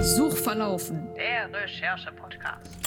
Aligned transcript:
Suchverlaufen, 0.00 1.08
der 1.16 1.52
Recherche-Podcast. 1.52 2.78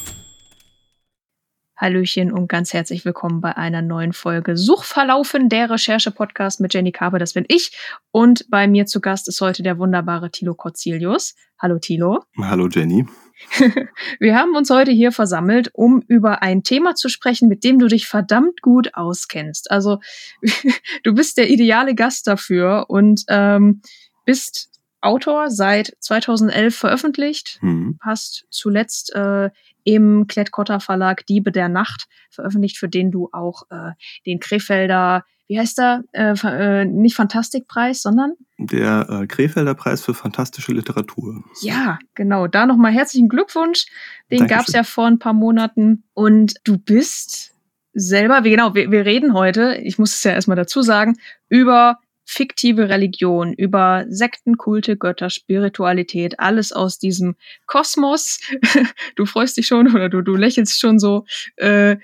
Hallöchen 1.75 2.31
und 2.31 2.47
ganz 2.47 2.71
herzlich 2.71 3.03
willkommen 3.03 3.41
bei 3.41 3.57
einer 3.57 3.81
neuen 3.81 4.13
Folge 4.13 4.55
Suchverlaufen, 4.55 5.49
der 5.49 5.69
Recherche-Podcast 5.69 6.61
mit 6.61 6.73
Jenny 6.73 6.93
Kabe, 6.93 7.19
das 7.19 7.33
bin 7.33 7.43
ich. 7.49 7.77
Und 8.11 8.49
bei 8.49 8.69
mir 8.69 8.85
zu 8.85 9.01
Gast 9.01 9.27
ist 9.27 9.41
heute 9.41 9.63
der 9.63 9.79
wunderbare 9.79 10.31
Thilo 10.31 10.55
Korzilius. 10.55 11.35
Hallo 11.59 11.77
Thilo. 11.77 12.23
Hallo 12.39 12.69
Jenny. 12.69 13.05
Wir 14.19 14.35
haben 14.35 14.55
uns 14.55 14.69
heute 14.69 14.91
hier 14.91 15.11
versammelt, 15.11 15.69
um 15.73 16.01
über 16.07 16.41
ein 16.41 16.63
Thema 16.63 16.95
zu 16.95 17.09
sprechen, 17.09 17.47
mit 17.47 17.63
dem 17.63 17.79
du 17.79 17.87
dich 17.87 18.07
verdammt 18.07 18.61
gut 18.61 18.93
auskennst. 18.95 19.71
Also 19.71 19.99
du 21.03 21.13
bist 21.13 21.37
der 21.37 21.49
ideale 21.49 21.95
Gast 21.95 22.27
dafür 22.27 22.85
und 22.89 23.23
ähm, 23.29 23.81
bist 24.25 24.76
Autor 25.07 25.49
seit 25.49 25.95
2011 25.99 26.75
veröffentlicht, 26.75 27.57
Hm. 27.61 27.97
hast 28.01 28.45
zuletzt 28.49 29.13
äh, 29.15 29.49
im 29.83 30.27
Klett-Cotta 30.27 30.79
Verlag 30.79 31.25
Diebe 31.25 31.51
der 31.51 31.69
Nacht 31.69 32.07
veröffentlicht, 32.29 32.77
für 32.77 32.89
den 32.89 33.09
du 33.11 33.29
auch 33.31 33.63
äh, 33.69 33.91
den 34.25 34.39
Krefelder, 34.39 35.23
wie 35.47 35.57
heißt 35.59 35.77
der, 35.77 36.03
äh, 36.11 36.33
äh, 36.43 36.85
nicht 36.85 37.15
Fantastikpreis, 37.15 38.01
sondern 38.01 38.33
Der 38.59 39.07
äh, 39.09 39.27
Krefelder 39.27 39.75
Preis 39.75 40.03
für 40.03 40.13
fantastische 40.13 40.73
Literatur. 40.73 41.43
ja, 41.61 41.99
genau. 42.15 42.47
Da 42.47 42.65
nochmal 42.65 42.91
herzlichen 42.91 43.29
Glückwunsch. 43.29 43.85
Den 44.29 44.39
Dankeschön. 44.39 44.57
gab's 44.57 44.73
ja 44.73 44.83
vor 44.83 45.07
ein 45.07 45.19
paar 45.19 45.33
Monaten. 45.33 46.03
Und 46.13 46.55
du 46.65 46.77
bist 46.77 47.53
selber, 47.93 48.43
wie 48.43 48.49
genau, 48.51 48.75
wir, 48.75 48.91
wir 48.91 49.05
reden 49.05 49.33
heute, 49.33 49.75
ich 49.81 49.97
muss 49.97 50.13
es 50.15 50.23
ja 50.23 50.31
erstmal 50.31 50.57
dazu 50.57 50.81
sagen, 50.81 51.17
über 51.49 51.97
fiktive 52.27 52.89
Religion, 52.89 53.53
über 53.53 54.05
Sekten, 54.09 54.57
Kulte, 54.57 54.97
Götter, 54.97 55.29
Spiritualität, 55.29 56.39
alles 56.39 56.73
aus 56.73 56.99
diesem 56.99 57.35
Kosmos. 57.65 58.39
Du 59.15 59.25
freust 59.25 59.57
dich 59.57 59.67
schon 59.67 59.87
oder 59.93 60.09
du, 60.09 60.21
du 60.21 60.35
lächelst 60.35 60.79
schon 60.79 60.99
so. 60.99 61.25
Äh, 61.55 61.97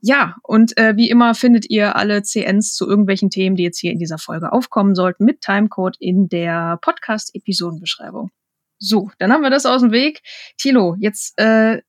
ja, 0.00 0.36
und 0.42 0.76
äh, 0.76 0.96
wie 0.96 1.08
immer 1.08 1.34
findet 1.34 1.70
ihr 1.70 1.96
alle 1.96 2.22
CNs 2.22 2.74
zu 2.74 2.88
irgendwelchen 2.88 3.30
Themen, 3.30 3.56
die 3.56 3.62
jetzt 3.62 3.78
hier 3.78 3.92
in 3.92 3.98
dieser 3.98 4.18
Folge 4.18 4.52
aufkommen 4.52 4.94
sollten, 4.94 5.24
mit 5.24 5.40
Timecode 5.40 5.96
in 6.00 6.28
der 6.28 6.78
Podcast-Episodenbeschreibung. 6.82 8.30
So, 8.78 9.10
dann 9.18 9.32
haben 9.32 9.42
wir 9.42 9.50
das 9.50 9.64
aus 9.64 9.80
dem 9.80 9.92
Weg. 9.92 10.22
Tilo, 10.58 10.96
jetzt 10.98 11.38
äh, 11.38 11.80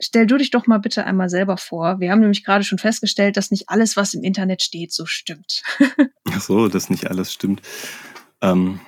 stell 0.00 0.26
du 0.26 0.36
dich 0.36 0.50
doch 0.50 0.66
mal 0.66 0.78
bitte 0.78 1.04
einmal 1.04 1.28
selber 1.28 1.56
vor. 1.56 2.00
Wir 2.00 2.10
haben 2.10 2.20
nämlich 2.20 2.44
gerade 2.44 2.64
schon 2.64 2.78
festgestellt, 2.78 3.36
dass 3.36 3.50
nicht 3.50 3.68
alles, 3.68 3.96
was 3.96 4.14
im 4.14 4.22
Internet 4.22 4.62
steht, 4.62 4.92
so 4.92 5.06
stimmt. 5.06 5.62
Ach 6.30 6.40
so, 6.40 6.68
dass 6.68 6.90
nicht 6.90 7.08
alles 7.08 7.32
stimmt. 7.32 7.62
Ähm, 8.42 8.80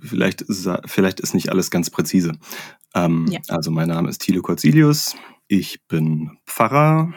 vielleicht, 0.00 0.42
ist, 0.42 0.68
vielleicht 0.86 1.20
ist 1.20 1.34
nicht 1.34 1.50
alles 1.50 1.70
ganz 1.70 1.90
präzise. 1.90 2.32
Ähm, 2.94 3.26
Ja. 3.28 3.40
Also 3.48 3.70
mein 3.70 3.88
Name 3.88 4.08
ist 4.08 4.22
Thilo 4.22 4.42
Korzilius. 4.42 5.16
Ich 5.48 5.84
bin 5.86 6.38
Pfarrer 6.46 7.12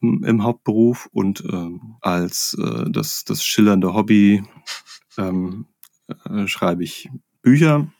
im, 0.00 0.24
im 0.24 0.42
Hauptberuf 0.44 1.08
und 1.12 1.44
ähm, 1.52 1.96
als 2.00 2.56
äh, 2.60 2.84
das, 2.90 3.24
das 3.24 3.44
schillernde 3.44 3.92
Hobby 3.92 4.44
ähm, 5.18 5.66
äh, 6.08 6.46
schreibe 6.46 6.84
ich 6.84 7.10
Bücher. 7.42 7.90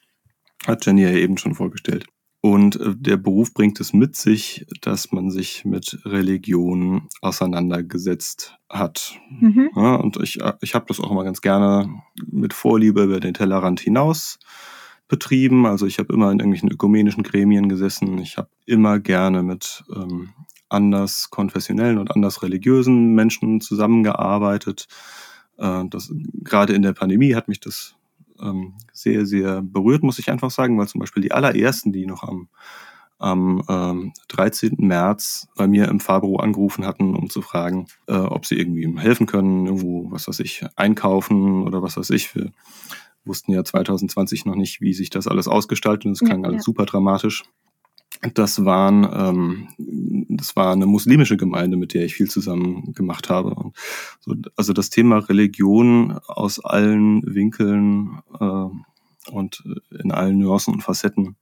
Hat 0.66 0.86
Jenny 0.86 1.02
ja 1.02 1.10
eben 1.10 1.36
schon 1.36 1.54
vorgestellt. 1.54 2.06
Und 2.46 2.76
äh, 2.76 2.94
der 2.94 3.16
Beruf 3.16 3.52
bringt 3.52 3.80
es 3.80 3.92
mit 3.92 4.14
sich, 4.14 4.66
dass 4.80 5.10
man 5.10 5.32
sich 5.32 5.64
mit 5.64 5.98
Religion 6.04 7.08
auseinandergesetzt 7.20 8.56
hat. 8.68 9.18
Mhm. 9.40 9.70
Ja, 9.74 9.96
und 9.96 10.16
ich, 10.22 10.40
äh, 10.40 10.52
ich 10.60 10.76
habe 10.76 10.84
das 10.86 11.00
auch 11.00 11.10
immer 11.10 11.24
ganz 11.24 11.40
gerne 11.40 11.92
mit 12.24 12.54
Vorliebe 12.54 13.02
über 13.02 13.18
den 13.18 13.34
Tellerrand 13.34 13.80
hinaus 13.80 14.38
betrieben. 15.08 15.66
Also 15.66 15.86
ich 15.86 15.98
habe 15.98 16.12
immer 16.12 16.30
in 16.30 16.38
irgendwelchen 16.38 16.70
ökumenischen 16.70 17.24
Gremien 17.24 17.68
gesessen. 17.68 18.16
Ich 18.18 18.36
habe 18.36 18.50
immer 18.64 19.00
gerne 19.00 19.42
mit 19.42 19.82
ähm, 19.92 20.28
anders 20.68 21.30
konfessionellen 21.30 21.98
und 21.98 22.12
anders 22.12 22.44
religiösen 22.44 23.12
Menschen 23.16 23.60
zusammengearbeitet. 23.60 24.86
Äh, 25.58 25.82
das, 25.90 26.12
gerade 26.44 26.74
in 26.74 26.82
der 26.82 26.92
Pandemie 26.92 27.34
hat 27.34 27.48
mich 27.48 27.58
das 27.58 27.96
ähm, 28.42 28.74
sehr, 28.92 29.26
sehr 29.26 29.62
berührt, 29.62 30.02
muss 30.02 30.18
ich 30.18 30.30
einfach 30.30 30.50
sagen, 30.50 30.78
weil 30.78 30.88
zum 30.88 31.00
Beispiel 31.00 31.22
die 31.22 31.32
allerersten, 31.32 31.92
die 31.92 32.06
noch 32.06 32.22
am, 32.22 32.48
am 33.18 33.62
ähm, 33.68 34.12
13. 34.28 34.76
März 34.78 35.48
bei 35.56 35.66
mir 35.66 35.88
im 35.88 36.00
Fahrbüro 36.00 36.36
angerufen 36.36 36.86
hatten, 36.86 37.14
um 37.14 37.30
zu 37.30 37.42
fragen, 37.42 37.86
äh, 38.06 38.14
ob 38.14 38.46
sie 38.46 38.58
irgendwie 38.58 38.86
helfen 38.98 39.26
können, 39.26 39.66
irgendwo, 39.66 40.10
was 40.10 40.28
weiß 40.28 40.40
ich, 40.40 40.64
einkaufen 40.76 41.62
oder 41.62 41.82
was 41.82 41.96
weiß 41.96 42.10
ich. 42.10 42.34
Wir 42.34 42.52
wussten 43.24 43.52
ja 43.52 43.64
2020 43.64 44.44
noch 44.44 44.54
nicht, 44.54 44.80
wie 44.80 44.94
sich 44.94 45.10
das 45.10 45.26
alles 45.26 45.48
ausgestaltet 45.48 46.06
und 46.06 46.12
es 46.12 46.20
Ja, 46.20 46.28
klang 46.28 46.44
alles 46.44 46.58
ja. 46.58 46.62
super 46.62 46.86
dramatisch. 46.86 47.44
Das 48.34 48.64
waren, 48.64 49.08
ähm, 49.12 49.68
das 50.28 50.56
war 50.56 50.72
eine 50.72 50.86
muslimische 50.86 51.36
Gemeinde, 51.36 51.76
mit 51.76 51.94
der 51.94 52.04
ich 52.04 52.14
viel 52.14 52.28
zusammen 52.28 52.92
gemacht 52.94 53.28
habe. 53.28 53.50
Und 53.54 53.76
so, 54.20 54.34
also 54.56 54.72
das 54.72 54.90
Thema 54.90 55.18
Religion 55.18 56.18
aus 56.26 56.64
allen 56.64 57.22
Winkeln 57.34 58.20
äh, 58.40 59.30
und 59.30 59.64
in 59.90 60.12
allen 60.12 60.38
Nuancen 60.38 60.74
und 60.74 60.82
Facetten 60.82 61.36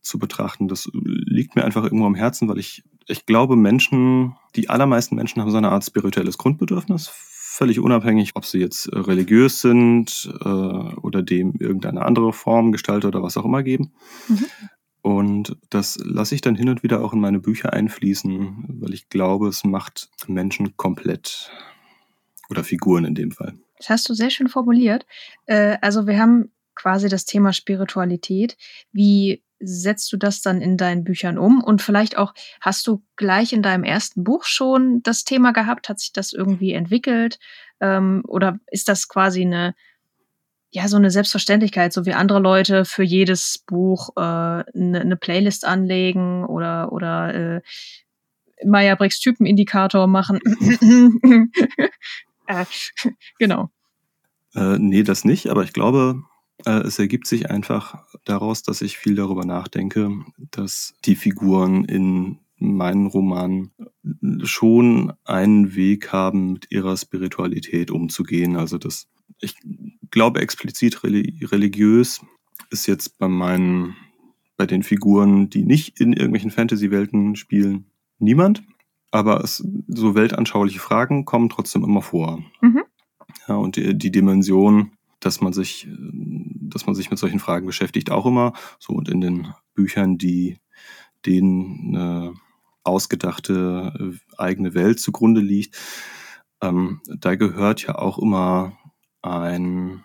zu 0.00 0.18
betrachten, 0.18 0.68
das 0.68 0.90
liegt 0.92 1.54
mir 1.54 1.64
einfach 1.64 1.84
irgendwo 1.84 2.06
am 2.06 2.14
Herzen, 2.14 2.48
weil 2.48 2.58
ich, 2.58 2.82
ich 3.06 3.26
glaube, 3.26 3.56
Menschen, 3.56 4.36
die 4.56 4.70
allermeisten 4.70 5.16
Menschen 5.16 5.42
haben 5.42 5.50
so 5.50 5.58
eine 5.58 5.70
Art 5.70 5.84
spirituelles 5.84 6.38
Grundbedürfnis, 6.38 7.10
völlig 7.12 7.80
unabhängig, 7.80 8.32
ob 8.34 8.46
sie 8.46 8.58
jetzt 8.58 8.88
religiös 8.92 9.60
sind 9.60 10.32
äh, 10.42 10.48
oder 10.48 11.22
dem 11.22 11.54
irgendeine 11.58 12.04
andere 12.04 12.32
Form, 12.32 12.72
Gestalt 12.72 13.04
oder 13.04 13.22
was 13.22 13.36
auch 13.36 13.44
immer 13.44 13.62
geben. 13.62 13.92
Mhm. 14.28 14.46
Und 15.08 15.56
das 15.70 15.98
lasse 16.04 16.34
ich 16.34 16.42
dann 16.42 16.54
hin 16.54 16.68
und 16.68 16.82
wieder 16.82 17.02
auch 17.02 17.14
in 17.14 17.20
meine 17.20 17.38
Bücher 17.38 17.72
einfließen, 17.72 18.80
weil 18.82 18.92
ich 18.92 19.08
glaube, 19.08 19.48
es 19.48 19.64
macht 19.64 20.10
Menschen 20.26 20.76
komplett. 20.76 21.50
Oder 22.50 22.62
Figuren 22.62 23.06
in 23.06 23.14
dem 23.14 23.30
Fall. 23.30 23.54
Das 23.78 23.88
hast 23.88 24.08
du 24.10 24.12
sehr 24.12 24.28
schön 24.28 24.48
formuliert. 24.48 25.06
Äh, 25.46 25.78
also 25.80 26.06
wir 26.06 26.18
haben 26.18 26.52
quasi 26.74 27.08
das 27.08 27.24
Thema 27.24 27.54
Spiritualität. 27.54 28.58
Wie 28.92 29.42
setzt 29.60 30.12
du 30.12 30.18
das 30.18 30.42
dann 30.42 30.60
in 30.60 30.76
deinen 30.76 31.04
Büchern 31.04 31.38
um? 31.38 31.64
Und 31.64 31.80
vielleicht 31.80 32.18
auch, 32.18 32.34
hast 32.60 32.86
du 32.86 33.02
gleich 33.16 33.54
in 33.54 33.62
deinem 33.62 33.84
ersten 33.84 34.24
Buch 34.24 34.44
schon 34.44 35.02
das 35.02 35.24
Thema 35.24 35.52
gehabt? 35.52 35.88
Hat 35.88 36.00
sich 36.00 36.12
das 36.12 36.34
irgendwie 36.34 36.74
entwickelt? 36.74 37.38
Ähm, 37.80 38.24
oder 38.28 38.60
ist 38.70 38.90
das 38.90 39.08
quasi 39.08 39.40
eine, 39.40 39.74
ja, 40.70 40.86
so 40.88 40.96
eine 40.96 41.10
Selbstverständlichkeit, 41.10 41.92
so 41.92 42.04
wie 42.04 42.12
andere 42.12 42.40
Leute 42.40 42.84
für 42.84 43.02
jedes 43.02 43.64
Buch 43.66 44.10
äh, 44.16 44.20
eine, 44.20 45.00
eine 45.00 45.16
Playlist 45.16 45.64
anlegen 45.64 46.44
oder, 46.44 46.92
oder 46.92 47.34
äh, 47.56 47.60
Maya 48.64 48.94
Bricks 48.94 49.20
Typenindikator 49.20 50.06
machen? 50.06 50.40
äh, 52.46 52.64
genau. 53.38 53.70
Äh, 54.54 54.78
nee, 54.78 55.02
das 55.02 55.24
nicht, 55.24 55.48
aber 55.48 55.62
ich 55.62 55.72
glaube, 55.72 56.22
äh, 56.66 56.80
es 56.80 56.98
ergibt 56.98 57.26
sich 57.26 57.50
einfach 57.50 58.04
daraus, 58.24 58.62
dass 58.62 58.82
ich 58.82 58.98
viel 58.98 59.14
darüber 59.14 59.44
nachdenke, 59.44 60.10
dass 60.50 60.94
die 61.04 61.16
Figuren 61.16 61.84
in 61.84 62.40
meinen 62.56 63.06
Romanen 63.06 63.72
schon 64.42 65.12
einen 65.24 65.76
Weg 65.76 66.12
haben, 66.12 66.52
mit 66.54 66.70
ihrer 66.70 66.96
Spiritualität 66.96 67.90
umzugehen. 67.90 68.56
Also 68.56 68.78
das, 68.78 69.06
ich 69.40 69.54
glaube 70.10 70.40
explizit 70.40 71.02
reli 71.04 71.44
religiös 71.44 72.20
ist 72.70 72.86
jetzt 72.86 73.18
bei 73.18 73.28
meinen, 73.28 73.96
bei 74.56 74.66
den 74.66 74.82
Figuren, 74.82 75.50
die 75.50 75.64
nicht 75.64 76.00
in 76.00 76.12
irgendwelchen 76.12 76.50
Fantasy-Welten 76.50 77.36
spielen, 77.36 77.86
niemand. 78.18 78.62
Aber 79.10 79.42
es, 79.42 79.64
so 79.86 80.14
weltanschauliche 80.14 80.80
Fragen 80.80 81.24
kommen 81.24 81.48
trotzdem 81.48 81.84
immer 81.84 82.02
vor. 82.02 82.42
Mhm. 82.60 82.82
Ja, 83.46 83.56
und 83.56 83.76
die, 83.76 83.96
die 83.96 84.10
Dimension, 84.10 84.92
dass 85.20 85.40
man 85.40 85.52
sich, 85.52 85.88
dass 85.90 86.86
man 86.86 86.94
sich 86.94 87.10
mit 87.10 87.18
solchen 87.18 87.40
Fragen 87.40 87.66
beschäftigt, 87.66 88.10
auch 88.10 88.26
immer. 88.26 88.52
So 88.78 88.92
und 88.92 89.08
in 89.08 89.20
den 89.20 89.54
Büchern, 89.74 90.18
die 90.18 90.58
denen 91.24 91.96
eine 91.96 92.34
ausgedachte 92.84 93.92
äh, 93.98 94.36
eigene 94.36 94.74
Welt 94.74 95.00
zugrunde 95.00 95.40
liegt, 95.40 95.76
ähm, 96.60 97.00
da 97.06 97.34
gehört 97.36 97.82
ja 97.82 97.96
auch 97.96 98.18
immer 98.18 98.76
ein 99.22 100.02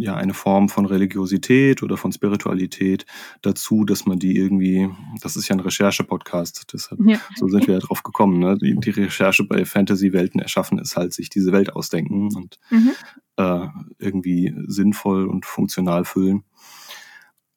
ja 0.00 0.16
eine 0.16 0.34
Form 0.34 0.68
von 0.68 0.86
Religiosität 0.86 1.84
oder 1.84 1.96
von 1.96 2.10
Spiritualität 2.10 3.06
dazu, 3.42 3.84
dass 3.84 4.06
man 4.06 4.18
die 4.18 4.36
irgendwie, 4.36 4.88
das 5.22 5.36
ist 5.36 5.46
ja 5.48 5.54
ein 5.54 5.60
Recherche-Podcast, 5.60 6.66
deshalb 6.72 7.00
Ja. 7.06 7.20
so 7.36 7.46
sind 7.46 7.68
wir 7.68 7.74
ja 7.74 7.80
drauf 7.80 8.02
gekommen. 8.02 8.40
Ne? 8.40 8.58
Die, 8.58 8.74
die 8.74 8.90
Recherche 8.90 9.44
bei 9.44 9.64
Fantasy-Welten 9.64 10.40
erschaffen 10.40 10.80
ist 10.80 10.96
halt 10.96 11.12
sich 11.14 11.30
diese 11.30 11.52
Welt 11.52 11.76
ausdenken 11.76 12.34
und 12.34 12.58
Mhm. 12.70 12.90
äh, 13.36 13.68
irgendwie 14.00 14.52
sinnvoll 14.66 15.28
und 15.28 15.46
funktional 15.46 16.04
füllen. 16.04 16.42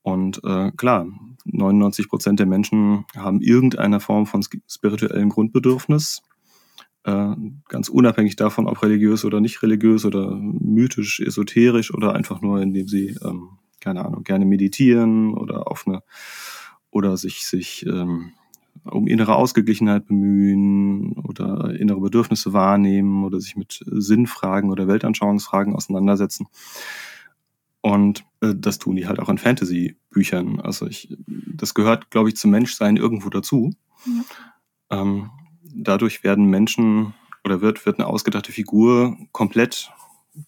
Und 0.03 0.43
äh, 0.43 0.71
klar, 0.77 1.07
99 1.45 2.07
Prozent 2.07 2.39
der 2.39 2.45
Menschen 2.47 3.05
haben 3.15 3.41
irgendeine 3.41 3.99
Form 3.99 4.27
von 4.27 4.43
spirituellem 4.67 5.29
Grundbedürfnis. 5.29 6.21
Äh, 7.03 7.35
ganz 7.67 7.89
unabhängig 7.89 8.35
davon, 8.35 8.67
ob 8.67 8.81
religiös 8.83 9.25
oder 9.25 9.41
nicht 9.41 9.63
religiös 9.63 10.05
oder 10.05 10.35
mythisch, 10.35 11.19
esoterisch 11.19 11.93
oder 11.93 12.13
einfach 12.13 12.41
nur, 12.41 12.61
indem 12.61 12.87
sie, 12.87 13.17
ähm, 13.23 13.57
keine 13.79 14.05
Ahnung, 14.05 14.23
gerne 14.23 14.45
meditieren 14.45 15.33
oder 15.33 15.67
auf 15.67 15.87
eine 15.87 16.03
oder 16.91 17.17
sich, 17.17 17.47
sich 17.47 17.85
ähm, 17.87 18.33
um 18.83 19.07
innere 19.07 19.35
Ausgeglichenheit 19.35 20.05
bemühen 20.05 21.13
oder 21.13 21.73
innere 21.79 22.01
Bedürfnisse 22.01 22.53
wahrnehmen 22.53 23.23
oder 23.23 23.39
sich 23.39 23.55
mit 23.55 23.83
Sinnfragen 23.85 24.69
oder 24.69 24.87
Weltanschauungsfragen 24.87 25.75
auseinandersetzen. 25.75 26.47
Und 27.81 28.23
äh, 28.41 28.53
das 28.55 28.77
tun 28.77 28.95
die 28.95 29.07
halt 29.07 29.19
auch 29.19 29.29
in 29.29 29.37
Fantasy-Büchern. 29.37 30.59
Also 30.59 30.85
ich, 30.87 31.15
das 31.27 31.73
gehört, 31.73 32.11
glaube 32.11 32.29
ich, 32.29 32.35
zum 32.35 32.51
Menschsein 32.51 32.97
irgendwo 32.97 33.29
dazu. 33.29 33.73
Ja. 34.05 35.01
Ähm, 35.01 35.29
dadurch 35.73 36.23
werden 36.23 36.45
Menschen 36.45 37.13
oder 37.43 37.61
wird, 37.61 37.85
wird 37.85 37.99
eine 37.99 38.07
ausgedachte 38.07 38.51
Figur 38.51 39.17
komplett, 39.31 39.91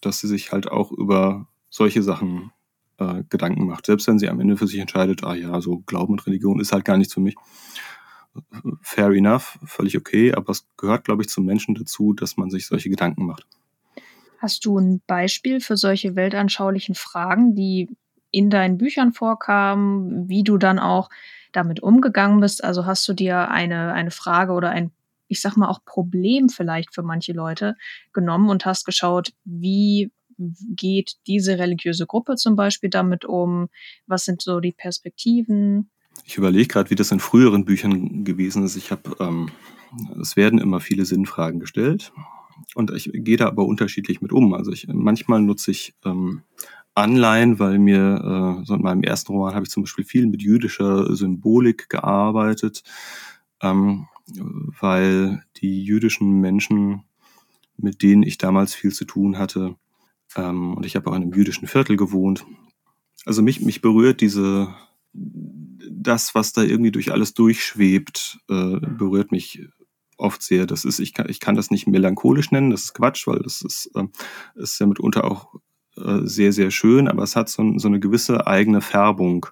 dass 0.00 0.20
sie 0.20 0.28
sich 0.28 0.52
halt 0.52 0.70
auch 0.70 0.92
über 0.92 1.46
solche 1.70 2.02
Sachen 2.02 2.52
äh, 2.98 3.24
Gedanken 3.28 3.66
macht. 3.66 3.86
Selbst 3.86 4.06
wenn 4.06 4.18
sie 4.18 4.28
am 4.28 4.40
Ende 4.40 4.56
für 4.56 4.66
sich 4.66 4.78
entscheidet, 4.78 5.24
ah 5.24 5.34
ja, 5.34 5.60
so 5.60 5.78
Glauben 5.86 6.12
und 6.12 6.26
Religion 6.26 6.60
ist 6.60 6.72
halt 6.72 6.84
gar 6.84 6.96
nichts 6.96 7.14
für 7.14 7.20
mich. 7.20 7.34
Fair 8.80 9.10
enough, 9.10 9.58
völlig 9.64 9.96
okay, 9.96 10.32
aber 10.32 10.50
es 10.50 10.66
gehört, 10.76 11.04
glaube 11.04 11.22
ich, 11.22 11.28
zum 11.28 11.44
Menschen 11.44 11.74
dazu, 11.74 12.12
dass 12.12 12.36
man 12.36 12.50
sich 12.50 12.66
solche 12.66 12.90
Gedanken 12.90 13.26
macht. 13.26 13.46
Hast 14.38 14.64
du 14.66 14.78
ein 14.78 15.00
Beispiel 15.06 15.60
für 15.60 15.76
solche 15.76 16.16
weltanschaulichen 16.16 16.94
Fragen, 16.94 17.54
die 17.54 17.88
in 18.30 18.50
deinen 18.50 18.78
Büchern 18.78 19.12
vorkamen, 19.12 20.28
wie 20.28 20.42
du 20.42 20.58
dann 20.58 20.78
auch 20.78 21.08
damit 21.52 21.80
umgegangen 21.80 22.40
bist? 22.40 22.62
Also 22.64 22.84
hast 22.84 23.06
du 23.08 23.12
dir 23.14 23.50
eine, 23.50 23.92
eine 23.92 24.10
Frage 24.10 24.52
oder 24.52 24.70
ein, 24.70 24.90
ich 25.28 25.40
sag 25.40 25.56
mal, 25.56 25.68
auch 25.68 25.84
Problem 25.84 26.48
vielleicht 26.48 26.94
für 26.94 27.02
manche 27.02 27.32
Leute 27.32 27.76
genommen 28.12 28.48
und 28.50 28.66
hast 28.66 28.84
geschaut, 28.84 29.32
wie 29.44 30.10
geht 30.36 31.16
diese 31.26 31.58
religiöse 31.58 32.06
Gruppe 32.06 32.36
zum 32.36 32.56
Beispiel 32.56 32.90
damit 32.90 33.24
um? 33.24 33.68
Was 34.06 34.24
sind 34.24 34.42
so 34.42 34.60
die 34.60 34.72
Perspektiven? 34.72 35.90
Ich 36.24 36.36
überlege 36.36 36.68
gerade, 36.68 36.90
wie 36.90 36.94
das 36.94 37.12
in 37.12 37.20
früheren 37.20 37.64
Büchern 37.64 38.24
gewesen 38.24 38.64
ist. 38.64 38.76
Ich 38.76 38.90
habe, 38.90 39.16
ähm, 39.20 39.50
es 40.20 40.36
werden 40.36 40.58
immer 40.58 40.80
viele 40.80 41.04
Sinnfragen 41.04 41.60
gestellt 41.60 42.12
und 42.74 42.92
ich 42.92 43.10
gehe 43.12 43.36
da 43.36 43.46
aber 43.46 43.66
unterschiedlich 43.66 44.20
mit 44.20 44.32
um. 44.32 44.54
Also 44.54 44.72
ich, 44.72 44.86
manchmal 44.88 45.40
nutze 45.40 45.70
ich 45.70 45.94
ähm, 46.04 46.42
Anleihen, 46.94 47.58
weil 47.58 47.78
mir, 47.78 48.60
äh, 48.62 48.64
so 48.64 48.74
in 48.74 48.82
meinem 48.82 49.02
ersten 49.02 49.32
Roman 49.32 49.54
habe 49.54 49.64
ich 49.64 49.70
zum 49.70 49.82
Beispiel 49.82 50.04
viel 50.04 50.26
mit 50.26 50.42
jüdischer 50.42 51.14
Symbolik 51.14 51.88
gearbeitet, 51.88 52.82
ähm, 53.60 54.06
weil 54.26 55.44
die 55.56 55.84
jüdischen 55.84 56.40
Menschen, 56.40 57.04
mit 57.76 58.02
denen 58.02 58.22
ich 58.22 58.38
damals 58.38 58.74
viel 58.74 58.92
zu 58.92 59.04
tun 59.04 59.38
hatte, 59.38 59.76
ähm, 60.36 60.74
und 60.74 60.86
ich 60.86 60.96
habe 60.96 61.10
auch 61.10 61.14
in 61.14 61.22
einem 61.22 61.32
jüdischen 61.32 61.68
Viertel 61.68 61.96
gewohnt. 61.96 62.44
Also 63.24 63.42
mich, 63.42 63.60
mich 63.60 63.80
berührt 63.80 64.20
diese, 64.20 64.74
das, 65.12 66.34
was 66.34 66.52
da 66.52 66.62
irgendwie 66.62 66.90
durch 66.90 67.12
alles 67.12 67.34
durchschwebt, 67.34 68.40
äh, 68.48 68.80
berührt 68.80 69.32
mich 69.32 69.66
oft 70.16 70.42
sehr. 70.42 70.66
Das 70.66 70.84
ist, 70.84 70.98
ich 70.98 71.14
kann, 71.14 71.28
ich 71.28 71.40
kann 71.40 71.54
das 71.54 71.70
nicht 71.70 71.86
melancholisch 71.86 72.50
nennen, 72.50 72.70
das 72.70 72.84
ist 72.84 72.94
Quatsch, 72.94 73.26
weil 73.26 73.40
das 73.40 73.62
ist, 73.62 73.90
äh, 73.94 74.06
ist 74.54 74.78
ja 74.78 74.86
mitunter 74.86 75.24
auch 75.24 75.54
äh, 75.96 76.20
sehr, 76.24 76.52
sehr 76.52 76.70
schön, 76.70 77.08
aber 77.08 77.22
es 77.22 77.36
hat 77.36 77.48
so, 77.48 77.78
so 77.78 77.88
eine 77.88 78.00
gewisse 78.00 78.46
eigene 78.46 78.80
Färbung 78.80 79.46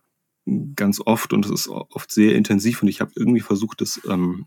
ganz 0.75 1.01
oft 1.01 1.33
und 1.33 1.47
es 1.47 1.53
ist 1.53 1.69
oft 1.69 2.11
sehr 2.11 2.35
intensiv 2.35 2.83
und 2.83 2.89
ich 2.89 3.01
habe 3.01 3.13
irgendwie 3.15 3.41
versucht, 3.41 3.81
das 3.81 4.01
ähm, 4.09 4.47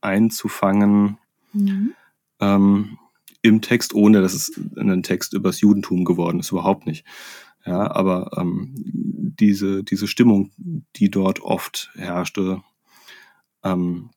einzufangen. 0.00 1.18
Mhm. 1.52 1.94
Ähm, 2.40 2.98
im 3.42 3.62
Text, 3.62 3.94
ohne 3.94 4.22
dass 4.22 4.34
es 4.34 4.60
ein 4.76 5.02
Text 5.02 5.32
übers 5.32 5.60
Judentum 5.60 6.04
geworden 6.04 6.40
ist, 6.40 6.50
überhaupt 6.50 6.86
nicht. 6.86 7.04
Ja, 7.64 7.90
aber 7.90 8.30
ähm, 8.36 8.74
diese, 9.38 9.82
diese 9.82 10.06
Stimmung, 10.06 10.52
die 10.96 11.10
dort 11.10 11.40
oft 11.40 11.90
herrschte, 11.94 12.62
ähm, 13.64 14.10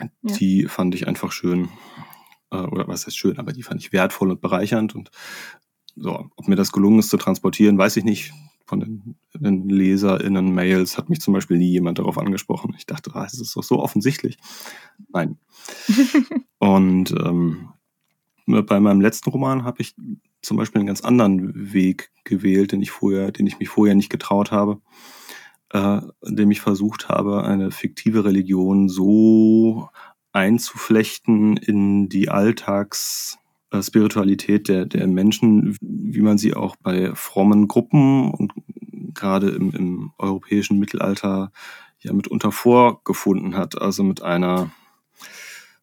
ja. 0.00 0.08
die 0.36 0.66
fand 0.66 0.94
ich 0.94 1.06
einfach 1.08 1.32
schön. 1.32 1.68
Äh, 2.50 2.58
oder 2.58 2.86
was 2.88 3.06
heißt 3.06 3.18
schön, 3.18 3.38
aber 3.38 3.52
die 3.52 3.62
fand 3.62 3.80
ich 3.80 3.92
wertvoll 3.92 4.30
und 4.30 4.40
bereichernd. 4.40 4.94
Und 4.94 5.10
so, 5.96 6.30
ob 6.36 6.48
mir 6.48 6.56
das 6.56 6.72
gelungen 6.72 6.98
ist 7.00 7.10
zu 7.10 7.16
transportieren, 7.16 7.78
weiß 7.78 7.96
ich 7.96 8.04
nicht. 8.04 8.32
Von 8.66 8.80
den, 8.80 9.16
den 9.34 9.68
LeserInnen 9.68 10.54
Mails 10.54 10.96
hat 10.96 11.10
mich 11.10 11.20
zum 11.20 11.34
Beispiel 11.34 11.58
nie 11.58 11.70
jemand 11.70 11.98
darauf 11.98 12.16
angesprochen. 12.16 12.74
Ich 12.78 12.86
dachte, 12.86 13.10
ah, 13.14 13.24
es 13.24 13.38
ist 13.38 13.54
doch 13.54 13.62
so 13.62 13.80
offensichtlich. 13.80 14.38
Nein. 15.12 15.38
und 16.58 17.12
ähm, 17.12 17.68
bei 18.46 18.80
meinem 18.80 19.00
letzten 19.00 19.30
Roman 19.30 19.64
habe 19.64 19.82
ich 19.82 19.94
zum 20.42 20.56
Beispiel 20.56 20.80
einen 20.80 20.86
ganz 20.86 21.02
anderen 21.02 21.72
Weg 21.72 22.10
gewählt, 22.24 22.72
den 22.72 22.82
ich 22.82 22.90
vorher, 22.90 23.32
den 23.32 23.46
ich 23.46 23.58
mich 23.58 23.68
vorher 23.68 23.94
nicht 23.94 24.10
getraut 24.10 24.50
habe, 24.50 24.80
äh, 25.72 26.00
indem 26.22 26.50
ich 26.50 26.60
versucht 26.60 27.08
habe, 27.08 27.44
eine 27.44 27.70
fiktive 27.70 28.24
Religion 28.24 28.88
so 28.88 29.88
einzuflechten 30.32 31.56
in 31.56 32.08
die 32.08 32.28
Alltagsspiritualität 33.74 34.68
der, 34.68 34.86
der 34.86 35.06
Menschen, 35.06 35.76
wie 35.80 36.20
man 36.20 36.38
sie 36.38 36.54
auch 36.54 36.76
bei 36.76 37.14
frommen 37.14 37.68
Gruppen 37.68 38.30
und 38.30 38.52
gerade 39.14 39.50
im, 39.50 39.72
im 39.72 40.12
europäischen 40.18 40.78
Mittelalter 40.78 41.52
ja 42.00 42.12
mitunter 42.12 42.52
vorgefunden 42.52 43.56
hat. 43.56 43.80
Also 43.80 44.04
mit 44.04 44.22
einer 44.22 44.70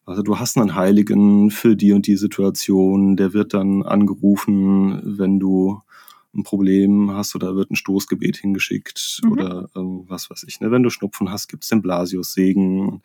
also 0.04 0.22
du 0.22 0.38
hast 0.38 0.58
einen 0.58 0.74
Heiligen 0.74 1.50
für 1.50 1.76
die 1.76 1.92
und 1.92 2.08
die 2.08 2.16
Situation, 2.16 3.16
der 3.16 3.32
wird 3.34 3.54
dann 3.54 3.84
angerufen, 3.84 5.00
wenn 5.04 5.38
du 5.38 5.80
ein 6.34 6.42
Problem 6.42 7.10
hast 7.12 7.36
oder 7.36 7.54
wird 7.54 7.70
ein 7.70 7.76
Stoßgebet 7.76 8.36
hingeschickt 8.36 9.20
mhm. 9.22 9.32
oder 9.32 9.70
ähm, 9.76 10.04
was 10.08 10.30
weiß 10.30 10.44
ich. 10.48 10.60
Ne? 10.60 10.70
Wenn 10.70 10.82
du 10.82 10.90
Schnupfen 10.90 11.30
hast, 11.30 11.48
gibt 11.48 11.62
es 11.62 11.68
den 11.68 11.82
Blasius-Segen. 11.82 13.02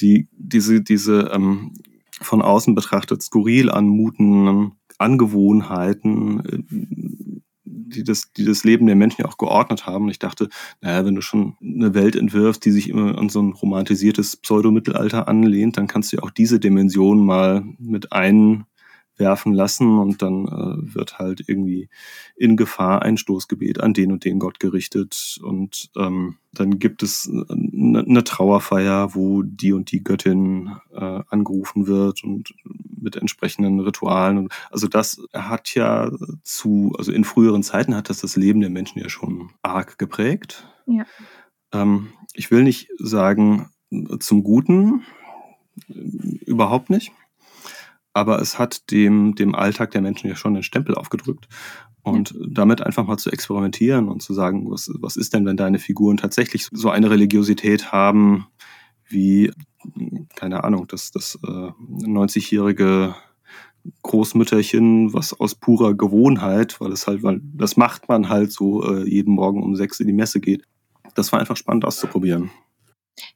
Die, 0.00 0.28
diese, 0.36 0.80
diese 0.80 1.30
ähm, 1.32 1.72
von 2.20 2.42
außen 2.42 2.74
betrachtet 2.74 3.22
skurril 3.22 3.70
anmutenden 3.70 4.72
Angewohnheiten, 4.98 6.44
äh, 6.44 6.58
die 7.64 8.04
das, 8.04 8.32
die 8.32 8.44
das 8.44 8.64
Leben 8.64 8.86
der 8.86 8.96
Menschen 8.96 9.22
ja 9.22 9.28
auch 9.28 9.38
geordnet 9.38 9.86
haben. 9.86 10.04
Und 10.04 10.10
ich 10.10 10.18
dachte, 10.18 10.48
naja, 10.80 11.04
wenn 11.04 11.14
du 11.14 11.20
schon 11.20 11.56
eine 11.62 11.94
Welt 11.94 12.16
entwirfst, 12.16 12.64
die 12.64 12.70
sich 12.70 12.88
immer 12.88 13.18
an 13.18 13.28
so 13.28 13.40
ein 13.40 13.52
romantisiertes 13.52 14.36
Pseudomittelalter 14.36 15.28
anlehnt, 15.28 15.76
dann 15.76 15.86
kannst 15.86 16.12
du 16.12 16.16
ja 16.16 16.22
auch 16.22 16.30
diese 16.30 16.60
Dimension 16.60 17.24
mal 17.24 17.64
mit 17.78 18.12
ein 18.12 18.66
werfen 19.18 19.52
lassen 19.52 19.98
und 19.98 20.22
dann 20.22 20.46
äh, 20.46 20.94
wird 20.94 21.18
halt 21.18 21.44
irgendwie 21.46 21.88
in 22.36 22.56
Gefahr 22.56 23.02
ein 23.02 23.16
Stoßgebet 23.16 23.80
an 23.80 23.94
den 23.94 24.12
und 24.12 24.24
den 24.24 24.38
Gott 24.38 24.60
gerichtet 24.60 25.38
und 25.42 25.90
ähm, 25.96 26.36
dann 26.52 26.78
gibt 26.78 27.02
es 27.02 27.30
eine 27.30 28.04
ne 28.06 28.24
Trauerfeier, 28.24 29.14
wo 29.14 29.42
die 29.42 29.72
und 29.72 29.92
die 29.92 30.02
Göttin 30.02 30.70
äh, 30.92 31.20
angerufen 31.28 31.86
wird 31.86 32.24
und 32.24 32.54
mit 33.00 33.16
entsprechenden 33.16 33.80
Ritualen. 33.80 34.38
Und, 34.38 34.52
also 34.70 34.88
das 34.88 35.20
hat 35.32 35.74
ja 35.74 36.10
zu, 36.42 36.94
also 36.98 37.12
in 37.12 37.24
früheren 37.24 37.62
Zeiten 37.62 37.94
hat 37.94 38.08
das 38.08 38.20
das 38.20 38.36
Leben 38.36 38.60
der 38.60 38.70
Menschen 38.70 39.00
ja 39.00 39.08
schon 39.08 39.50
arg 39.62 39.98
geprägt. 39.98 40.66
Ja. 40.86 41.04
Ähm, 41.72 42.08
ich 42.32 42.50
will 42.50 42.62
nicht 42.62 42.88
sagen 42.98 43.70
zum 44.18 44.42
Guten, 44.42 45.04
überhaupt 45.86 46.90
nicht 46.90 47.12
aber 48.12 48.40
es 48.40 48.58
hat 48.58 48.90
dem, 48.90 49.34
dem 49.34 49.54
Alltag 49.54 49.90
der 49.92 50.00
Menschen 50.00 50.28
ja 50.28 50.36
schon 50.36 50.54
einen 50.54 50.62
Stempel 50.62 50.94
aufgedrückt. 50.94 51.48
Und 52.02 52.30
ja. 52.30 52.46
damit 52.48 52.80
einfach 52.80 53.06
mal 53.06 53.18
zu 53.18 53.30
experimentieren 53.30 54.08
und 54.08 54.22
zu 54.22 54.32
sagen, 54.32 54.70
was, 54.70 54.90
was 54.98 55.16
ist 55.16 55.34
denn, 55.34 55.44
wenn 55.44 55.56
deine 55.56 55.78
Figuren 55.78 56.16
tatsächlich 56.16 56.68
so 56.72 56.90
eine 56.90 57.10
Religiosität 57.10 57.92
haben, 57.92 58.46
wie, 59.08 59.52
keine 60.34 60.64
Ahnung, 60.64 60.86
das, 60.86 61.10
das 61.10 61.38
äh, 61.44 61.48
90-jährige 61.48 63.14
Großmütterchen, 64.02 65.12
was 65.12 65.38
aus 65.38 65.54
purer 65.54 65.94
Gewohnheit, 65.94 66.80
weil 66.80 66.92
es 66.92 67.06
halt, 67.06 67.22
weil 67.22 67.40
das 67.42 67.76
macht 67.76 68.08
man 68.08 68.28
halt 68.28 68.52
so, 68.52 68.82
äh, 68.84 69.08
jeden 69.08 69.34
Morgen 69.34 69.62
um 69.62 69.76
sechs 69.76 70.00
in 70.00 70.06
die 70.06 70.12
Messe 70.12 70.40
geht. 70.40 70.64
Das 71.14 71.32
war 71.32 71.40
einfach 71.40 71.56
spannend 71.56 71.84
auszuprobieren. 71.84 72.50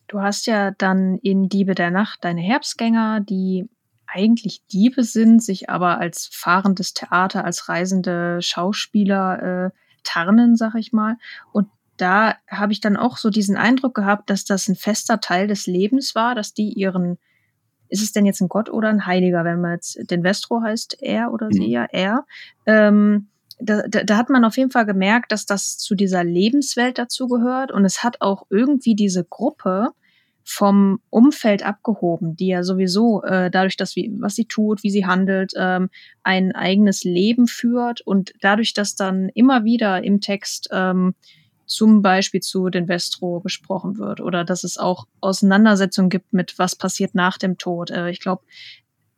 Du 0.08 0.20
hast 0.20 0.46
ja 0.46 0.70
dann 0.72 1.18
in 1.22 1.48
Diebe 1.48 1.74
der 1.74 1.90
Nacht 1.90 2.18
deine 2.22 2.40
Herbstgänger, 2.40 3.20
die 3.20 3.68
eigentlich 4.12 4.66
Diebe 4.66 5.04
sind, 5.04 5.42
sich 5.42 5.70
aber 5.70 5.98
als 5.98 6.28
fahrendes 6.32 6.94
Theater, 6.94 7.44
als 7.44 7.68
reisende 7.68 8.40
Schauspieler 8.42 9.42
äh, 9.42 9.70
tarnen, 10.04 10.56
sag 10.56 10.74
ich 10.74 10.92
mal. 10.92 11.16
Und 11.52 11.68
da 11.96 12.36
habe 12.48 12.72
ich 12.72 12.80
dann 12.80 12.96
auch 12.96 13.16
so 13.16 13.30
diesen 13.30 13.56
Eindruck 13.56 13.94
gehabt, 13.94 14.30
dass 14.30 14.44
das 14.44 14.68
ein 14.68 14.76
fester 14.76 15.20
Teil 15.20 15.46
des 15.46 15.66
Lebens 15.66 16.14
war, 16.14 16.34
dass 16.34 16.54
die 16.54 16.72
ihren, 16.72 17.18
ist 17.88 18.02
es 18.02 18.12
denn 18.12 18.26
jetzt 18.26 18.40
ein 18.40 18.48
Gott 18.48 18.70
oder 18.70 18.88
ein 18.88 19.06
Heiliger, 19.06 19.44
wenn 19.44 19.60
man 19.60 19.74
jetzt, 19.74 19.98
den 20.10 20.24
Vestro 20.24 20.62
heißt 20.62 20.98
er 21.00 21.32
oder 21.32 21.48
sie 21.50 21.66
mhm. 21.66 21.72
ja, 21.72 21.86
er, 21.90 22.24
ähm, 22.66 23.28
da, 23.60 23.82
da, 23.86 24.02
da 24.02 24.16
hat 24.16 24.28
man 24.28 24.44
auf 24.44 24.56
jeden 24.56 24.70
Fall 24.70 24.86
gemerkt, 24.86 25.30
dass 25.30 25.46
das 25.46 25.78
zu 25.78 25.94
dieser 25.94 26.24
Lebenswelt 26.24 26.98
dazugehört 26.98 27.70
und 27.70 27.84
es 27.84 28.02
hat 28.02 28.20
auch 28.20 28.46
irgendwie 28.50 28.94
diese 28.94 29.24
Gruppe 29.24 29.90
vom 30.44 31.00
Umfeld 31.10 31.64
abgehoben, 31.64 32.36
die 32.36 32.48
ja 32.48 32.62
sowieso 32.62 33.22
äh, 33.22 33.50
dadurch, 33.50 33.76
dass 33.76 33.96
wie, 33.96 34.10
was 34.18 34.34
sie 34.34 34.46
tut, 34.46 34.82
wie 34.82 34.90
sie 34.90 35.06
handelt, 35.06 35.52
ähm, 35.56 35.90
ein 36.22 36.52
eigenes 36.52 37.04
Leben 37.04 37.46
führt 37.46 38.00
und 38.00 38.32
dadurch, 38.40 38.74
dass 38.74 38.94
dann 38.94 39.28
immer 39.30 39.64
wieder 39.64 40.02
im 40.02 40.20
Text 40.20 40.68
ähm, 40.72 41.14
zum 41.66 42.02
Beispiel 42.02 42.40
zu 42.40 42.68
den 42.68 42.88
Vestro 42.88 43.40
gesprochen 43.40 43.96
wird 43.98 44.20
oder 44.20 44.44
dass 44.44 44.64
es 44.64 44.78
auch 44.78 45.06
Auseinandersetzungen 45.20 46.10
gibt 46.10 46.32
mit 46.32 46.58
was 46.58 46.76
passiert 46.76 47.14
nach 47.14 47.38
dem 47.38 47.56
Tod. 47.56 47.90
Äh, 47.90 48.10
ich 48.10 48.20
glaube, 48.20 48.42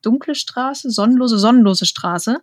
dunkle 0.02 0.35
Straße, 0.35 0.90
sonnenlose, 0.90 1.38
sonnenlose 1.38 1.87
Straße, 1.87 2.40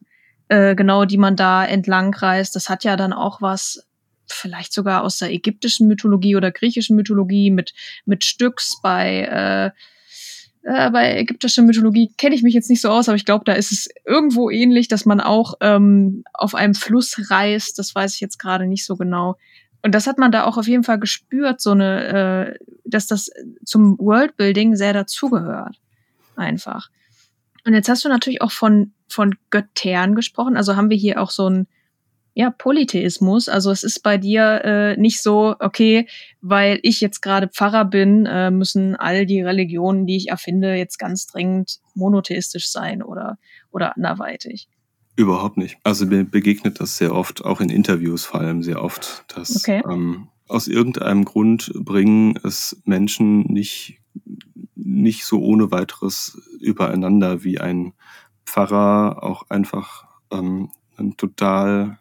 äh, 0.50 0.76
genau, 0.76 1.06
die 1.06 1.18
man 1.18 1.36
da 1.36 1.64
entlang 1.64 2.14
reist, 2.14 2.56
das 2.56 2.68
hat 2.68 2.84
ja 2.84 2.98
dann 2.98 3.14
auch 3.14 3.42
was 3.42 3.88
vielleicht 4.32 4.74
sogar 4.74 5.04
aus 5.04 5.18
der 5.18 5.32
ägyptischen 5.32 5.88
Mythologie 5.88 6.36
oder 6.36 6.52
griechischen 6.52 6.96
Mythologie 6.96 7.52
mit, 7.52 7.74
mit 8.06 8.24
Stücks 8.24 8.80
bei, 8.82 9.74
äh, 10.64 10.70
äh, 10.70 10.92
bei 10.92 11.18
ägyptischer 11.18 11.64
Mythologie 11.64 12.12
kenne 12.18 12.36
ich 12.36 12.44
mich 12.44 12.54
jetzt 12.54 12.70
nicht 12.70 12.82
so 12.82 12.90
aus, 12.90 13.10
aber 13.10 13.16
ich 13.16 13.26
glaube, 13.26 13.46
da 13.46 13.54
ist 13.54 13.72
es 13.72 13.88
irgendwo 14.06 14.50
ähnlich, 14.50 14.88
dass 14.88 15.06
man 15.06 15.20
auch 15.20 15.56
ähm, 15.62 16.24
auf 16.34 16.56
einem 16.56 16.76
Fluss 16.76 17.30
reist. 17.30 17.80
Das 17.80 17.96
weiß 17.96 18.16
ich 18.16 18.22
jetzt 18.22 18.38
gerade 18.38 18.68
nicht 18.68 18.86
so 18.86 18.96
genau. 18.96 19.38
Und 19.84 19.96
das 19.96 20.06
hat 20.06 20.20
man 20.20 20.32
da 20.32 20.46
auch 20.46 20.58
auf 20.58 20.68
jeden 20.68 20.84
Fall 20.84 21.00
gespürt, 21.00 21.60
so 21.60 21.72
eine, 21.72 22.58
äh, 22.58 22.66
dass 22.86 23.08
das 23.08 23.32
zum 23.66 23.98
Worldbuilding 23.98 24.76
sehr 24.76 24.94
dazugehört. 24.94 25.78
Einfach. 26.36 26.90
Und 27.66 27.74
jetzt 27.74 27.90
hast 27.90 28.06
du 28.06 28.10
natürlich 28.10 28.42
auch 28.42 28.52
von, 28.52 28.94
von 29.08 29.36
Göttern 29.50 30.16
gesprochen. 30.16 30.58
Also 30.58 30.76
haben 30.76 30.90
wir 30.90 30.98
hier 30.98 31.22
auch 31.22 31.32
so 31.32 31.50
ein, 31.50 31.68
ja, 32.34 32.50
Polytheismus. 32.50 33.50
Also 33.50 33.72
es 33.72 33.84
ist 33.84 34.04
bei 34.04 34.18
dir 34.18 34.62
äh, 34.64 34.98
nicht 34.98 35.22
so, 35.22 35.56
okay, 35.60 36.08
weil 36.42 36.80
ich 36.82 37.02
jetzt 37.02 37.22
gerade 37.22 37.50
Pfarrer 37.50 37.86
bin, 37.86 38.26
äh, 38.26 38.52
müssen 38.52 38.96
all 38.96 39.26
die 39.26 39.42
Religionen, 39.42 40.06
die 40.06 40.16
ich 40.16 40.30
erfinde, 40.30 40.76
jetzt 40.76 40.98
ganz 40.98 41.28
dringend 41.28 41.80
monotheistisch 41.94 42.70
sein 42.70 43.04
oder, 43.04 43.38
oder 43.72 43.96
anderweitig. 43.98 44.70
Überhaupt 45.18 45.58
nicht. 45.58 45.78
Also 45.84 46.06
mir 46.06 46.24
begegnet 46.24 46.80
das 46.80 46.98
sehr 46.98 47.14
oft, 47.14 47.44
auch 47.44 47.60
in 47.60 47.70
Interviews 47.70 48.24
vor 48.24 48.40
allem 48.40 48.64
sehr 48.64 48.82
oft, 48.82 49.26
dass 49.36 49.58
Okay. 49.58 49.82
ähm, 49.90 50.30
aus 50.48 50.68
irgendeinem 50.68 51.26
Grund 51.26 51.72
bringen 51.76 52.40
es 52.44 52.82
Menschen 52.86 53.42
nicht, 53.52 54.00
nicht 54.76 55.26
so 55.26 55.42
ohne 55.42 55.72
weiteres 55.72 56.42
übereinander, 56.62 57.44
wie 57.44 57.60
ein 57.60 57.94
Pfarrer 58.46 59.22
auch 59.22 59.50
einfach 59.50 60.06
ähm, 60.32 60.70
ein 60.98 61.18
total 61.18 62.00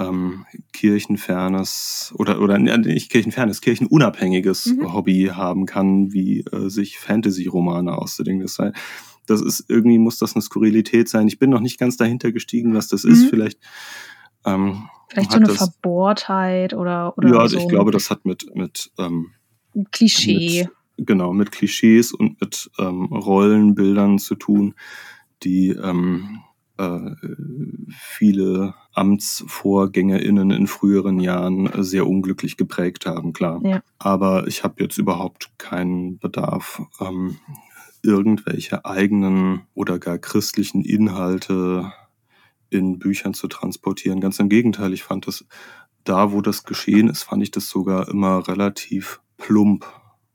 ähm, 0.00 0.46
kirchenfernes 0.72 2.12
oder 2.16 2.40
oder 2.40 2.58
nicht 2.58 3.10
kirchenfernes, 3.10 3.60
kirchenunabhängiges 3.60 4.66
Mhm. 4.66 4.92
Hobby 4.92 5.30
haben 5.32 5.66
kann, 5.66 6.12
wie 6.12 6.40
äh, 6.40 6.68
sich 6.68 6.98
Fantasy-Romane 6.98 7.96
auszudenken. 7.96 8.42
Das, 8.42 8.54
sei, 8.54 8.72
das 9.26 9.42
ist 9.42 9.66
irgendwie 9.68 9.98
muss 9.98 10.18
das 10.18 10.34
eine 10.34 10.42
Skurrilität 10.42 11.08
sein. 11.08 11.28
Ich 11.28 11.38
bin 11.38 11.50
noch 11.50 11.60
nicht 11.60 11.78
ganz 11.78 11.96
dahinter 11.96 12.32
gestiegen, 12.32 12.74
was 12.74 12.88
das 12.88 13.04
ist. 13.04 13.24
Mhm. 13.24 13.28
Vielleicht 13.28 13.58
ähm, 14.46 14.88
Vielleicht 15.08 15.32
so 15.32 15.36
eine 15.38 15.46
das, 15.48 15.56
Verbohrtheit 15.56 16.72
oder, 16.72 17.18
oder 17.18 17.28
ja, 17.28 17.48
so 17.48 17.58
ich 17.58 17.68
glaube, 17.68 17.90
das 17.90 18.10
hat 18.10 18.24
mit 18.24 18.54
mit 18.54 18.90
ähm, 18.98 19.32
Klischee. 19.90 20.68
mit, 20.96 21.06
genau, 21.06 21.32
mit 21.32 21.50
Klischees 21.50 22.12
und 22.12 22.40
mit 22.40 22.70
ähm, 22.78 23.06
Rollenbildern 23.06 24.18
zu 24.18 24.36
tun, 24.36 24.74
die 25.42 25.70
ähm, 25.70 26.42
äh, 26.80 27.14
viele 27.90 28.74
AmtsvorgängerInnen 28.94 30.50
in 30.50 30.66
früheren 30.66 31.20
Jahren 31.20 31.70
sehr 31.82 32.06
unglücklich 32.06 32.56
geprägt 32.56 33.06
haben, 33.06 33.32
klar. 33.32 33.60
Ja. 33.64 33.82
Aber 33.98 34.46
ich 34.46 34.64
habe 34.64 34.82
jetzt 34.82 34.98
überhaupt 34.98 35.50
keinen 35.58 36.18
Bedarf, 36.18 36.82
ähm, 37.00 37.36
irgendwelche 38.02 38.84
eigenen 38.84 39.62
oder 39.74 39.98
gar 39.98 40.18
christlichen 40.18 40.82
Inhalte 40.82 41.92
in 42.70 42.98
Büchern 42.98 43.34
zu 43.34 43.48
transportieren. 43.48 44.20
Ganz 44.20 44.38
im 44.38 44.48
Gegenteil, 44.48 44.92
ich 44.92 45.02
fand 45.02 45.26
das 45.26 45.44
da, 46.04 46.32
wo 46.32 46.40
das 46.40 46.64
geschehen 46.64 47.08
ist, 47.08 47.24
fand 47.24 47.42
ich 47.42 47.50
das 47.50 47.68
sogar 47.68 48.08
immer 48.08 48.48
relativ 48.48 49.20
plump. 49.36 49.84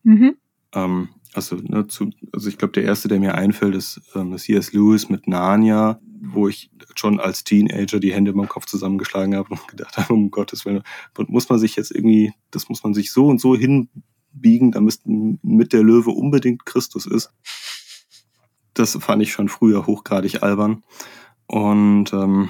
Mhm. 0.03 0.35
Ähm, 0.73 1.09
also, 1.33 1.57
ne, 1.57 1.87
zu, 1.87 2.11
also 2.31 2.47
ich 2.47 2.57
glaube, 2.57 2.73
der 2.73 2.83
erste, 2.83 3.07
der 3.07 3.19
mir 3.19 3.35
einfällt, 3.35 3.75
ist 3.75 4.01
ähm, 4.15 4.37
C.S. 4.37 4.73
Lewis 4.73 5.09
mit 5.09 5.27
Narnia, 5.27 5.99
wo 6.34 6.48
ich 6.48 6.70
schon 6.96 7.20
als 7.20 7.44
Teenager 7.44 8.00
die 8.00 8.13
Hände 8.13 8.34
beim 8.34 8.48
Kopf 8.48 8.65
zusammengeschlagen 8.65 9.36
habe 9.36 9.50
und 9.50 9.67
gedacht 9.67 9.98
habe, 9.98 10.13
um 10.13 10.32
Gottes 10.32 10.65
Willen, 10.65 10.84
muss 11.27 11.50
man 11.50 11.60
sich 11.60 11.75
jetzt 11.75 11.91
irgendwie, 11.91 12.34
das 12.51 12.70
muss 12.70 12.84
man 12.84 12.94
sich 12.94 13.12
so 13.12 13.27
und 13.27 13.39
so 13.39 13.55
hinbiegen, 13.55 14.72
damit 14.72 15.00
mit 15.05 15.74
der 15.74 15.84
Löwe 15.84 16.12
unbedingt 16.12 16.65
Christus 16.65 17.05
ist. 17.05 17.32
Das 18.74 18.98
fand 19.00 19.22
ich 19.22 19.32
schon 19.32 19.50
früher 19.50 19.86
hochgradig 19.86 20.44
albern. 20.44 20.84
Und 21.48 22.12
ähm, 22.13 22.50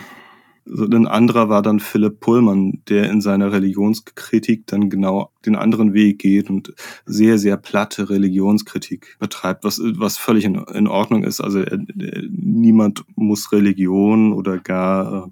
so 0.66 0.86
ein 0.86 1.08
anderer 1.08 1.48
war 1.48 1.62
dann 1.62 1.80
Philipp 1.80 2.20
Pullman, 2.20 2.82
der 2.90 3.10
in 3.10 3.22
seiner 3.22 3.52
Religionskritik 3.52 4.66
dann 4.66 4.90
genau 4.90 5.32
den 5.46 5.56
anderen 5.56 5.94
Weg 5.94 6.20
geht 6.20 6.50
und 6.50 6.74
sehr, 7.06 7.38
sehr 7.38 7.58
platte 7.58 8.10
Religionskritik 8.10 9.18
betreibt, 9.20 9.64
was, 9.64 9.80
was 9.80 10.18
völlig 10.18 10.44
in, 10.44 10.56
in 10.56 10.88
Ordnung 10.88 11.24
ist. 11.24 11.40
Also 11.40 11.60
er, 11.60 11.80
er, 12.00 12.24
niemand 12.30 13.06
muss 13.16 13.52
Religion 13.52 14.34
oder 14.34 14.58
gar 14.58 15.26
äh, 15.26 15.30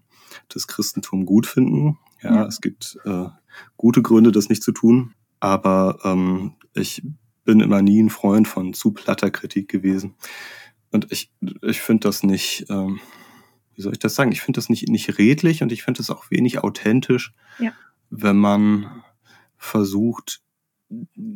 das 0.49 0.67
Christentum 0.67 1.25
gut 1.25 1.47
finden. 1.47 1.97
Ja, 2.21 2.35
Ja. 2.35 2.45
es 2.45 2.61
gibt 2.61 2.97
äh, 3.05 3.25
gute 3.75 4.01
Gründe, 4.03 4.31
das 4.31 4.49
nicht 4.49 4.63
zu 4.63 4.71
tun. 4.71 5.13
Aber 5.39 5.97
ähm, 6.03 6.53
ich 6.73 7.01
bin 7.43 7.59
immer 7.59 7.81
nie 7.81 8.01
ein 8.01 8.09
Freund 8.09 8.47
von 8.47 8.73
zu 8.73 8.91
platter 8.91 9.31
Kritik 9.31 9.67
gewesen. 9.67 10.13
Und 10.91 11.11
ich, 11.11 11.31
ich 11.61 11.81
finde 11.81 12.07
das 12.07 12.23
nicht, 12.23 12.67
ähm, 12.69 12.99
wie 13.75 13.81
soll 13.81 13.93
ich 13.93 13.99
das 13.99 14.15
sagen? 14.15 14.31
Ich 14.31 14.41
finde 14.41 14.57
das 14.57 14.69
nicht, 14.69 14.87
nicht 14.89 15.17
redlich 15.17 15.61
und 15.63 15.71
ich 15.71 15.83
finde 15.83 15.99
das 15.99 16.09
auch 16.09 16.29
wenig 16.31 16.59
authentisch, 16.63 17.33
Ja. 17.59 17.71
wenn 18.09 18.37
man 18.37 19.03
versucht, 19.57 20.41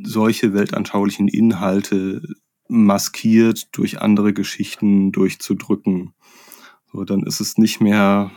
solche 0.03 0.53
weltanschaulichen 0.53 1.27
Inhalte 1.27 2.21
maskiert 2.67 3.69
durch 3.71 4.01
andere 4.01 4.33
Geschichten 4.33 5.11
durchzudrücken. 5.11 6.13
So, 6.91 7.03
dann 7.05 7.23
ist 7.23 7.39
es 7.39 7.57
nicht 7.57 7.81
mehr 7.81 8.31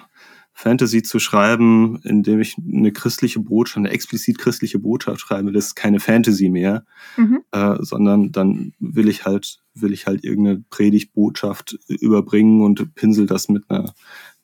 Fantasy 0.52 1.02
zu 1.02 1.19
schreiben, 1.19 2.00
indem 2.04 2.40
ich 2.40 2.57
eine 2.59 2.92
christliche 2.92 3.40
Botschaft, 3.40 3.78
eine 3.78 3.90
explizit 3.90 4.38
christliche 4.38 4.78
Botschaft 4.78 5.21
schreibe, 5.21 5.52
das 5.52 5.66
ist 5.69 5.75
keine 5.75 6.00
Fantasy 6.00 6.50
mehr, 6.50 6.85
Mhm. 7.16 7.40
äh, 7.52 7.76
sondern 7.80 8.30
dann 8.33 8.73
will 8.78 9.09
ich 9.09 9.25
halt, 9.25 9.61
will 9.75 9.92
ich 9.92 10.07
halt 10.07 10.23
irgendeine 10.25 10.62
Predigtbotschaft 10.71 11.78
überbringen 11.88 12.62
und 12.62 12.95
pinsel 12.95 13.26
das 13.26 13.49
mit 13.49 13.71
einer, 13.71 13.95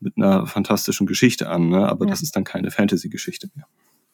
mit 0.00 0.14
einer 0.16 0.46
fantastischen 0.46 1.06
Geschichte 1.06 1.48
an, 1.50 1.68
ne? 1.68 1.88
aber 1.88 2.06
Ja. 2.06 2.10
das 2.10 2.22
ist 2.22 2.34
dann 2.36 2.44
keine 2.44 2.70
Fantasy-Geschichte 2.70 3.50
mehr. 3.54 3.66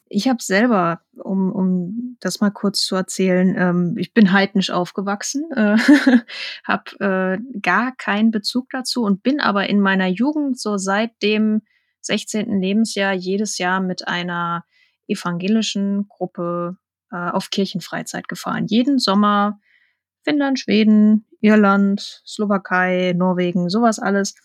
Ich 0.09 0.27
habe 0.27 0.43
selber, 0.43 1.01
um, 1.23 1.51
um 1.51 2.17
das 2.19 2.39
mal 2.39 2.51
kurz 2.51 2.81
zu 2.85 2.95
erzählen, 2.95 3.55
ähm, 3.57 3.95
ich 3.97 4.13
bin 4.13 4.31
heidnisch 4.31 4.69
aufgewachsen, 4.69 5.43
äh, 5.55 5.75
habe 6.63 6.99
äh, 6.99 7.59
gar 7.61 7.95
keinen 7.95 8.29
Bezug 8.31 8.67
dazu 8.71 9.03
und 9.03 9.23
bin 9.23 9.39
aber 9.39 9.69
in 9.69 9.79
meiner 9.79 10.07
Jugend 10.07 10.59
so 10.59 10.77
seit 10.77 11.11
dem 11.23 11.61
16. 12.05 12.61
Lebensjahr 12.61 13.13
jedes 13.13 13.57
Jahr 13.57 13.79
mit 13.79 14.07
einer 14.07 14.65
evangelischen 15.07 16.07
Gruppe 16.07 16.77
äh, 17.11 17.15
auf 17.15 17.49
Kirchenfreizeit 17.49 18.27
gefahren. 18.27 18.65
Jeden 18.67 18.99
Sommer 18.99 19.59
Finnland, 20.23 20.59
Schweden, 20.59 21.25
Irland, 21.41 22.21
Slowakei, 22.25 23.13
Norwegen, 23.15 23.69
sowas 23.69 23.99
alles. 23.99 24.35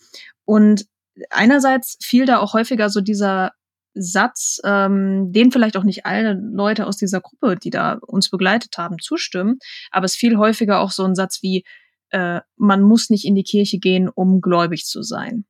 Und 0.45 0.85
einerseits 1.29 1.97
fiel 2.01 2.25
da 2.25 2.39
auch 2.39 2.53
häufiger 2.53 2.89
so 2.89 3.01
dieser 3.01 3.53
Satz, 3.93 4.59
ähm, 4.63 5.31
den 5.31 5.51
vielleicht 5.51 5.75
auch 5.77 5.83
nicht 5.83 6.05
alle 6.05 6.33
Leute 6.33 6.85
aus 6.85 6.97
dieser 6.97 7.21
Gruppe, 7.21 7.55
die 7.55 7.69
da 7.69 7.93
uns 8.05 8.29
begleitet 8.29 8.77
haben, 8.77 8.99
zustimmen, 8.99 9.57
aber 9.91 10.05
es 10.05 10.15
fiel 10.15 10.37
häufiger 10.37 10.79
auch 10.79 10.91
so 10.91 11.03
ein 11.03 11.15
Satz 11.15 11.41
wie, 11.41 11.63
äh, 12.11 12.41
man 12.55 12.81
muss 12.81 13.09
nicht 13.09 13.25
in 13.25 13.35
die 13.35 13.43
Kirche 13.43 13.79
gehen, 13.79 14.09
um 14.09 14.41
gläubig 14.41 14.85
zu 14.85 15.01
sein, 15.01 15.45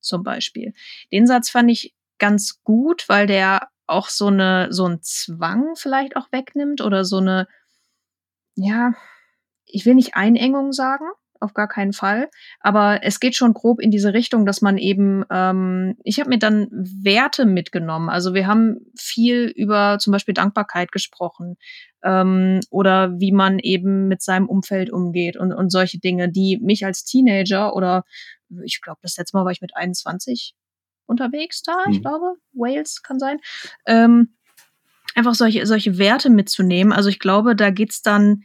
zum 0.00 0.22
Beispiel. 0.22 0.72
Den 1.12 1.26
Satz 1.26 1.50
fand 1.50 1.70
ich 1.70 1.94
ganz 2.18 2.62
gut, 2.64 3.08
weil 3.08 3.26
der 3.26 3.68
auch 3.86 4.08
so 4.08 4.26
eine 4.26 4.68
so 4.70 4.86
ein 4.86 5.00
Zwang 5.02 5.74
vielleicht 5.76 6.16
auch 6.16 6.30
wegnimmt 6.30 6.80
oder 6.80 7.04
so 7.04 7.18
eine, 7.18 7.48
ja, 8.54 8.92
ich 9.64 9.86
will 9.86 9.94
nicht 9.94 10.14
Einengung 10.14 10.72
sagen, 10.72 11.06
auf 11.40 11.54
gar 11.54 11.68
keinen 11.68 11.92
Fall. 11.92 12.28
Aber 12.60 13.00
es 13.02 13.20
geht 13.20 13.36
schon 13.36 13.54
grob 13.54 13.80
in 13.80 13.90
diese 13.90 14.12
Richtung, 14.12 14.46
dass 14.46 14.60
man 14.60 14.76
eben, 14.76 15.24
ähm, 15.30 15.96
ich 16.02 16.18
habe 16.20 16.30
mir 16.30 16.38
dann 16.38 16.68
Werte 16.70 17.46
mitgenommen. 17.46 18.08
Also 18.08 18.34
wir 18.34 18.46
haben 18.46 18.78
viel 18.96 19.52
über 19.54 19.98
zum 19.98 20.12
Beispiel 20.12 20.34
Dankbarkeit 20.34 20.92
gesprochen 20.92 21.56
ähm, 22.02 22.60
oder 22.70 23.18
wie 23.18 23.32
man 23.32 23.58
eben 23.58 24.08
mit 24.08 24.22
seinem 24.22 24.48
Umfeld 24.48 24.90
umgeht 24.90 25.36
und, 25.36 25.52
und 25.52 25.70
solche 25.70 25.98
Dinge, 25.98 26.30
die 26.30 26.58
mich 26.60 26.84
als 26.84 27.04
Teenager 27.04 27.74
oder 27.74 28.04
ich 28.64 28.80
glaube, 28.80 28.98
das 29.02 29.16
letzte 29.16 29.36
Mal 29.36 29.44
war 29.44 29.52
ich 29.52 29.60
mit 29.60 29.76
21, 29.76 30.54
unterwegs 31.06 31.62
da, 31.62 31.84
ich 31.88 31.96
Hm. 31.96 32.02
glaube. 32.02 32.34
Wales 32.52 33.02
kann 33.02 33.18
sein. 33.18 33.38
Ähm, 33.86 34.36
einfach 35.14 35.34
solche, 35.34 35.66
solche 35.66 35.98
Werte 35.98 36.30
mitzunehmen. 36.30 36.92
Also 36.92 37.08
ich 37.08 37.18
glaube, 37.18 37.56
da 37.56 37.70
geht's 37.70 38.02
dann 38.02 38.44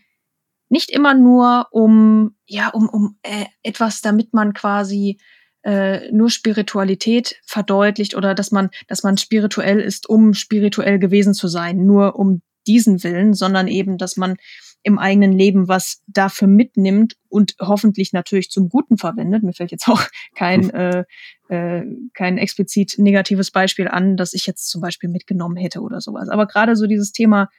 nicht 0.70 0.90
immer 0.90 1.14
nur 1.14 1.68
um, 1.72 2.36
ja, 2.48 2.70
um, 2.70 2.90
um 2.90 3.20
äh, 3.22 3.46
etwas, 3.62 4.02
damit 4.02 4.34
man 4.34 4.54
quasi 4.54 5.20
äh, 5.64 6.12
nur 6.12 6.30
Spiritualität 6.30 7.36
verdeutlicht 7.46 8.16
oder 8.16 8.34
dass 8.34 8.52
man, 8.52 8.70
dass 8.88 9.04
man 9.04 9.18
spirituell 9.18 9.80
ist, 9.80 10.10
um 10.10 10.34
spirituell 10.34 11.00
gewesen 11.00 11.34
zu 11.34 11.48
sein, 11.48 11.86
nur 11.86 12.16
um 12.18 12.42
diesen 12.66 13.04
Willen, 13.04 13.34
sondern 13.34 13.68
eben, 13.68 13.98
dass 13.98 14.18
man 14.18 14.38
im 14.84 15.00
eigenen 15.00 15.32
Leben 15.32 15.68
was 15.68 16.04
dafür 16.08 16.48
mitnimmt 16.48 17.16
und 17.30 17.56
hoffentlich 17.60 18.13
natürlich 18.13 18.52
zum 18.52 18.70
Guten 18.70 18.98
verwendet. 18.98 19.44
Mir 19.44 19.54
fällt 19.54 19.72
jetzt 19.72 19.88
auch 19.90 20.04
kein, 20.36 20.70
äh, 20.70 21.06
äh, 21.50 21.84
kein 22.13 22.38
explizit 22.38 22.96
negatives 22.98 23.52
Beispiel 23.52 23.88
an, 23.88 24.18
das 24.18 24.34
ich 24.34 24.46
jetzt 24.46 24.68
zum 24.70 24.82
Beispiel 24.82 25.10
mitgenommen 25.10 25.58
hätte 25.58 25.82
oder 25.82 26.02
sowas. 26.02 26.30
Aber 26.30 26.46
gerade 26.48 26.75
so 26.75 26.86
dieses 26.86 27.12
Thema 27.12 27.50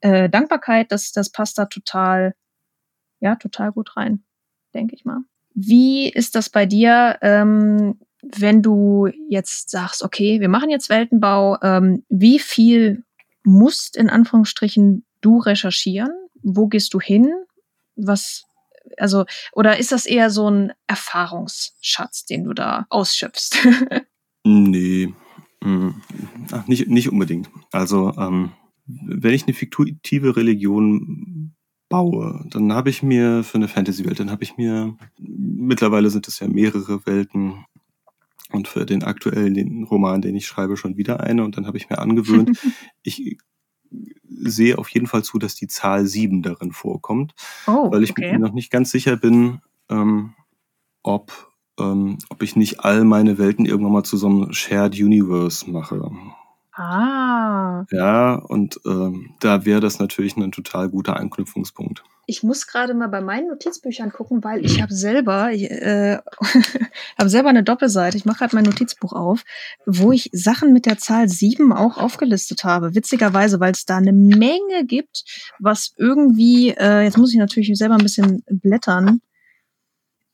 äh, 0.00 0.28
Dankbarkeit, 0.28 0.92
das, 0.92 1.12
das 1.12 1.30
passt 1.30 1.58
da 1.58 1.66
total, 1.66 2.34
ja, 3.20 3.36
total 3.36 3.72
gut 3.72 3.96
rein, 3.96 4.24
denke 4.74 4.94
ich 4.94 5.04
mal. 5.04 5.20
Wie 5.54 6.10
ist 6.10 6.34
das 6.34 6.50
bei 6.50 6.66
dir, 6.66 7.16
ähm, 7.22 7.98
wenn 8.22 8.60
du 8.60 9.08
jetzt 9.28 9.70
sagst, 9.70 10.02
okay, 10.02 10.40
wir 10.40 10.48
machen 10.48 10.68
jetzt 10.68 10.90
Weltenbau, 10.90 11.58
ähm, 11.62 12.04
wie 12.08 12.38
viel 12.38 13.04
musst 13.44 13.96
in 13.96 14.10
Anführungsstrichen 14.10 15.06
du 15.20 15.38
recherchieren? 15.38 16.10
Wo 16.48 16.68
gehst 16.68 16.94
du 16.94 17.00
hin? 17.00 17.32
Was, 17.96 18.44
also, 18.98 19.24
oder 19.52 19.78
ist 19.78 19.90
das 19.90 20.06
eher 20.06 20.30
so 20.30 20.48
ein 20.48 20.72
Erfahrungsschatz, 20.86 22.24
den 22.24 22.44
du 22.44 22.52
da 22.54 22.86
ausschöpfst? 22.88 23.58
Nee, 24.48 25.12
mm, 25.60 25.90
ach, 26.52 26.68
nicht, 26.68 26.86
nicht 26.86 27.10
unbedingt. 27.10 27.50
Also, 27.72 28.12
ähm, 28.16 28.52
wenn 28.86 29.34
ich 29.34 29.42
eine 29.42 29.54
fiktive 29.54 30.36
Religion 30.36 31.56
baue, 31.88 32.46
dann 32.50 32.72
habe 32.72 32.90
ich 32.90 33.02
mir 33.02 33.42
für 33.42 33.56
eine 33.56 33.66
Fantasy-Welt, 33.66 34.20
dann 34.20 34.30
habe 34.30 34.44
ich 34.44 34.56
mir, 34.56 34.96
mittlerweile 35.18 36.10
sind 36.10 36.28
es 36.28 36.38
ja 36.38 36.46
mehrere 36.46 37.04
Welten 37.06 37.64
und 38.52 38.68
für 38.68 38.86
den 38.86 39.02
aktuellen 39.02 39.82
Roman, 39.82 40.22
den 40.22 40.36
ich 40.36 40.46
schreibe, 40.46 40.76
schon 40.76 40.96
wieder 40.96 41.20
eine 41.20 41.42
und 41.42 41.56
dann 41.56 41.66
habe 41.66 41.76
ich 41.76 41.90
mir 41.90 41.98
angewöhnt, 41.98 42.56
ich 43.02 43.38
sehe 44.28 44.78
auf 44.78 44.88
jeden 44.88 45.06
Fall 45.06 45.22
zu, 45.24 45.38
dass 45.38 45.54
die 45.54 45.68
Zahl 45.68 46.06
sieben 46.06 46.42
darin 46.42 46.72
vorkommt, 46.72 47.34
oh, 47.66 47.90
weil 47.90 48.02
ich 48.02 48.10
okay. 48.10 48.32
mir 48.32 48.38
noch 48.38 48.52
nicht 48.52 48.70
ganz 48.70 48.90
sicher 48.90 49.16
bin, 49.16 49.60
ähm, 49.88 50.34
ob, 51.02 51.52
ähm, 51.78 52.18
ob 52.28 52.42
ich 52.42 52.56
nicht 52.56 52.80
all 52.80 53.04
meine 53.04 53.38
Welten 53.38 53.66
irgendwann 53.66 53.92
mal 53.92 54.04
zu 54.04 54.16
so 54.16 54.28
einem 54.28 54.52
Shared 54.52 54.94
Universe 54.94 55.70
mache. 55.70 56.10
Ah, 56.78 57.84
Ja, 57.90 58.34
und 58.34 58.78
ähm, 58.84 59.30
da 59.40 59.64
wäre 59.64 59.80
das 59.80 59.98
natürlich 59.98 60.36
ein 60.36 60.52
total 60.52 60.90
guter 60.90 61.16
Anknüpfungspunkt. 61.16 62.02
ich 62.26 62.42
muss 62.42 62.66
gerade 62.66 62.92
mal 62.92 63.06
bei 63.06 63.20
meinen 63.22 63.48
Notizbüchern 63.48 64.10
gucken, 64.12 64.42
weil 64.44 64.62
ich 64.64 64.82
habe 64.82 64.92
selber, 64.92 65.52
ich, 65.52 65.70
äh, 65.70 66.18
habe 67.18 67.30
selber 67.30 67.48
eine 67.48 67.62
Doppelseite. 67.62 68.16
Ich 68.18 68.24
mache 68.26 68.38
gerade 68.38 68.56
mein 68.56 68.64
Notizbuch 68.64 69.12
auf, 69.12 69.42
wo 69.86 70.12
ich 70.12 70.28
Sachen 70.32 70.72
mit 70.72 70.84
der 70.86 70.98
Zahl 70.98 71.28
sieben 71.28 71.72
auch 71.72 71.96
aufgelistet 71.96 72.64
habe. 72.64 72.94
Witzigerweise, 72.94 73.58
weil 73.60 73.72
es 73.72 73.86
da 73.86 73.96
eine 73.96 74.12
Menge 74.12 74.84
gibt, 74.84 75.24
was 75.58 75.94
irgendwie, 75.96 76.70
äh, 76.70 77.02
jetzt 77.04 77.16
muss 77.16 77.32
ich 77.32 77.38
natürlich 77.38 77.70
selber 77.78 77.94
ein 77.94 78.02
bisschen 78.02 78.42
blättern. 78.50 79.20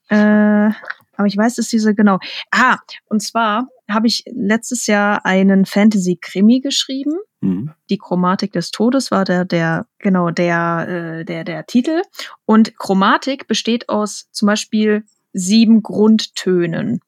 Äh, 0.09 0.71
aber 1.17 1.27
ich 1.27 1.37
weiß, 1.37 1.57
dass 1.57 1.69
diese, 1.69 1.95
genau. 1.95 2.19
Ah, 2.51 2.79
und 3.07 3.23
zwar 3.23 3.69
habe 3.91 4.07
ich 4.07 4.25
letztes 4.33 4.87
Jahr 4.87 5.27
einen 5.27 5.67
Fantasy-Krimi 5.67 6.61
geschrieben. 6.61 7.15
Mhm. 7.41 7.73
Die 7.91 7.99
Chromatik 7.99 8.53
des 8.53 8.71
Todes 8.71 9.11
war 9.11 9.25
der, 9.25 9.45
der, 9.45 9.87
genau, 9.99 10.31
der, 10.31 10.87
äh, 11.21 11.25
der, 11.25 11.45
der 11.45 11.67
Titel. 11.67 12.03
Und 12.47 12.77
Chromatik 12.79 13.47
besteht 13.49 13.89
aus 13.89 14.29
zum 14.33 14.47
Beispiel 14.47 15.05
sieben 15.33 15.83
Grundtönen. 15.83 17.01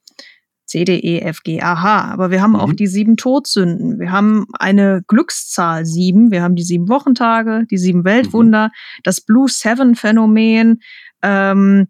C, 0.66 0.84
D, 0.84 0.96
E, 0.98 1.20
F, 1.20 1.42
G, 1.44 1.60
A, 1.60 1.82
H. 1.82 2.12
Aber 2.12 2.30
wir 2.30 2.42
haben 2.42 2.52
Mhm. 2.52 2.60
auch 2.60 2.72
die 2.72 2.86
sieben 2.86 3.16
Todsünden. 3.16 3.98
Wir 4.00 4.10
haben 4.10 4.46
eine 4.58 5.02
Glückszahl 5.06 5.84
sieben. 5.86 6.30
Wir 6.30 6.42
haben 6.42 6.56
die 6.56 6.62
sieben 6.64 6.88
Wochentage, 6.88 7.66
die 7.70 7.76
sieben 7.78 8.04
Weltwunder, 8.04 8.70
das 9.04 9.20
Blue 9.20 9.48
Seven 9.48 9.94
Phänomen, 9.94 10.80
ähm, 11.22 11.88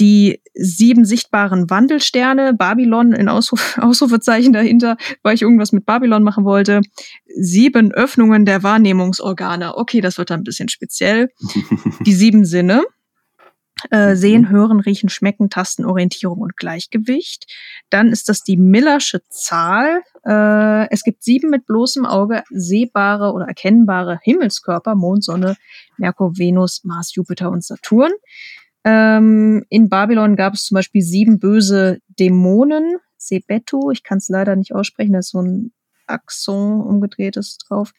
die 0.00 0.42
sieben 0.54 1.04
sichtbaren 1.04 1.70
Wandelsterne, 1.70 2.54
Babylon 2.54 3.12
in 3.12 3.28
Ausruf, 3.28 3.78
Ausrufezeichen 3.80 4.52
dahinter, 4.52 4.96
weil 5.22 5.34
ich 5.34 5.42
irgendwas 5.42 5.72
mit 5.72 5.86
Babylon 5.86 6.22
machen 6.22 6.44
wollte. 6.44 6.80
Sieben 7.38 7.92
Öffnungen 7.92 8.44
der 8.44 8.62
Wahrnehmungsorgane. 8.62 9.76
Okay, 9.76 10.00
das 10.00 10.18
wird 10.18 10.30
dann 10.30 10.40
ein 10.40 10.44
bisschen 10.44 10.68
speziell. 10.68 11.28
Die 12.06 12.14
sieben 12.14 12.44
Sinne. 12.44 12.82
Äh, 13.90 14.14
sehen, 14.14 14.50
hören, 14.50 14.80
riechen, 14.80 15.08
schmecken, 15.08 15.48
Tasten, 15.48 15.86
Orientierung 15.86 16.38
und 16.38 16.58
Gleichgewicht. 16.58 17.46
Dann 17.88 18.08
ist 18.08 18.28
das 18.28 18.42
die 18.42 18.58
Millersche 18.58 19.22
Zahl. 19.30 20.02
Äh, 20.26 20.90
es 20.90 21.02
gibt 21.02 21.22
sieben 21.22 21.48
mit 21.48 21.64
bloßem 21.64 22.04
Auge 22.04 22.42
sehbare 22.50 23.32
oder 23.32 23.46
erkennbare 23.46 24.18
Himmelskörper, 24.22 24.96
Mond, 24.96 25.24
Sonne, 25.24 25.56
Merkur, 25.96 26.36
Venus, 26.36 26.84
Mars, 26.84 27.14
Jupiter 27.14 27.50
und 27.50 27.64
Saturn. 27.64 28.12
Ähm, 28.84 29.64
in 29.68 29.88
Babylon 29.88 30.36
gab 30.36 30.54
es 30.54 30.64
zum 30.64 30.76
Beispiel 30.76 31.02
sieben 31.02 31.38
böse 31.38 32.00
Dämonen. 32.08 32.96
Sebeto, 33.16 33.90
ich 33.90 34.02
kann 34.02 34.18
es 34.18 34.28
leider 34.28 34.56
nicht 34.56 34.74
aussprechen, 34.74 35.12
da 35.12 35.18
ist 35.18 35.30
so 35.30 35.42
ein 35.42 35.72
Axon 36.06 36.80
umgedrehtes 36.80 37.58
drauf. 37.58 37.92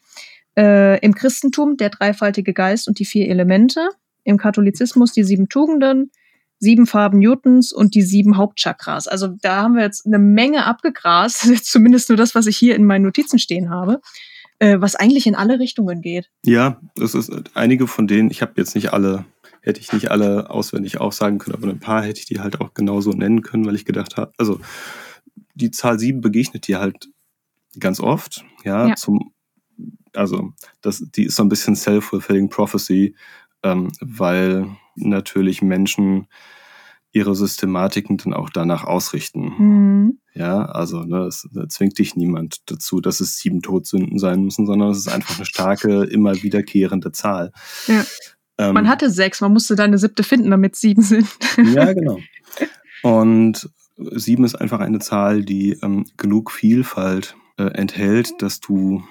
Äh, 0.57 0.99
Im 0.99 1.15
Christentum 1.15 1.77
der 1.77 1.89
dreifaltige 1.89 2.53
Geist 2.53 2.87
und 2.87 2.99
die 2.99 3.05
vier 3.05 3.29
Elemente. 3.29 3.89
Im 4.23 4.37
Katholizismus 4.37 5.13
die 5.13 5.23
sieben 5.23 5.49
Tugenden, 5.49 6.11
sieben 6.59 6.85
Farben 6.85 7.19
Newtons 7.19 7.73
und 7.73 7.95
die 7.95 8.03
sieben 8.03 8.37
Hauptchakras. 8.37 9.07
Also 9.07 9.29
da 9.41 9.63
haben 9.63 9.75
wir 9.75 9.83
jetzt 9.83 10.05
eine 10.05 10.19
Menge 10.19 10.65
abgegrast, 10.65 11.55
zumindest 11.65 12.09
nur 12.09 12.17
das, 12.17 12.35
was 12.35 12.47
ich 12.47 12.57
hier 12.57 12.75
in 12.75 12.85
meinen 12.85 13.03
Notizen 13.03 13.39
stehen 13.39 13.69
habe, 13.69 14.01
äh, 14.59 14.79
was 14.79 14.95
eigentlich 14.95 15.25
in 15.25 15.35
alle 15.35 15.59
Richtungen 15.59 16.01
geht. 16.01 16.29
Ja, 16.45 16.79
das 16.95 17.15
ist 17.15 17.31
einige 17.55 17.87
von 17.87 18.07
denen, 18.07 18.29
ich 18.29 18.41
habe 18.41 18.53
jetzt 18.57 18.75
nicht 18.75 18.93
alle, 18.93 19.25
hätte 19.61 19.79
ich 19.79 19.93
nicht 19.93 20.11
alle 20.11 20.49
auswendig 20.49 20.99
aufsagen 20.99 21.37
können, 21.37 21.55
aber 21.55 21.67
ein 21.67 21.79
paar 21.79 22.03
hätte 22.03 22.19
ich 22.19 22.25
die 22.25 22.39
halt 22.39 22.59
auch 22.61 22.73
genauso 22.73 23.11
nennen 23.11 23.41
können, 23.41 23.65
weil 23.65 23.75
ich 23.75 23.85
gedacht 23.85 24.17
habe, 24.17 24.33
also 24.37 24.59
die 25.53 25.71
Zahl 25.71 25.99
sieben 25.99 26.21
begegnet 26.21 26.67
dir 26.67 26.79
halt 26.79 27.09
ganz 27.79 27.99
oft, 27.99 28.43
ja, 28.63 28.87
Ja. 28.87 28.95
zum, 28.95 29.33
also 30.13 30.53
das, 30.81 31.03
die 31.15 31.25
ist 31.25 31.35
so 31.35 31.43
ein 31.43 31.49
bisschen 31.49 31.75
self-fulfilling 31.75 32.49
prophecy, 32.49 33.15
ähm, 33.63 33.91
weil 34.01 34.67
natürlich 34.95 35.61
Menschen 35.61 36.27
ihre 37.13 37.35
Systematiken 37.35 38.17
dann 38.17 38.33
auch 38.33 38.49
danach 38.49 38.83
ausrichten. 38.85 39.57
Hm. 39.57 40.19
Ja, 40.33 40.63
also 40.63 41.03
ne, 41.03 41.25
es 41.25 41.47
da 41.51 41.67
zwingt 41.67 41.99
dich 41.99 42.15
niemand 42.15 42.61
dazu, 42.71 43.01
dass 43.01 43.19
es 43.19 43.37
sieben 43.37 43.61
Todsünden 43.61 44.17
sein 44.17 44.43
müssen, 44.43 44.65
sondern 44.65 44.91
es 44.91 44.99
ist 44.99 45.09
einfach 45.09 45.35
eine 45.35 45.45
starke, 45.45 46.03
immer 46.03 46.41
wiederkehrende 46.41 47.11
Zahl. 47.11 47.51
Ja. 47.87 48.05
Ähm, 48.61 48.75
Man 48.75 48.87
hatte 48.87 49.09
sechs, 49.09 49.41
man 49.41 49.51
musste 49.51 49.75
dann 49.75 49.87
eine 49.87 49.97
siebte 49.97 50.23
finden, 50.23 50.51
damit 50.51 50.75
sieben 50.75 51.01
sind. 51.01 51.27
Ja, 51.57 51.91
genau. 51.93 52.19
Und 53.01 53.69
sieben 53.97 54.43
ist 54.43 54.55
einfach 54.55 54.79
eine 54.79 54.99
Zahl, 54.99 55.43
die 55.43 55.79
ähm, 55.81 56.05
genug 56.17 56.51
Vielfalt 56.51 57.35
äh, 57.57 57.63
enthält, 57.63 58.41
dass 58.43 58.59
du 58.59 59.03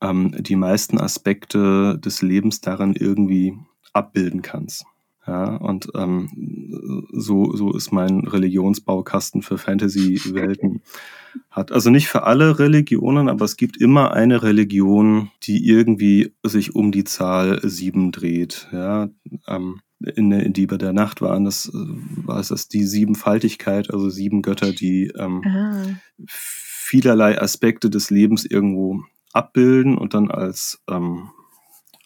ähm, 0.00 0.32
die 0.38 0.54
meisten 0.54 0.98
Aspekte 0.98 1.98
des 1.98 2.22
Lebens 2.22 2.60
darin 2.60 2.94
irgendwie 2.94 3.58
abbilden 3.92 4.42
kannst. 4.42 4.84
Ja, 5.26 5.56
und 5.56 5.88
ähm, 5.94 7.06
so, 7.12 7.54
so 7.54 7.72
ist 7.74 7.92
mein 7.92 8.20
Religionsbaukasten 8.20 9.42
für 9.42 9.56
Fantasy-Welten. 9.56 10.82
Hat 11.50 11.70
also 11.72 11.90
nicht 11.90 12.08
für 12.08 12.24
alle 12.24 12.58
Religionen, 12.58 13.28
aber 13.28 13.44
es 13.44 13.56
gibt 13.56 13.76
immer 13.76 14.12
eine 14.12 14.42
Religion, 14.42 15.30
die 15.44 15.66
irgendwie 15.66 16.34
sich 16.42 16.74
um 16.74 16.92
die 16.92 17.04
Zahl 17.04 17.60
sieben 17.62 18.10
dreht. 18.10 18.68
Ja, 18.72 19.08
ähm, 19.46 19.80
in 20.16 20.30
der 20.30 20.48
Diebe 20.48 20.76
der 20.78 20.92
Nacht 20.92 21.22
waren 21.22 21.44
das, 21.44 21.68
äh, 21.68 22.26
war 22.26 22.40
es 22.40 22.48
das 22.48 22.68
die 22.68 22.84
Siebenfaltigkeit, 22.84 23.92
also 23.92 24.10
sieben 24.10 24.42
Götter, 24.42 24.72
die 24.72 25.12
ähm, 25.16 25.42
Ah. 25.46 25.84
vielerlei 26.26 27.40
Aspekte 27.40 27.88
des 27.90 28.10
Lebens 28.10 28.44
irgendwo 28.44 29.04
abbilden 29.32 29.96
und 29.96 30.14
dann 30.14 30.30
als, 30.30 30.82
ähm, 30.90 31.30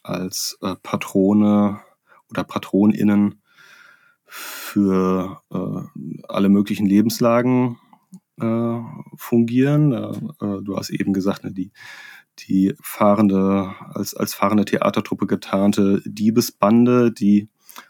als 0.02 0.59
äh, 0.62 0.74
Patrone 0.83 1.81
oder 2.31 2.45
PatronInnen 2.45 3.41
für 4.27 5.43
äh, 5.53 6.25
alle 6.29 6.49
möglichen 6.49 6.87
Lebenslagen 6.87 7.79
äh, 8.41 8.79
fungieren. 9.17 9.93
Äh, 9.93 10.45
äh, 10.45 10.62
du 10.62 10.77
hast 10.77 10.91
eben 10.91 11.12
gesagt, 11.12 11.45
ne, 11.45 11.53
die, 11.53 11.73
die 12.41 12.75
fahrende, 12.83 13.75
als, 13.95 14.15
als 14.15 14.35
fahrende 14.35 14.65
Theatertruppe 14.65 15.27
getarnte 15.27 16.03
Diebesbande, 16.05 17.12
die 17.12 17.49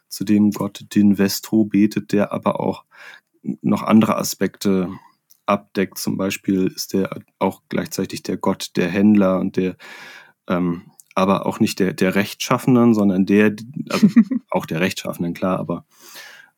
zu 0.09 0.25
dem 0.25 0.51
Gott 0.51 0.87
Dinvestro 0.94 1.64
betet, 1.64 2.12
der 2.12 2.33
aber 2.33 2.61
auch 2.61 2.85
noch 3.42 3.83
andere 3.83 4.16
Aspekte 4.16 4.90
abdeckt. 5.46 5.99
Zum 5.99 6.16
Beispiel 6.16 6.66
ist 6.66 6.92
der 6.92 7.20
auch 7.38 7.62
gleichzeitig 7.68 8.22
der 8.22 8.37
Gott 8.37 8.72
der 8.77 8.88
Händler 8.88 9.38
und 9.40 9.57
der, 9.57 9.77
ähm, 10.49 10.90
aber 11.16 11.46
auch 11.46 11.61
nicht 11.61 11.81
der, 11.81 11.94
der 11.94 12.14
Rechtschaffenen, 12.14 12.92
sondern 12.92 13.24
der, 13.24 13.57
also 13.88 14.07
auch 14.50 14.66
der 14.66 14.81
Rechtschaffenen, 14.81 15.33
klar, 15.33 15.59
aber 15.59 15.87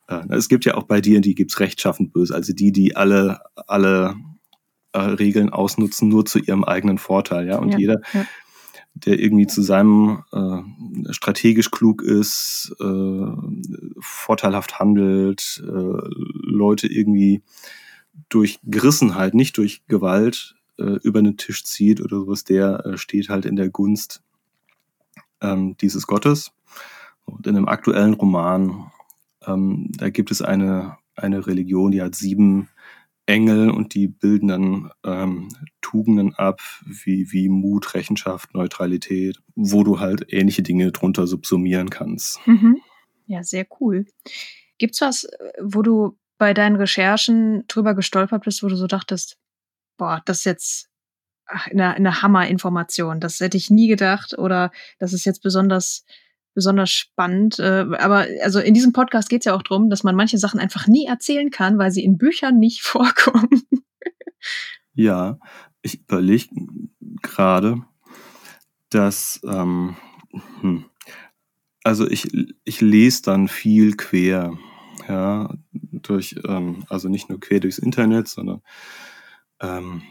äh, 0.08 0.20
es 0.30 0.48
gibt 0.48 0.64
ja 0.64 0.74
auch 0.74 0.82
bei 0.82 1.00
dir, 1.00 1.20
die 1.20 1.36
gibt's 1.36 1.60
rechtschaffend 1.60 2.12
böse, 2.12 2.34
also 2.34 2.52
die, 2.52 2.72
die 2.72 2.96
alle, 2.96 3.40
alle 3.54 4.16
äh, 4.92 4.98
Regeln 4.98 5.50
ausnutzen, 5.50 6.08
nur 6.08 6.26
zu 6.26 6.40
ihrem 6.40 6.64
eigenen 6.64 6.98
Vorteil, 6.98 7.46
ja. 7.46 7.58
Und 7.58 7.70
Ja, 7.70 7.78
jeder, 7.78 8.00
ja. 8.12 8.26
der 8.94 9.20
irgendwie 9.20 9.46
zu 9.46 9.62
seinem 9.62 10.24
äh, 10.32 11.12
strategisch 11.12 11.70
klug 11.70 12.02
ist, 12.02 12.74
äh, 12.80 13.26
vorteilhaft 14.00 14.80
handelt, 14.80 15.62
äh, 15.64 16.00
Leute 16.42 16.88
irgendwie 16.88 17.42
durch 18.28 18.58
Gerissenheit, 18.64 19.34
nicht 19.34 19.56
durch 19.56 19.86
Gewalt 19.86 20.56
äh, 20.78 20.98
über 21.02 21.22
den 21.22 21.36
Tisch 21.36 21.62
zieht 21.64 22.00
oder 22.00 22.18
sowas, 22.18 22.42
der 22.42 22.84
äh, 22.84 22.98
steht 22.98 23.28
halt 23.28 23.46
in 23.46 23.54
der 23.54 23.70
Gunst 23.70 24.24
ähm, 25.40 25.76
dieses 25.76 26.06
Gottes. 26.06 26.52
Und 27.24 27.46
in 27.46 27.56
einem 27.56 27.68
aktuellen 27.68 28.14
Roman, 28.14 28.90
ähm, 29.46 29.90
da 29.96 30.10
gibt 30.10 30.30
es 30.30 30.42
eine, 30.42 30.96
eine 31.14 31.46
Religion, 31.46 31.90
die 31.90 32.02
hat 32.02 32.14
sieben 32.14 32.68
Engel 33.26 33.70
und 33.70 33.94
die 33.94 34.08
bilden 34.08 34.48
dann 34.48 34.90
ähm, 35.04 35.48
Tugenden 35.82 36.34
ab, 36.34 36.60
wie, 36.86 37.30
wie 37.30 37.48
Mut, 37.48 37.94
Rechenschaft, 37.94 38.54
Neutralität, 38.54 39.36
wo 39.54 39.84
du 39.84 40.00
halt 40.00 40.24
ähnliche 40.32 40.62
Dinge 40.62 40.90
drunter 40.92 41.26
subsumieren 41.26 41.90
kannst. 41.90 42.40
Mhm. 42.46 42.78
Ja, 43.26 43.42
sehr 43.42 43.66
cool. 43.80 44.06
Gibt's 44.78 45.02
was, 45.02 45.24
äh, 45.24 45.52
wo 45.60 45.82
du 45.82 46.16
bei 46.38 46.54
deinen 46.54 46.76
Recherchen 46.76 47.64
drüber 47.68 47.94
gestolpert 47.94 48.44
bist, 48.44 48.62
wo 48.62 48.68
du 48.68 48.76
so 48.76 48.86
dachtest, 48.86 49.36
boah, 49.98 50.22
das 50.24 50.38
ist 50.38 50.44
jetzt 50.44 50.87
eine, 51.48 51.94
eine 51.94 52.22
Hammer-Information, 52.22 53.20
das 53.20 53.40
hätte 53.40 53.56
ich 53.56 53.70
nie 53.70 53.88
gedacht 53.88 54.38
oder 54.38 54.70
das 54.98 55.12
ist 55.12 55.24
jetzt 55.24 55.42
besonders 55.42 56.04
besonders 56.54 56.90
spannend. 56.90 57.60
Äh, 57.60 57.86
aber 57.98 58.26
also 58.42 58.58
in 58.58 58.74
diesem 58.74 58.92
Podcast 58.92 59.28
geht's 59.28 59.44
ja 59.44 59.54
auch 59.54 59.62
drum, 59.62 59.90
dass 59.90 60.02
man 60.02 60.16
manche 60.16 60.38
Sachen 60.38 60.58
einfach 60.58 60.88
nie 60.88 61.06
erzählen 61.06 61.50
kann, 61.50 61.78
weil 61.78 61.92
sie 61.92 62.02
in 62.02 62.18
Büchern 62.18 62.58
nicht 62.58 62.82
vorkommen. 62.82 63.62
Ja, 64.92 65.38
ich 65.82 66.00
überlege 66.00 66.48
gerade, 67.22 67.82
dass, 68.90 69.40
ähm, 69.44 69.96
hm, 70.60 70.86
also 71.84 72.10
ich, 72.10 72.28
ich 72.64 72.80
lese 72.80 73.22
dann 73.22 73.46
viel 73.46 73.96
quer, 73.96 74.58
ja, 75.08 75.54
durch, 75.72 76.34
ähm, 76.44 76.84
also 76.88 77.08
nicht 77.08 77.28
nur 77.28 77.38
quer 77.38 77.60
durchs 77.60 77.78
Internet, 77.78 78.26
sondern 78.26 78.62
ähm, 79.60 80.02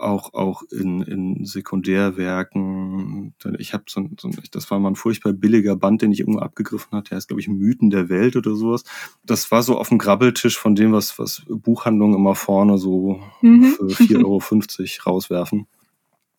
auch, 0.00 0.34
auch 0.34 0.62
in, 0.70 1.02
in 1.02 1.44
Sekundärwerken. 1.44 3.34
Ich 3.58 3.72
habe 3.74 3.84
so, 3.88 4.00
ein- 4.00 4.16
so, 4.20 4.28
ein- 4.28 4.36
das 4.50 4.70
war 4.70 4.78
mal 4.78 4.90
ein 4.90 4.96
furchtbar 4.96 5.32
billiger 5.32 5.76
Band, 5.76 6.02
den 6.02 6.12
ich 6.12 6.20
irgendwo 6.20 6.40
abgegriffen 6.40 6.92
hatte. 6.92 7.10
Der 7.10 7.16
heißt, 7.16 7.28
glaube 7.28 7.40
ich, 7.40 7.48
Mythen 7.48 7.90
der 7.90 8.08
Welt 8.08 8.36
oder 8.36 8.54
sowas. 8.54 8.84
Das 9.24 9.50
war 9.50 9.62
so 9.62 9.78
auf 9.78 9.88
dem 9.88 9.98
Grabbeltisch 9.98 10.58
von 10.58 10.74
dem, 10.74 10.92
was, 10.92 11.18
was 11.18 11.42
Buchhandlungen 11.48 12.16
immer 12.16 12.34
vorne 12.34 12.78
so 12.78 13.20
Mhm. 13.42 13.64
für 13.64 13.84
4,50 13.86 14.18
Euro 14.24 14.42
rauswerfen. 15.10 15.66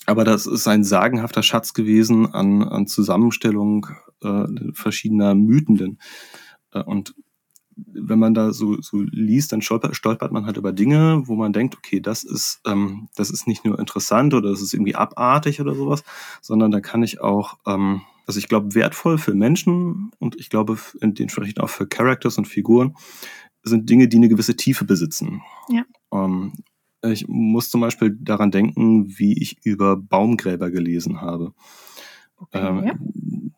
Aber 0.06 0.24
das 0.24 0.46
ist 0.46 0.68
ein 0.68 0.84
sagenhafter 0.84 1.44
Schatz 1.44 1.74
gewesen 1.74 2.34
an, 2.34 2.64
an 2.64 2.88
Zusammenstellung 2.88 3.88
äh, 4.24 4.46
verschiedener 4.74 5.36
Mythen. 5.36 5.76
Denn, 5.76 5.98
äh, 6.74 6.82
und 6.84 7.14
wenn 7.88 8.20
man 8.20 8.34
da 8.34 8.52
so, 8.52 8.82
so 8.82 9.02
liest, 9.02 9.52
dann 9.52 9.62
stolpert, 9.62 9.96
stolpert 9.96 10.32
man 10.32 10.46
halt 10.46 10.58
über 10.58 10.72
Dinge, 10.72 11.24
wo 11.26 11.36
man 11.36 11.54
denkt, 11.54 11.78
okay, 11.78 12.00
das 12.00 12.24
ist, 12.24 12.62
ähm, 12.66 13.10
das 13.16 13.30
ist 13.30 13.48
nicht 13.48 13.66
nur 13.66 13.80
interessant 13.80 14.34
oder 14.34 14.50
das 14.50 14.62
ist 14.62 14.74
irgendwie 14.74 14.96
abartig 14.96 15.62
oder 15.62 15.76
sowas, 15.76 16.04
sondern 16.42 16.72
da 16.72 16.82
kann 16.82 17.04
ich 17.04 17.22
auch, 17.22 17.58
ähm, 17.66 18.02
also 18.26 18.40
ich 18.40 18.48
glaube, 18.48 18.76
wertvoll 18.76 19.18
für 19.18 19.34
Menschen 19.34 20.12
und 20.20 20.36
ich 20.40 20.50
glaube, 20.50 20.78
in 21.02 21.14
den 21.14 21.24
entsprechend 21.24 21.60
auch 21.60 21.70
für 21.70 21.88
Characters 21.88 22.38
und 22.38 22.48
Figuren 22.48 22.96
sind 23.64 23.90
Dinge, 23.90 24.08
die 24.08 24.18
eine 24.18 24.30
gewisse 24.30 24.56
Tiefe 24.56 24.86
besitzen. 24.86 25.42
Ja. 25.70 25.84
Ähm, 26.14 26.54
ich 27.02 27.28
muss 27.28 27.70
zum 27.70 27.82
Beispiel 27.82 28.18
daran 28.20 28.52
denken, 28.52 29.18
wie 29.18 29.42
ich 29.42 29.58
über 29.64 29.96
Baumgräber 29.96 30.70
gelesen 30.70 31.22
habe. 31.22 31.54
Okay, 32.38 32.60
Ähm, 32.60 32.84
ja. 32.86 32.94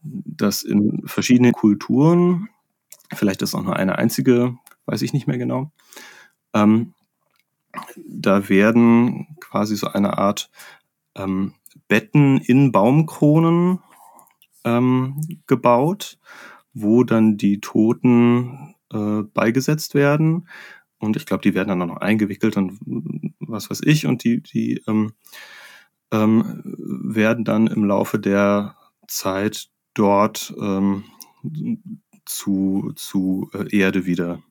dass 0.03 0.63
in 0.63 1.03
verschiedenen 1.05 1.51
Kulturen, 1.51 2.49
vielleicht 3.13 3.41
ist 3.41 3.55
auch 3.55 3.63
nur 3.63 3.75
eine 3.75 3.97
einzige, 3.97 4.57
weiß 4.85 5.01
ich 5.01 5.13
nicht 5.13 5.27
mehr 5.27 5.37
genau, 5.37 5.71
ähm, 6.53 6.93
da 8.07 8.49
werden 8.49 9.37
quasi 9.39 9.75
so 9.75 9.87
eine 9.87 10.17
Art 10.17 10.49
ähm, 11.15 11.53
Betten 11.87 12.37
in 12.37 12.71
Baumkronen 12.71 13.79
ähm, 14.63 15.21
gebaut, 15.47 16.19
wo 16.73 17.03
dann 17.03 17.37
die 17.37 17.59
Toten 17.59 18.75
äh, 18.91 19.23
beigesetzt 19.33 19.93
werden. 19.93 20.47
Und 20.99 21.17
ich 21.17 21.25
glaube, 21.25 21.41
die 21.41 21.53
werden 21.53 21.69
dann 21.69 21.81
auch 21.81 21.95
noch 21.95 22.01
eingewickelt 22.01 22.57
und 22.57 22.79
was 23.39 23.69
weiß 23.69 23.81
ich. 23.83 24.05
Und 24.05 24.23
die, 24.23 24.41
die 24.41 24.83
ähm, 24.87 25.13
ähm, 26.11 26.61
werden 26.63 27.43
dann 27.43 27.67
im 27.67 27.85
Laufe 27.85 28.19
der 28.19 28.75
Zeit 29.07 29.69
dort 29.93 30.53
ähm, 30.61 31.03
zu, 32.25 32.91
zu 32.95 33.49
äh, 33.53 33.75
Erde 33.75 34.05
wieder, 34.05 34.41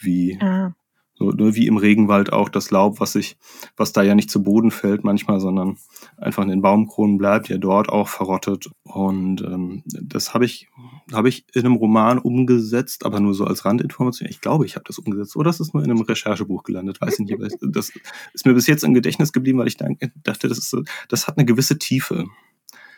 wie, 0.00 0.38
Ah, 0.40 0.74
so, 1.18 1.30
ne, 1.30 1.54
wie 1.54 1.66
im 1.66 1.78
Regenwald 1.78 2.32
auch 2.32 2.50
das 2.50 2.70
Laub, 2.70 3.00
was 3.00 3.12
sich, 3.12 3.38
was 3.76 3.92
da 3.92 4.02
ja 4.02 4.14
nicht 4.14 4.30
zu 4.30 4.42
Boden 4.42 4.70
fällt 4.70 5.02
manchmal, 5.02 5.40
sondern 5.40 5.78
einfach 6.18 6.42
in 6.42 6.50
den 6.50 6.60
Baumkronen 6.60 7.16
bleibt, 7.16 7.48
ja 7.48 7.56
dort 7.56 7.88
auch 7.88 8.08
verrottet. 8.08 8.68
Und 8.82 9.40
ähm, 9.40 9.82
das 9.86 10.34
habe 10.34 10.44
ich, 10.44 10.68
habe 11.12 11.30
ich 11.30 11.46
in 11.54 11.64
einem 11.64 11.76
Roman 11.76 12.18
umgesetzt, 12.18 13.06
aber 13.06 13.18
nur 13.20 13.32
so 13.32 13.46
als 13.46 13.64
Randinformation. 13.64 14.28
Ich 14.28 14.42
glaube, 14.42 14.66
ich 14.66 14.74
habe 14.74 14.84
das 14.84 14.98
umgesetzt. 14.98 15.36
Oder 15.36 15.48
das 15.48 15.60
ist 15.60 15.72
nur 15.72 15.82
in 15.82 15.90
einem 15.90 16.02
Recherchebuch 16.02 16.64
gelandet, 16.64 17.00
weiß 17.00 17.18
ich 17.18 17.26
nicht. 17.26 17.34
Aber 17.34 17.48
das 17.62 17.92
ist 18.34 18.44
mir 18.44 18.52
bis 18.52 18.66
jetzt 18.66 18.84
im 18.84 18.92
Gedächtnis 18.92 19.32
geblieben, 19.32 19.58
weil 19.58 19.68
ich 19.68 19.78
dachte, 19.78 20.48
das, 20.48 20.58
ist, 20.58 20.76
das 21.08 21.26
hat 21.26 21.38
eine 21.38 21.46
gewisse 21.46 21.78
Tiefe. 21.78 22.26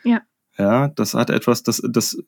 Ja. 0.02 0.22
Ja, 0.58 0.88
das 0.88 1.14
hat 1.14 1.30
etwas, 1.30 1.62
das, 1.62 1.80
das 1.88 2.20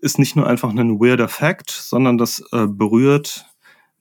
ist 0.00 0.18
nicht 0.18 0.34
nur 0.34 0.48
einfach 0.48 0.70
ein 0.70 1.00
weirder 1.00 1.28
Fact, 1.28 1.70
sondern 1.70 2.18
das 2.18 2.42
äh, 2.52 2.66
berührt 2.66 3.46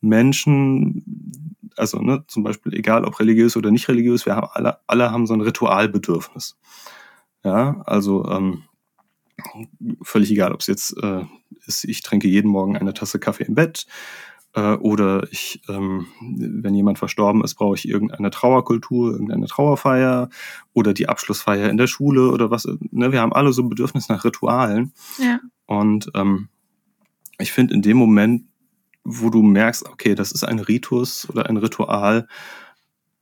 Menschen, 0.01 1.53
also 1.75 1.99
ne, 1.99 2.23
zum 2.27 2.43
Beispiel, 2.43 2.73
egal 2.73 3.05
ob 3.05 3.19
religiös 3.19 3.55
oder 3.55 3.69
nicht 3.69 3.87
religiös, 3.87 4.25
wir 4.25 4.35
haben 4.35 4.47
alle, 4.51 4.79
alle 4.87 5.11
haben 5.11 5.27
so 5.27 5.35
ein 5.35 5.41
Ritualbedürfnis. 5.41 6.57
Ja, 7.43 7.81
also 7.85 8.25
ähm, 8.25 8.63
völlig 10.01 10.31
egal, 10.31 10.53
ob 10.53 10.61
es 10.61 10.67
jetzt 10.67 10.97
äh, 11.03 11.25
ist, 11.67 11.83
ich 11.83 12.01
trinke 12.01 12.27
jeden 12.27 12.49
Morgen 12.49 12.77
eine 12.77 12.93
Tasse 12.93 13.19
Kaffee 13.19 13.43
im 13.43 13.53
Bett 13.53 13.85
äh, 14.53 14.73
oder 14.73 15.27
ich, 15.31 15.61
ähm, 15.69 16.07
wenn 16.21 16.75
jemand 16.75 16.99
verstorben 16.99 17.43
ist, 17.43 17.55
brauche 17.55 17.75
ich 17.75 17.87
irgendeine 17.87 18.29
Trauerkultur, 18.29 19.11
irgendeine 19.11 19.47
Trauerfeier 19.47 20.29
oder 20.73 20.93
die 20.93 21.09
Abschlussfeier 21.09 21.69
in 21.69 21.77
der 21.77 21.87
Schule 21.87 22.31
oder 22.31 22.51
was. 22.51 22.67
Ne, 22.91 23.11
wir 23.11 23.21
haben 23.21 23.33
alle 23.33 23.53
so 23.53 23.61
ein 23.61 23.69
Bedürfnis 23.69 24.09
nach 24.09 24.23
Ritualen. 24.25 24.93
ja. 25.19 25.39
Und 25.65 26.09
ähm, 26.15 26.47
ich 27.39 27.51
finde, 27.51 27.73
in 27.73 27.81
dem 27.81 27.97
Moment, 27.97 28.45
wo 29.03 29.29
du 29.29 29.41
merkst, 29.43 29.85
okay, 29.85 30.15
das 30.15 30.31
ist 30.31 30.43
ein 30.43 30.59
Ritus 30.59 31.29
oder 31.29 31.47
ein 31.47 31.57
Ritual, 31.57 32.27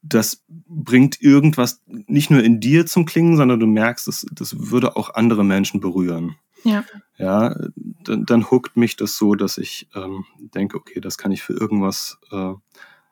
das 0.02 0.44
bringt 0.48 1.22
irgendwas 1.22 1.82
nicht 1.88 2.30
nur 2.30 2.44
in 2.44 2.60
dir 2.60 2.86
zum 2.86 3.06
Klingen, 3.06 3.38
sondern 3.38 3.60
du 3.60 3.68
merkst, 3.68 4.08
das, 4.08 4.26
das 4.32 4.72
würde 4.72 4.96
auch 4.96 5.16
andere 5.16 5.44
Menschen 5.44 5.80
berühren. 5.80 6.36
Ja. 6.66 6.84
Ja, 7.18 7.56
dann, 8.04 8.26
dann 8.26 8.52
huckt 8.52 8.76
mich 8.76 8.98
das 8.98 9.18
so, 9.18 9.36
dass 9.36 9.58
ich 9.58 9.88
ähm, 9.96 10.26
denke, 10.38 10.78
okay, 10.78 11.00
das 11.00 11.18
kann 11.18 11.32
ich 11.32 11.42
für 11.42 11.54
irgendwas 11.54 12.18
äh, 12.32 12.54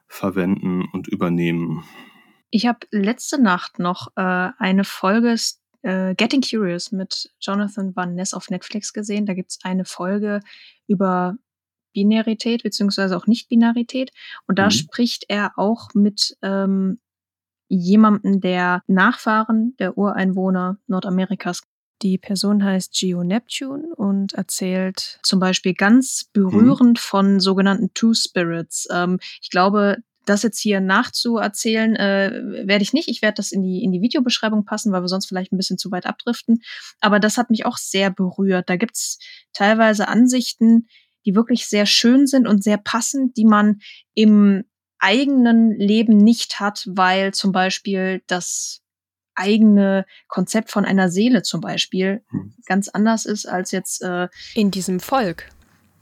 verwenden 0.08 0.86
und 0.92 1.08
übernehmen. 1.08 1.84
Ich 2.50 2.68
habe 2.68 2.80
letzte 2.92 3.42
Nacht 3.42 3.80
noch 3.80 4.10
äh, 4.16 4.50
eine 4.58 4.84
Folge 4.84 5.36
äh, 5.84 6.16
Getting 6.16 6.42
Curious 6.42 6.92
mit 6.92 7.32
Jonathan 7.40 7.96
Van 7.96 8.16
Ness 8.16 8.34
auf 8.34 8.50
Netflix 8.50 8.94
gesehen. 8.94 9.26
Da 9.26 9.34
gibt's 9.34 9.60
eine 9.64 9.86
Folge 9.86 10.42
über 10.88 11.36
Binarität 11.94 12.64
beziehungsweise 12.64 13.16
auch 13.16 13.28
Nicht-Binarität. 13.28 14.12
Und 14.48 14.60
da 14.60 14.66
Mhm. 14.66 14.72
spricht 14.72 15.26
er 15.30 15.54
auch 15.58 15.94
mit 15.94 16.38
ähm, 16.42 17.00
jemandem, 17.70 18.42
der 18.42 18.84
Nachfahren 18.88 19.76
der 19.80 19.98
Ureinwohner 19.98 20.78
Nordamerikas. 20.88 21.62
Die 22.04 22.18
Person 22.18 22.64
heißt 22.64 22.94
Geo 22.94 23.24
Neptune 23.24 23.88
und 23.96 24.34
erzählt 24.34 25.20
zum 25.24 25.40
Beispiel 25.40 25.74
ganz 25.74 26.30
berührend 26.34 27.00
von 27.00 27.40
sogenannten 27.40 27.94
Two 27.94 28.14
Spirits. 28.14 28.88
Ähm, 28.92 29.20
ich 29.42 29.50
glaube, 29.50 29.98
das 30.26 30.44
jetzt 30.44 30.60
hier 30.60 30.82
nachzuerzählen, 30.82 31.96
äh, 31.96 32.68
werde 32.68 32.84
ich 32.84 32.92
nicht. 32.92 33.08
Ich 33.08 33.22
werde 33.22 33.36
das 33.36 33.54
in 33.54 33.62
die, 33.62 33.84
in 33.84 33.94
die 33.94 34.02
Videobeschreibung 34.02 34.66
passen, 34.66 34.92
weil 34.92 35.02
wir 35.02 35.08
sonst 35.08 35.28
vielleicht 35.28 35.54
ein 35.54 35.58
bisschen 35.58 35.78
zu 35.78 35.92
weit 35.92 36.06
abdriften. 36.06 36.62
Aber 37.00 37.22
das 37.22 37.38
hat 37.38 37.50
mich 37.50 37.66
auch 37.66 37.78
sehr 37.78 38.10
berührt. 38.10 38.70
Da 38.70 38.76
gibt's 38.76 39.20
teilweise 39.54 40.10
Ansichten, 40.10 40.88
die 41.26 41.36
wirklich 41.36 41.68
sehr 41.68 41.86
schön 41.86 42.28
sind 42.28 42.48
und 42.48 42.64
sehr 42.64 42.78
passend, 42.78 43.38
die 43.38 43.46
man 43.46 43.80
im 44.14 44.66
eigenen 45.00 45.72
Leben 45.72 46.18
nicht 46.18 46.60
hat, 46.60 46.84
weil 46.86 47.34
zum 47.34 47.54
Beispiel 47.54 48.24
das 48.28 48.83
eigene 49.36 50.06
Konzept 50.28 50.72
von 50.72 50.86
einer 50.86 51.10
Seele 51.10 51.42
zum 51.44 51.62
Beispiel 51.62 52.24
Hm. 52.30 52.54
ganz 52.66 52.90
anders 52.90 53.26
ist 53.26 53.46
als 53.46 53.72
jetzt 53.72 54.02
äh, 54.02 54.28
In 54.56 54.72
diesem 54.72 55.00
Volk. 55.00 55.50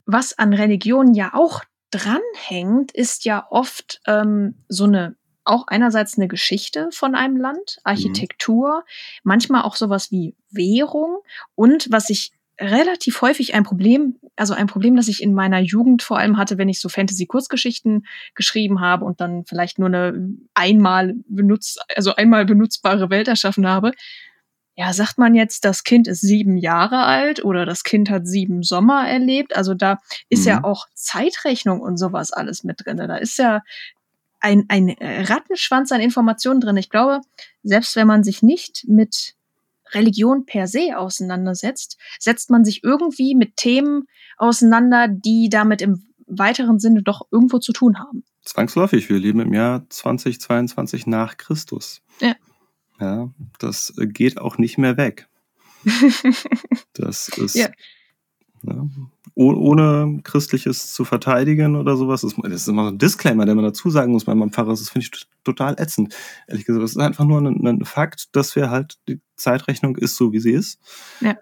was 0.06 0.38
an 0.38 0.54
Religion 0.54 1.13
ja 1.13 1.32
auch 1.34 1.63
dranhängt, 1.91 2.91
ist 2.94 3.26
ja 3.26 3.46
oft 3.50 4.02
ähm, 4.08 4.56
so 4.67 4.86
eine, 4.86 5.15
auch 5.44 5.67
einerseits 5.67 6.17
eine 6.17 6.28
Geschichte 6.28 6.89
von 6.91 7.15
einem 7.15 7.38
Land, 7.38 7.80
Architektur, 7.84 8.86
manchmal 9.24 9.63
auch 9.63 9.76
sowas 9.76 10.12
wie 10.12 10.36
Währung 10.50 11.20
und 11.56 11.88
was 11.91 12.10
ich 12.10 12.32
relativ 12.62 13.21
häufig 13.21 13.54
ein 13.56 13.63
Problem, 13.63 14.17
also 14.36 14.54
ein 14.54 14.67
Problem, 14.67 14.95
das 14.95 15.08
ich 15.08 15.21
in 15.21 15.34
meiner 15.34 15.60
Jugend 15.60 16.04
vor 16.04 16.17
allem 16.19 16.38
hatte, 16.38 16.58
wenn 16.58 16.69
ich 16.69 16.80
so 16.80 16.89
Fantasy-Kurzgeschichten 16.89 18.06
geschrieben 18.36 18.80
habe 18.80 19.04
und 19.04 19.19
dann 19.19 19.45
vielleicht 19.45 19.80
nur 19.80 19.89
eine 19.89 20.30
einmal 20.54 21.15
benutzt, 21.28 21.84
also 21.95 22.15
einmal 22.15 22.45
benutzbare 22.45 23.10
Welt 23.10 23.28
erschaffen 23.28 23.67
habe. 23.67 23.91
Ja, 24.76 24.93
sagt 24.93 25.17
man 25.17 25.36
jetzt, 25.36 25.65
das 25.65 25.84
Kind 25.84 26.08
ist 26.08 26.21
sieben 26.21 26.56
Jahre 26.56 27.04
alt 27.04 27.43
oder 27.43 27.65
das 27.65 27.84
Kind 27.84 28.10
hat 28.10 28.26
sieben 28.26 28.63
Sommer 28.63 29.08
erlebt. 29.08 29.56
Also 29.56 29.74
da 29.74 29.97
ist 30.30 30.45
ja 30.45 30.60
Mhm. 30.60 30.65
auch 30.65 30.86
Zeitrechnung 30.93 31.82
und 31.82 31.97
sowas 31.97 32.32
alles 32.32 32.63
mit 32.63 32.86
drin. 32.86 32.97
Da 32.97 33.17
ist 33.17 33.38
ja 33.38 33.62
ein, 34.39 34.65
ein 34.69 34.95
Rattenschwanz 35.00 35.91
an 35.91 36.02
Informationen 36.02 36.62
drin. 36.62 36.78
Ich 36.78 36.89
glaube, 36.89 37.21
selbst 37.63 37.95
wenn 37.95 38.08
man 38.08 38.24
sich 38.24 38.41
nicht 38.41 38.86
mit 38.88 39.36
Religion 39.94 40.46
per 40.46 40.68
se 40.68 40.98
auseinandersetzt, 40.98 41.98
setzt 42.20 42.50
man 42.50 42.64
sich 42.66 42.84
irgendwie 42.84 43.36
mit 43.36 43.58
Themen 43.58 44.08
auseinander, 44.38 45.08
die 45.08 45.50
damit 45.50 45.82
im 45.82 46.04
weiteren 46.28 46.80
Sinne 46.80 47.04
doch 47.04 47.28
irgendwo 47.32 47.60
zu 47.60 47.74
tun 47.74 48.00
haben. 48.00 48.24
Zwangsläufig, 48.44 49.10
wir 49.10 49.20
leben 49.20 49.40
im 49.40 49.54
Jahr 49.54 49.86
2022 49.90 51.06
nach 51.08 51.38
Christus. 51.38 52.02
Ja. 52.20 52.36
Ja, 53.00 53.30
das 53.60 53.94
geht 53.98 54.40
auch 54.40 54.58
nicht 54.58 54.78
mehr 54.78 54.98
weg. 54.98 55.28
Das 56.94 57.30
ist, 57.30 57.56
Ja. 57.56 57.70
ne, 58.62 58.90
oh- 58.98 59.21
ohne 59.36 60.20
Christliches 60.24 60.94
zu 60.94 61.06
verteidigen 61.06 61.76
oder 61.76 61.96
sowas, 61.96 62.22
das, 62.22 62.34
ist 62.34 62.67
immer 62.67 62.84
so 62.84 62.89
ein 62.89 62.98
Disclaimer, 62.98 63.46
den 63.46 63.56
man 63.56 63.65
dazu 63.65 63.89
sagen 63.89 64.12
muss 64.12 64.26
bei 64.26 64.36
meinem 64.36 64.52
Pfarrer, 64.52 64.70
das 64.70 64.89
finde 64.89 65.08
ich 65.12 65.28
total 65.44 65.76
ätzend. 65.80 66.15
Ehrlich 66.48 66.65
gesagt, 66.65 66.84
das 66.84 66.91
ist 66.91 66.98
einfach 66.98 67.26
nur 67.26 67.39
ein, 67.41 67.65
ein 67.65 67.86
Fakt, 67.86 68.36
dass 68.36 68.56
wir 68.56 68.70
halt, 68.70 69.00
die 69.08 69.22
Zeitrechnung 69.36 69.96
ist 69.98 70.15
so, 70.15 70.32
wie 70.34 70.39
sie 70.39 70.52
ist. 70.52 70.80
Ja. 71.22 71.38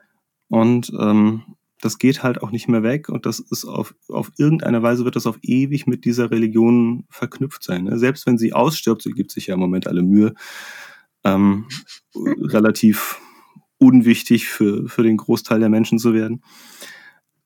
Und 0.50 0.92
ähm, 1.00 1.44
das 1.82 1.98
geht 1.98 2.24
halt 2.24 2.44
auch 2.44 2.52
nicht 2.52 2.68
mehr 2.68 2.84
weg 2.84 3.10
und 3.10 3.26
das 3.26 3.40
ist 3.40 3.66
auf, 3.66 3.96
auf 4.10 4.32
irgendeine 4.38 4.84
Weise 4.84 5.06
wird 5.06 5.16
das 5.16 5.28
auf 5.28 5.40
ewig 5.42 5.88
mit 5.88 6.06
dieser 6.06 6.30
Religion 6.32 7.06
verknüpft 7.10 7.64
sein. 7.64 7.86
Ne? 7.86 7.98
Selbst 7.98 8.26
wenn 8.26 8.38
sie 8.38 8.54
ausstirbt, 8.54 9.02
sie 9.02 9.12
gibt 9.12 9.32
sich 9.32 9.48
ja 9.48 9.54
im 9.54 9.60
Moment 9.60 9.88
alle 9.88 10.02
Mühe, 10.02 10.34
ähm, 11.24 11.68
relativ 12.16 13.20
unwichtig 13.78 14.48
für, 14.48 14.88
für 14.90 15.04
den 15.04 15.18
Großteil 15.18 15.60
der 15.60 15.70
Menschen 15.70 16.00
zu 16.00 16.14
werden. 16.14 16.44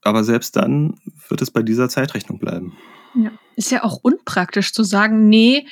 Aber 0.03 0.23
selbst 0.23 0.55
dann 0.55 0.95
wird 1.29 1.41
es 1.41 1.51
bei 1.51 1.61
dieser 1.63 1.89
Zeitrechnung 1.89 2.39
bleiben. 2.39 2.73
Ja. 3.15 3.31
Ist 3.55 3.71
ja 3.71 3.83
auch 3.83 3.97
unpraktisch 4.01 4.73
zu 4.73 4.83
sagen, 4.83 5.29
nee, 5.29 5.67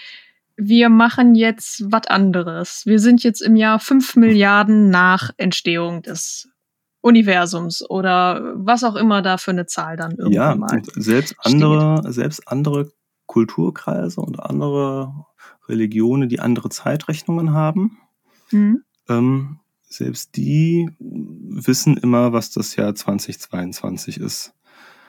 wir 0.58 0.90
machen 0.90 1.34
jetzt 1.36 1.84
was 1.92 2.08
anderes. 2.08 2.84
Wir 2.86 3.00
sind 3.00 3.24
jetzt 3.24 3.42
im 3.42 3.56
Jahr 3.56 3.80
fünf 3.80 4.16
Milliarden 4.16 4.90
nach 4.90 5.32
Entstehung 5.38 6.02
des 6.04 6.50
Universums 7.02 7.82
oder 7.90 8.54
was 8.56 8.84
auch 8.84 8.96
immer 8.96 9.22
da 9.24 9.38
für 9.38 9.52
eine 9.52 9.66
Zahl 9.66 9.98
dann 9.98 10.12
irgendwann 10.12 10.34
Ja, 10.34 10.56
mal. 10.56 10.82
selbst 10.96 11.36
andere, 11.40 12.12
selbst 12.14 12.48
andere 12.48 12.92
Kulturkreise 13.26 14.22
und 14.22 14.40
andere 14.40 15.12
Religionen, 15.68 16.30
die 16.30 16.40
andere 16.40 16.70
Zeitrechnungen 16.70 17.54
haben, 17.54 17.98
Mhm. 18.52 18.84
ähm, 19.10 19.60
selbst 19.92 20.36
die 20.36 20.90
wissen 21.00 21.98
immer, 21.98 22.34
was 22.34 22.52
das 22.52 22.76
Jahr 22.76 22.96
2022 22.96 24.20
ist. 24.20 24.54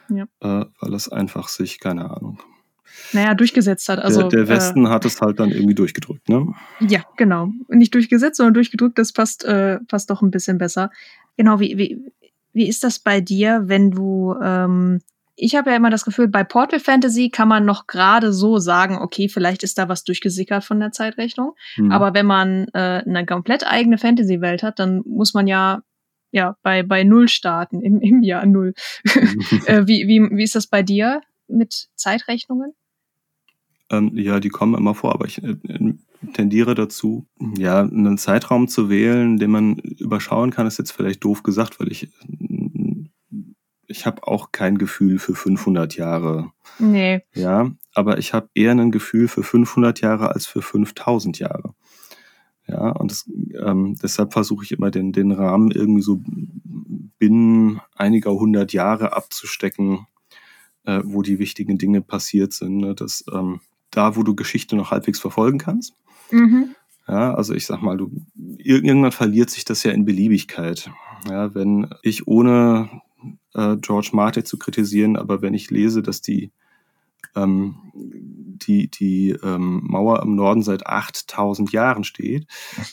Ja. 0.08 0.24
Äh, 0.40 0.66
weil 0.80 0.94
es 0.94 1.08
einfach 1.08 1.48
sich, 1.48 1.80
keine 1.80 2.10
Ahnung. 2.10 2.40
Naja, 3.12 3.34
durchgesetzt 3.34 3.88
hat. 3.88 3.98
Also, 3.98 4.28
der, 4.28 4.44
der 4.44 4.48
Westen 4.48 4.88
hat 4.88 5.04
es 5.04 5.20
halt 5.20 5.40
dann 5.40 5.50
irgendwie 5.50 5.74
durchgedrückt, 5.74 6.28
ne? 6.28 6.54
Äh, 6.80 6.86
ja, 6.86 7.04
genau. 7.16 7.50
Nicht 7.68 7.94
durchgesetzt, 7.94 8.36
sondern 8.36 8.54
durchgedrückt, 8.54 8.98
das 8.98 9.12
passt, 9.12 9.44
äh, 9.44 9.78
passt 9.88 10.10
doch 10.10 10.22
ein 10.22 10.30
bisschen 10.30 10.58
besser. 10.58 10.90
Genau, 11.36 11.60
wie, 11.60 11.78
wie, 11.78 12.12
wie 12.52 12.68
ist 12.68 12.84
das 12.84 12.98
bei 12.98 13.20
dir, 13.20 13.62
wenn 13.66 13.90
du, 13.90 14.34
ähm, 14.42 15.00
ich 15.42 15.56
habe 15.56 15.70
ja 15.70 15.76
immer 15.76 15.90
das 15.90 16.04
Gefühl, 16.04 16.28
bei 16.28 16.44
Portal 16.44 16.78
Fantasy 16.78 17.28
kann 17.28 17.48
man 17.48 17.64
noch 17.64 17.88
gerade 17.88 18.32
so 18.32 18.58
sagen, 18.58 18.98
okay, 18.98 19.28
vielleicht 19.28 19.64
ist 19.64 19.76
da 19.76 19.88
was 19.88 20.04
durchgesickert 20.04 20.62
von 20.62 20.78
der 20.78 20.92
Zeitrechnung. 20.92 21.56
Hm. 21.74 21.90
Aber 21.90 22.14
wenn 22.14 22.26
man 22.26 22.68
äh, 22.74 23.02
eine 23.04 23.26
komplett 23.26 23.66
eigene 23.66 23.98
Fantasy-Welt 23.98 24.62
hat, 24.62 24.78
dann 24.78 25.02
muss 25.04 25.34
man 25.34 25.48
ja 25.48 25.82
ja 26.30 26.56
bei 26.62 26.84
bei 26.84 27.02
null 27.02 27.28
starten 27.28 27.82
im, 27.82 28.00
im 28.00 28.22
Jahr 28.22 28.46
null. 28.46 28.72
äh, 29.66 29.82
wie, 29.86 30.06
wie 30.06 30.30
wie 30.30 30.44
ist 30.44 30.54
das 30.54 30.68
bei 30.68 30.84
dir 30.84 31.22
mit 31.48 31.88
Zeitrechnungen? 31.96 32.72
Ähm, 33.90 34.12
ja, 34.14 34.38
die 34.38 34.48
kommen 34.48 34.76
immer 34.76 34.94
vor, 34.94 35.12
aber 35.12 35.26
ich 35.26 35.42
äh, 35.42 35.56
tendiere 36.34 36.76
dazu, 36.76 37.26
ja, 37.58 37.80
einen 37.80 38.16
Zeitraum 38.16 38.68
zu 38.68 38.88
wählen, 38.88 39.38
den 39.38 39.50
man 39.50 39.74
überschauen 39.74 40.52
kann, 40.52 40.68
ist 40.68 40.78
jetzt 40.78 40.92
vielleicht 40.92 41.24
doof 41.24 41.42
gesagt, 41.42 41.80
weil 41.80 41.90
ich 41.90 42.08
ich 43.92 44.06
habe 44.06 44.26
auch 44.26 44.50
kein 44.52 44.76
Gefühl 44.78 45.18
für 45.18 45.34
500 45.34 45.94
Jahre, 45.96 46.50
Nee. 46.78 47.22
ja, 47.34 47.70
aber 47.94 48.18
ich 48.18 48.32
habe 48.34 48.48
eher 48.54 48.72
ein 48.72 48.90
Gefühl 48.90 49.28
für 49.28 49.42
500 49.42 50.00
Jahre 50.00 50.30
als 50.34 50.46
für 50.46 50.62
5000 50.62 51.38
Jahre. 51.38 51.74
Ja, 52.66 52.90
und 52.90 53.10
das, 53.10 53.28
ähm, 53.64 53.96
deshalb 54.02 54.32
versuche 54.32 54.64
ich 54.64 54.72
immer 54.72 54.90
den, 54.90 55.12
den 55.12 55.32
Rahmen 55.32 55.70
irgendwie 55.70 56.02
so 56.02 56.20
binnen 57.18 57.80
einiger 57.96 58.32
hundert 58.32 58.72
Jahre 58.72 59.12
abzustecken, 59.14 60.06
äh, 60.84 61.00
wo 61.04 61.22
die 61.22 61.38
wichtigen 61.38 61.78
Dinge 61.78 62.00
passiert 62.02 62.52
sind. 62.52 62.78
Ne? 62.78 62.94
Das, 62.94 63.24
ähm, 63.32 63.60
da, 63.90 64.16
wo 64.16 64.22
du 64.22 64.34
Geschichte 64.34 64.76
noch 64.76 64.90
halbwegs 64.90 65.20
verfolgen 65.20 65.58
kannst. 65.58 65.94
Mhm. 66.30 66.74
Ja, 67.08 67.34
also 67.34 67.52
ich 67.52 67.66
sag 67.66 67.82
mal, 67.82 67.96
du, 67.96 68.10
ir- 68.58 68.82
irgendwann 68.84 69.12
verliert 69.12 69.50
sich 69.50 69.64
das 69.64 69.82
ja 69.82 69.90
in 69.90 70.04
Beliebigkeit. 70.04 70.90
Ja, 71.28 71.54
wenn 71.54 71.88
ich 72.02 72.26
ohne 72.28 72.88
äh, 73.54 73.76
George 73.76 74.10
Martin 74.12 74.44
zu 74.44 74.58
kritisieren, 74.58 75.16
aber 75.16 75.42
wenn 75.42 75.54
ich 75.54 75.70
lese, 75.70 76.02
dass 76.02 76.22
die 76.22 76.52
ähm, 77.34 77.76
die, 77.94 78.90
die 78.90 79.30
ähm, 79.42 79.80
Mauer 79.84 80.22
im 80.22 80.34
Norden 80.34 80.62
seit 80.62 80.86
8000 80.86 81.72
Jahren 81.72 82.04
steht 82.04 82.46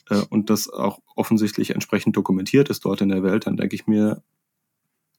äh, 0.10 0.22
und 0.30 0.50
das 0.50 0.70
auch 0.70 1.00
offensichtlich 1.16 1.72
entsprechend 1.72 2.16
dokumentiert 2.16 2.70
ist 2.70 2.86
dort 2.86 3.02
in 3.02 3.10
der 3.10 3.24
Welt, 3.24 3.48
dann 3.48 3.58
denke 3.58 3.76
ich 3.76 3.88
mir, 3.88 4.24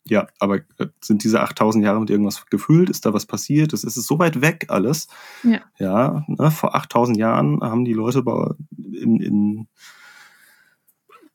ja, 0.05 0.27
aber 0.39 0.57
äh, 0.79 0.87
sind 1.03 1.25
diese 1.25 1.41
8000 1.41 1.85
Jahre 1.85 2.01
mit 2.01 2.11
irgendwas 2.11 2.47
gefüllt? 2.47 2.89
Ist 2.89 3.05
da 3.05 3.13
was 3.13 3.27
passiert? 3.27 3.73
Es 3.73 3.85
ist 3.85 3.95
so 3.95 4.19
weit 4.19 4.41
weg 4.41 4.67
alles. 4.69 5.09
Ja. 5.43 5.61
Ja, 5.79 6.25
ne, 6.27 6.51
vor 6.51 6.75
8000 6.75 7.17
Jahren 7.17 7.61
haben 7.61 7.85
die 7.85 7.93
Leute 7.93 8.23
bei, 8.23 8.55
in, 8.77 9.21
in 9.21 9.69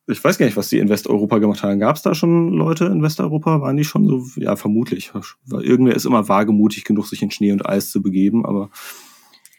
ich 0.08 0.24
weiß 0.24 0.38
gar 0.38 0.46
nicht, 0.46 0.58
was 0.58 0.70
die 0.70 0.78
in 0.80 0.90
Westeuropa 0.90 1.40
gemacht 1.40 1.64
haben. 1.64 1.80
Gab 1.80 1.96
es 1.96 2.02
da 2.04 2.14
schon 2.14 2.54
Leute 2.54 2.86
in 2.86 3.02
Westeuropa? 3.02 3.62
Waren 3.62 3.78
die 3.78 3.84
schon 3.84 4.06
so? 4.08 4.24
Ja, 4.40 4.56
vermutlich. 4.56 5.12
Irgendwer 5.52 5.96
ist 5.96 6.06
immer 6.06 6.28
wagemutig 6.28 6.84
genug, 6.84 7.08
sich 7.08 7.22
in 7.22 7.32
Schnee 7.32 7.52
und 7.52 7.66
Eis 7.68 7.90
zu 7.90 8.02
begeben, 8.02 8.46
aber 8.46 8.70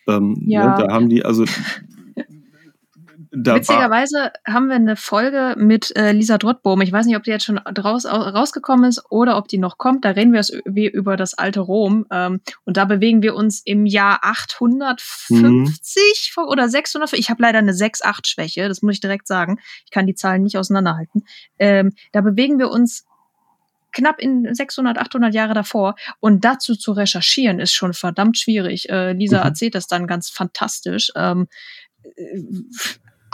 ähm, 0.06 0.36
Ja. 0.46 0.68
ne, 0.78 0.84
da 0.86 0.92
haben 0.92 1.08
die 1.08 1.24
also 1.24 1.44
da 3.38 3.56
Witzigerweise 3.56 4.32
haben 4.46 4.68
wir 4.68 4.76
eine 4.76 4.96
Folge 4.96 5.54
mit 5.58 5.94
äh, 5.96 6.12
Lisa 6.12 6.38
Drottbohm. 6.38 6.80
Ich 6.80 6.92
weiß 6.92 7.06
nicht, 7.06 7.16
ob 7.16 7.24
die 7.24 7.30
jetzt 7.30 7.44
schon 7.44 7.60
draus, 7.74 8.06
au- 8.06 8.16
rausgekommen 8.16 8.88
ist 8.88 9.02
oder 9.10 9.36
ob 9.36 9.48
die 9.48 9.58
noch 9.58 9.78
kommt. 9.78 10.04
Da 10.04 10.10
reden 10.10 10.32
wir 10.32 10.40
es 10.40 10.50
über 10.50 11.16
das 11.16 11.34
alte 11.34 11.60
Rom. 11.60 12.06
Ähm, 12.10 12.40
und 12.64 12.76
da 12.76 12.84
bewegen 12.86 13.22
wir 13.22 13.34
uns 13.34 13.60
im 13.64 13.84
Jahr 13.84 14.20
850 14.22 16.34
oder 16.46 16.68
600. 16.68 17.12
Ich 17.14 17.30
habe 17.30 17.42
leider 17.42 17.58
eine 17.58 17.72
6-8-Schwäche, 17.72 18.68
das 18.68 18.82
muss 18.82 18.94
ich 18.94 19.00
direkt 19.00 19.26
sagen. 19.26 19.58
Ich 19.84 19.90
kann 19.90 20.06
die 20.06 20.14
Zahlen 20.14 20.42
nicht 20.42 20.56
auseinanderhalten. 20.58 21.24
Ähm, 21.58 21.92
da 22.12 22.20
bewegen 22.20 22.58
wir 22.58 22.70
uns 22.70 23.04
knapp 23.92 24.20
in 24.20 24.54
600, 24.54 24.98
800 24.98 25.34
Jahre 25.34 25.54
davor. 25.54 25.94
Und 26.20 26.44
dazu 26.44 26.76
zu 26.76 26.92
recherchieren 26.92 27.60
ist 27.60 27.72
schon 27.72 27.94
verdammt 27.94 28.38
schwierig. 28.38 28.88
Äh, 28.90 29.12
Lisa 29.12 29.38
Mhm. 29.40 29.44
erzählt 29.46 29.74
das 29.74 29.86
dann 29.86 30.06
ganz 30.06 30.28
fantastisch. 30.28 31.10
Ähm, 31.16 31.48
äh, 32.16 32.42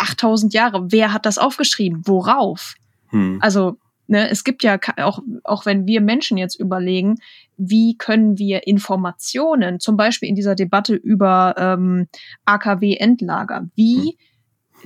8000 0.03 0.53
Jahre. 0.55 0.93
Wer 0.93 1.13
hat 1.13 1.27
das 1.27 1.39
aufgeschrieben? 1.39 2.03
Worauf? 2.05 2.75
hm, 3.09 3.39
Also, 3.41 3.79
ne, 4.07 4.29
es 4.31 4.45
gibt 4.45 4.63
ja 4.63 4.79
auch, 4.99 5.21
auch 5.45 5.67
wenn 5.67 5.87
wir 5.87 6.01
Menschen 6.01 6.37
jetzt 6.37 6.59
überlegen, 6.59 7.17
wie 7.57 7.97
können 7.97 8.39
wir 8.39 8.67
Informationen, 8.67 9.81
zum 9.81 9.97
Beispiel 9.97 10.29
in 10.29 10.35
dieser 10.35 10.55
Debatte 10.55 10.95
über 10.95 11.55
ähm, 11.57 12.09
AKW-Endlager, 12.45 13.69
wie 13.75 14.17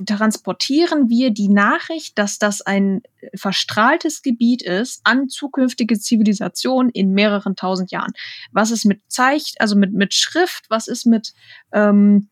transportieren 0.05 1.09
wir 1.09 1.31
die 1.31 1.49
Nachricht, 1.49 2.17
dass 2.17 2.37
das 2.37 2.61
ein 2.61 3.01
verstrahltes 3.35 4.21
Gebiet 4.21 4.61
ist 4.61 5.01
an 5.03 5.29
zukünftige 5.29 5.99
Zivilisationen 5.99 6.91
in 6.91 7.13
mehreren 7.13 7.55
tausend 7.55 7.91
Jahren. 7.91 8.13
Was 8.51 8.71
ist 8.71 8.85
mit 8.85 9.01
Zeich, 9.07 9.55
also 9.59 9.75
mit, 9.75 9.93
mit 9.93 10.13
Schrift, 10.13 10.65
was 10.69 10.87
ist 10.87 11.05
mit, 11.05 11.33
ähm, 11.71 12.29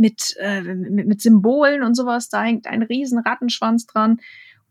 mit, 0.00 0.34
äh, 0.40 0.62
mit, 0.62 1.06
mit 1.06 1.20
Symbolen 1.20 1.82
und 1.82 1.94
sowas, 1.94 2.30
da 2.30 2.42
hängt 2.42 2.66
ein 2.66 2.82
riesen 2.82 3.18
Rattenschwanz 3.18 3.86
dran. 3.86 4.18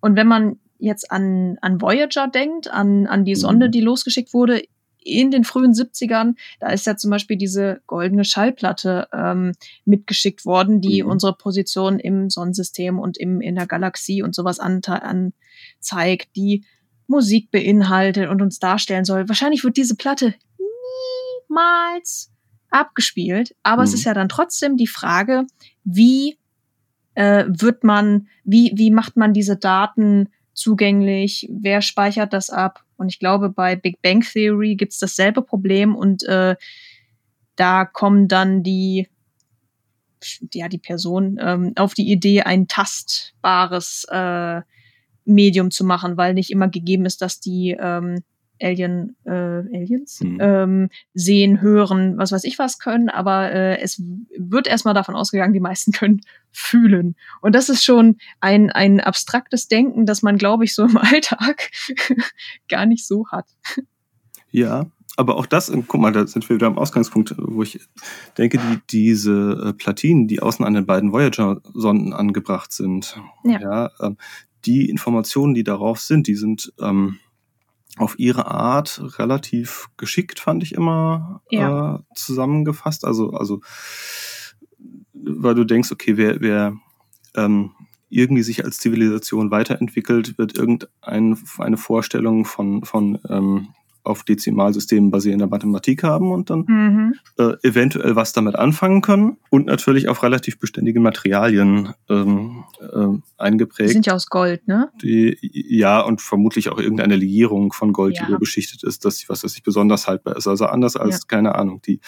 Und 0.02 0.16
wenn 0.16 0.28
man 0.28 0.60
jetzt 0.80 1.12
an, 1.12 1.58
an 1.62 1.80
Voyager 1.82 2.28
denkt, 2.28 2.68
an, 2.70 3.06
an 3.06 3.26
die 3.26 3.36
Sonde, 3.36 3.68
Mhm. 3.68 3.72
die 3.72 3.82
losgeschickt 3.82 4.34
wurde 4.34 4.64
in 5.02 5.30
den 5.32 5.44
frühen 5.44 5.74
70ern, 5.74 6.36
da 6.60 6.70
ist 6.70 6.86
ja 6.88 6.98
zum 6.98 7.12
Beispiel 7.12 7.38
diese 7.38 7.82
goldene 7.86 8.26
Schallplatte 8.26 9.08
ähm, 9.14 9.54
mitgeschickt 9.86 10.46
worden, 10.46 10.82
die 10.82 11.04
Mhm. 11.04 11.10
unsere 11.12 11.34
Position 11.36 12.00
im 12.00 12.30
Sonnensystem 12.30 12.98
und 12.98 13.18
im, 13.18 13.40
in 13.40 13.56
der 13.56 13.68
Galaxie 13.68 14.24
und 14.24 14.34
sowas 14.34 14.60
anzeigt, 14.60 16.36
die 16.36 16.66
Musik 17.08 17.52
beinhaltet 17.52 18.30
und 18.30 18.42
uns 18.42 18.60
darstellen 18.60 19.06
soll. 19.06 19.28
Wahrscheinlich 19.30 19.64
wird 19.64 19.78
diese 19.78 19.96
Platte 19.96 20.34
niemals 21.50 22.32
abgespielt, 22.72 23.56
aber 23.64 23.84
es 23.84 23.92
Mhm. 23.92 23.96
ist 23.96 24.04
ja 24.06 24.14
dann 24.14 24.30
trotzdem 24.30 24.78
die 24.78 24.88
Frage, 24.88 25.46
wie 25.84 26.38
äh, 27.16 27.46
wird 27.48 27.84
man, 27.84 28.28
wie, 28.44 28.72
wie 28.76 28.92
macht 28.92 29.18
man 29.18 29.34
diese 29.34 29.58
Daten 29.58 30.30
zugänglich? 30.54 31.50
Wer 31.52 31.82
speichert 31.82 32.34
das 32.34 32.50
ab? 32.50 32.84
Und 32.98 33.10
ich 33.10 33.20
glaube, 33.20 33.50
bei 33.50 33.76
Big 33.76 34.02
Bang 34.02 34.22
Theory 34.22 34.76
gibt's 34.76 35.00
dasselbe 35.00 35.42
Problem 35.42 35.96
und 35.96 36.24
äh, 36.24 36.56
da 37.56 37.86
kommen 37.86 38.28
dann 38.28 38.64
die, 38.64 39.08
ja, 40.54 40.68
die 40.70 40.78
Person 40.78 41.38
ähm, 41.42 41.74
auf 41.76 41.94
die 41.94 42.12
Idee, 42.12 42.42
ein 42.44 42.68
tastbares 42.68 44.06
äh, 44.10 44.62
Medium 45.26 45.72
zu 45.72 45.84
machen, 45.84 46.18
weil 46.18 46.34
nicht 46.34 46.52
immer 46.52 46.70
gegeben 46.70 47.06
ist, 47.06 47.22
dass 47.22 47.40
die 47.40 47.76
ähm, 47.80 48.24
Alien, 48.62 49.16
äh, 49.26 49.32
Aliens 49.32 50.20
Mhm. 50.22 50.38
ähm, 50.42 50.90
sehen, 51.14 51.62
hören, 51.62 52.18
was 52.18 52.32
weiß 52.32 52.44
ich 52.44 52.60
was 52.60 52.80
können, 52.80 53.10
aber 53.10 53.52
äh, 53.52 53.80
es 53.80 54.02
wird 54.38 54.68
erstmal 54.68 54.94
davon 54.94 55.16
ausgegangen, 55.16 55.54
die 55.54 55.60
meisten 55.60 55.92
können 55.94 56.22
fühlen. 56.52 57.16
Und 57.42 57.54
das 57.56 57.70
ist 57.70 57.84
schon 57.84 58.18
ein, 58.40 58.72
ein 58.72 59.00
abstraktes 59.00 59.68
Denken, 59.68 60.06
das 60.06 60.22
man, 60.22 60.38
glaube 60.38 60.66
ich, 60.66 60.74
so 60.76 60.86
im 60.86 60.98
Alltag 60.98 61.70
gar 62.68 62.86
nicht 62.86 63.06
so 63.08 63.28
hat. 63.32 63.46
Ja, 64.52 64.88
aber 65.16 65.36
auch 65.38 65.46
das, 65.46 65.70
äh, 65.70 65.84
guck 65.88 66.00
mal, 66.02 66.12
da 66.12 66.26
sind 66.26 66.48
wir 66.50 66.56
wieder 66.56 66.68
am 66.68 66.78
Ausgangspunkt, 66.78 67.36
wo 67.38 67.62
ich 67.62 67.80
denke, 68.38 68.58
die, 68.58 68.80
diese 68.90 69.66
äh, 69.70 69.74
Platinen, 69.74 70.28
die 70.28 70.42
außen 70.42 70.64
an 70.66 70.74
den 70.74 70.86
beiden 70.86 71.12
Voyager-Sonden 71.12 72.14
angebracht 72.14 72.72
sind, 72.72 73.20
Ja. 73.44 73.92
ähm, 74.00 74.18
die 74.66 74.90
Informationen, 74.90 75.54
die 75.54 75.64
darauf 75.64 76.00
sind, 76.00 76.28
die 76.28 76.36
sind 76.36 76.74
ähm, 76.82 77.20
auf 78.00 78.18
ihre 78.18 78.50
Art 78.50 79.02
relativ 79.20 79.90
geschickt, 79.98 80.40
fand 80.40 80.64
ich 80.64 80.74
immer 80.74 81.42
Ja. 81.52 81.96
äh, 81.96 82.00
zusammengefasst. 82.16 83.06
Also, 83.06 83.32
also, 83.32 83.62
weil 85.14 85.56
du 85.56 85.66
denkst, 85.66 85.92
okay, 85.92 86.18
wer, 86.18 86.40
wer 86.42 86.76
ähm, 87.36 87.72
irgendwie 88.10 88.42
sich 88.44 88.64
als 88.64 88.80
Zivilisation 88.80 89.52
weiterentwickelt, 89.52 90.38
wird 90.38 90.58
irgendeine 90.58 91.38
eine 91.58 91.78
Vorstellung 91.78 92.46
von, 92.46 92.84
von 92.86 93.20
ähm, 93.30 93.70
auf 94.04 94.24
Dezimalsystemen 94.24 95.12
basierender 95.12 95.48
Mathematik 95.48 96.04
haben 96.04 96.32
und 96.32 96.50
dann 96.50 96.66
Mhm. 96.68 97.14
äh, 97.38 97.54
eventuell 97.68 98.16
was 98.16 98.32
damit 98.34 98.56
anfangen 98.56 99.02
können 99.02 99.38
und 99.50 99.66
natürlich 99.68 100.08
auf 100.08 100.24
relativ 100.24 100.58
beständige 100.60 101.00
Materialien 101.00 101.94
ähm, 102.10 102.64
Die 102.82 103.22
eingeprägt. 103.38 103.92
sind 103.92 104.06
ja 104.06 104.14
aus 104.16 104.28
Gold, 104.28 104.68
ne? 104.68 104.90
Die, 105.02 105.38
ja, 105.42 106.00
und 106.02 106.22
vermutlich 106.22 106.70
auch 106.70 106.80
irgendeine 106.80 107.16
Legierung 107.18 107.74
von 107.74 107.92
Gold, 107.94 108.16
Ja. 108.18 108.24
die 108.26 108.30
überbeschichtet 108.32 108.84
ist, 108.84 109.06
dass 109.06 109.28
was 109.30 109.42
das 109.42 109.54
nicht 109.54 109.64
besonders 109.64 110.08
haltbar 110.08 110.38
ist. 110.38 110.48
Also 110.48 110.66
anders 110.66 110.96
als, 110.96 111.16
Ja. 111.16 111.22
keine 111.28 111.56
Ahnung, 111.56 111.82
die 111.86 112.00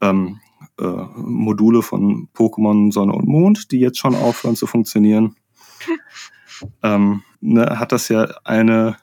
ähm, 0.00 0.40
äh, 0.78 0.84
Module 1.16 1.82
von 1.82 2.28
Pokémon 2.34 2.92
Sonne 2.92 3.12
und 3.12 3.26
Mond, 3.26 3.70
die 3.70 3.78
jetzt 3.80 3.98
schon 3.98 4.14
aufhören 4.14 4.56
zu 4.56 4.66
funktionieren, 4.66 5.36
ähm, 6.82 7.22
ne, 7.40 7.78
hat 7.78 7.92
das 7.92 8.08
ja 8.08 8.28
eine, 8.44 8.96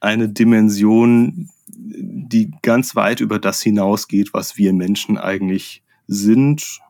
eine 0.00 0.28
Dimension, 0.28 1.50
die 1.82 2.50
ganz 2.62 2.94
weit 2.94 3.20
über 3.20 3.38
das 3.38 3.62
hinausgeht, 3.62 4.34
was 4.34 4.58
wir 4.58 4.72
Menschen 4.72 5.16
eigentlich 5.16 5.82
sind 6.06 6.80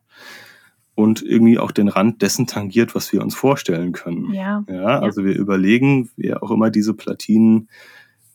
und 0.95 1.23
irgendwie 1.23 1.59
auch 1.59 1.71
den 1.71 1.89
Rand 1.89 2.23
dessen 2.23 2.47
tangiert, 2.47 2.95
was 2.95 3.13
wir 3.13 3.23
uns 3.23 3.35
vorstellen 3.35 3.93
können. 3.93 4.35
Ja. 4.35 4.65
Ja, 4.69 4.99
also 4.99 5.25
wir 5.25 5.37
überlegen, 5.37 6.11
wer 6.17 6.43
auch 6.43 6.51
immer 6.51 6.71
diese 6.71 6.95
Platinen 6.95 7.69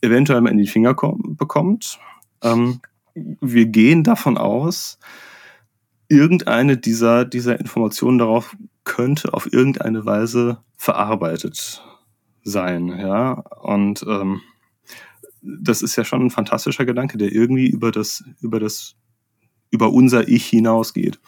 eventuell 0.01 0.41
mal 0.41 0.51
in 0.51 0.57
die 0.57 0.67
Finger 0.67 0.91
kom- 0.91 1.35
bekommt. 1.35 1.99
Ähm, 2.41 2.79
wir 3.13 3.65
gehen 3.65 4.03
davon 4.03 4.37
aus, 4.37 4.99
irgendeine 6.07 6.77
dieser, 6.77 7.25
dieser 7.25 7.59
Informationen 7.59 8.17
darauf 8.17 8.55
könnte 8.83 9.33
auf 9.33 9.51
irgendeine 9.51 10.05
Weise 10.05 10.59
verarbeitet 10.77 11.83
sein. 12.43 12.87
Ja, 12.87 13.31
und 13.61 14.05
ähm, 14.07 14.41
das 15.45 15.81
ist 15.81 15.95
ja 15.95 16.03
schon 16.03 16.25
ein 16.25 16.29
fantastischer 16.31 16.85
Gedanke, 16.85 17.17
der 17.17 17.31
irgendwie 17.31 17.67
über 17.67 17.91
das, 17.91 18.23
über 18.41 18.59
das, 18.59 18.95
über 19.71 19.91
unser 19.91 20.27
Ich 20.27 20.45
hinausgeht. 20.47 21.19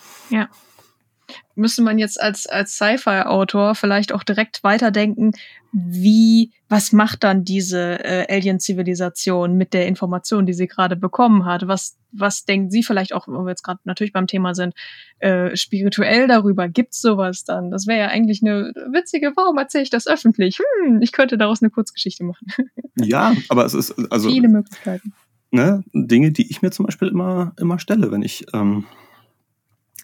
Müsste 1.56 1.82
man 1.82 1.98
jetzt 1.98 2.22
als, 2.22 2.48
als 2.48 2.74
Sci-Fi-Autor 2.76 3.76
vielleicht 3.76 4.14
auch 4.14 4.24
direkt 4.24 4.64
weiterdenken, 4.64 5.32
wie, 5.74 6.52
was 6.70 6.92
macht 6.92 7.24
dann 7.24 7.44
diese 7.44 8.04
äh, 8.04 8.26
Alien-Zivilisation 8.34 9.56
mit 9.56 9.74
der 9.74 9.88
Information, 9.88 10.46
die 10.46 10.54
sie 10.54 10.68
gerade 10.68 10.96
bekommen 10.96 11.46
hat? 11.46 11.68
Was, 11.68 11.98
was 12.12 12.46
denkt 12.46 12.72
sie 12.72 12.84
vielleicht 12.84 13.14
auch, 13.14 13.28
wo 13.28 13.44
wir 13.44 13.50
jetzt 13.50 13.64
gerade 13.64 13.80
natürlich 13.84 14.14
beim 14.14 14.28
Thema 14.28 14.56
sind, 14.56 14.74
äh, 15.20 15.56
spirituell 15.56 16.28
darüber? 16.28 16.68
Gibt's 16.68 17.02
sowas 17.02 17.44
dann? 17.44 17.70
Das 17.70 17.86
wäre 17.88 18.00
ja 18.00 18.08
eigentlich 18.08 18.42
eine 18.42 18.72
witzige, 18.92 19.34
warum 19.36 19.58
erzähle 19.58 19.84
ich 19.84 19.90
das 19.90 20.08
öffentlich? 20.08 20.60
Hm, 20.86 21.02
ich 21.02 21.12
könnte 21.12 21.38
daraus 21.38 21.62
eine 21.62 21.70
Kurzgeschichte 21.70 22.24
machen. 22.24 22.48
Ja, 23.00 23.36
aber 23.50 23.64
es 23.64 23.76
ist 23.76 23.94
also 24.12 24.28
Viele 24.28 24.48
Möglichkeiten. 24.48 25.14
ne, 25.52 25.84
Dinge, 25.94 26.32
die 26.32 26.50
ich 26.50 26.64
mir 26.64 26.72
zum 26.72 26.88
Beispiel 26.88 27.10
immer, 27.10 27.54
immer 27.60 27.78
stelle, 27.78 28.12
wenn 28.12 28.24
ich, 28.24 28.48
ähm, 28.54 28.86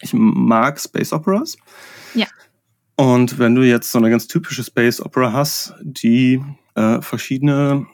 ich 0.03 0.13
mag 0.13 0.79
Space 0.79 1.13
Operas. 1.13 1.57
Ja. 2.13 2.27
Und 2.95 3.39
wenn 3.39 3.55
du 3.55 3.63
jetzt 3.63 3.91
so 3.91 3.97
eine 3.97 4.09
ganz 4.09 4.27
typische 4.27 4.63
Space 4.63 5.01
Opera 5.01 5.33
hast, 5.33 5.73
die 5.81 6.43
äh, 6.75 7.01
verschiedene 7.01 7.87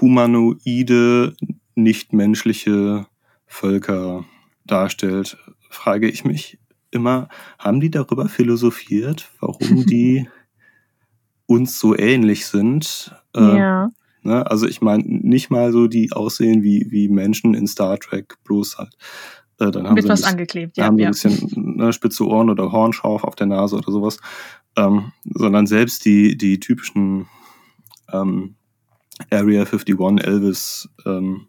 humanoide, 0.00 1.34
nichtmenschliche 1.74 3.06
Völker 3.46 4.24
darstellt, 4.64 5.36
frage 5.70 6.08
ich 6.08 6.24
mich 6.24 6.58
immer, 6.90 7.28
haben 7.58 7.80
die 7.80 7.90
darüber 7.90 8.28
philosophiert, 8.28 9.28
warum 9.40 9.86
die 9.86 10.28
uns 11.46 11.78
so 11.78 11.96
ähnlich 11.96 12.46
sind? 12.46 13.14
Äh, 13.34 13.58
ja. 13.58 13.90
Ne? 14.22 14.50
Also 14.50 14.66
ich 14.66 14.80
meine 14.80 15.04
nicht 15.04 15.50
mal 15.50 15.72
so, 15.72 15.86
die 15.86 16.12
aussehen 16.12 16.62
wie, 16.62 16.86
wie 16.90 17.08
Menschen 17.08 17.54
in 17.54 17.66
Star 17.66 17.98
Trek, 17.98 18.36
bloß 18.44 18.78
halt. 18.78 18.96
Äh, 19.64 19.70
dann 19.70 19.86
haben 19.86 19.94
Mit 19.94 20.04
sie 20.04 20.08
was 20.08 20.20
bisschen, 20.20 20.32
angeklebt, 20.32 20.76
ja. 20.76 20.84
haben 20.84 20.96
sie 20.96 21.02
ja. 21.02 21.08
ein 21.08 21.12
bisschen 21.12 21.76
ne, 21.76 21.92
spitze 21.92 22.26
Ohren 22.26 22.50
oder 22.50 22.72
Hornschauf 22.72 23.24
auf 23.24 23.34
der 23.34 23.46
Nase 23.46 23.76
oder 23.76 23.90
sowas. 23.90 24.18
Ähm, 24.76 25.12
sondern 25.24 25.66
selbst 25.66 26.04
die, 26.04 26.36
die 26.36 26.58
typischen 26.60 27.26
ähm, 28.12 28.56
Area 29.30 29.62
51 29.62 29.96
Elvis 30.24 30.88
ähm, 31.06 31.46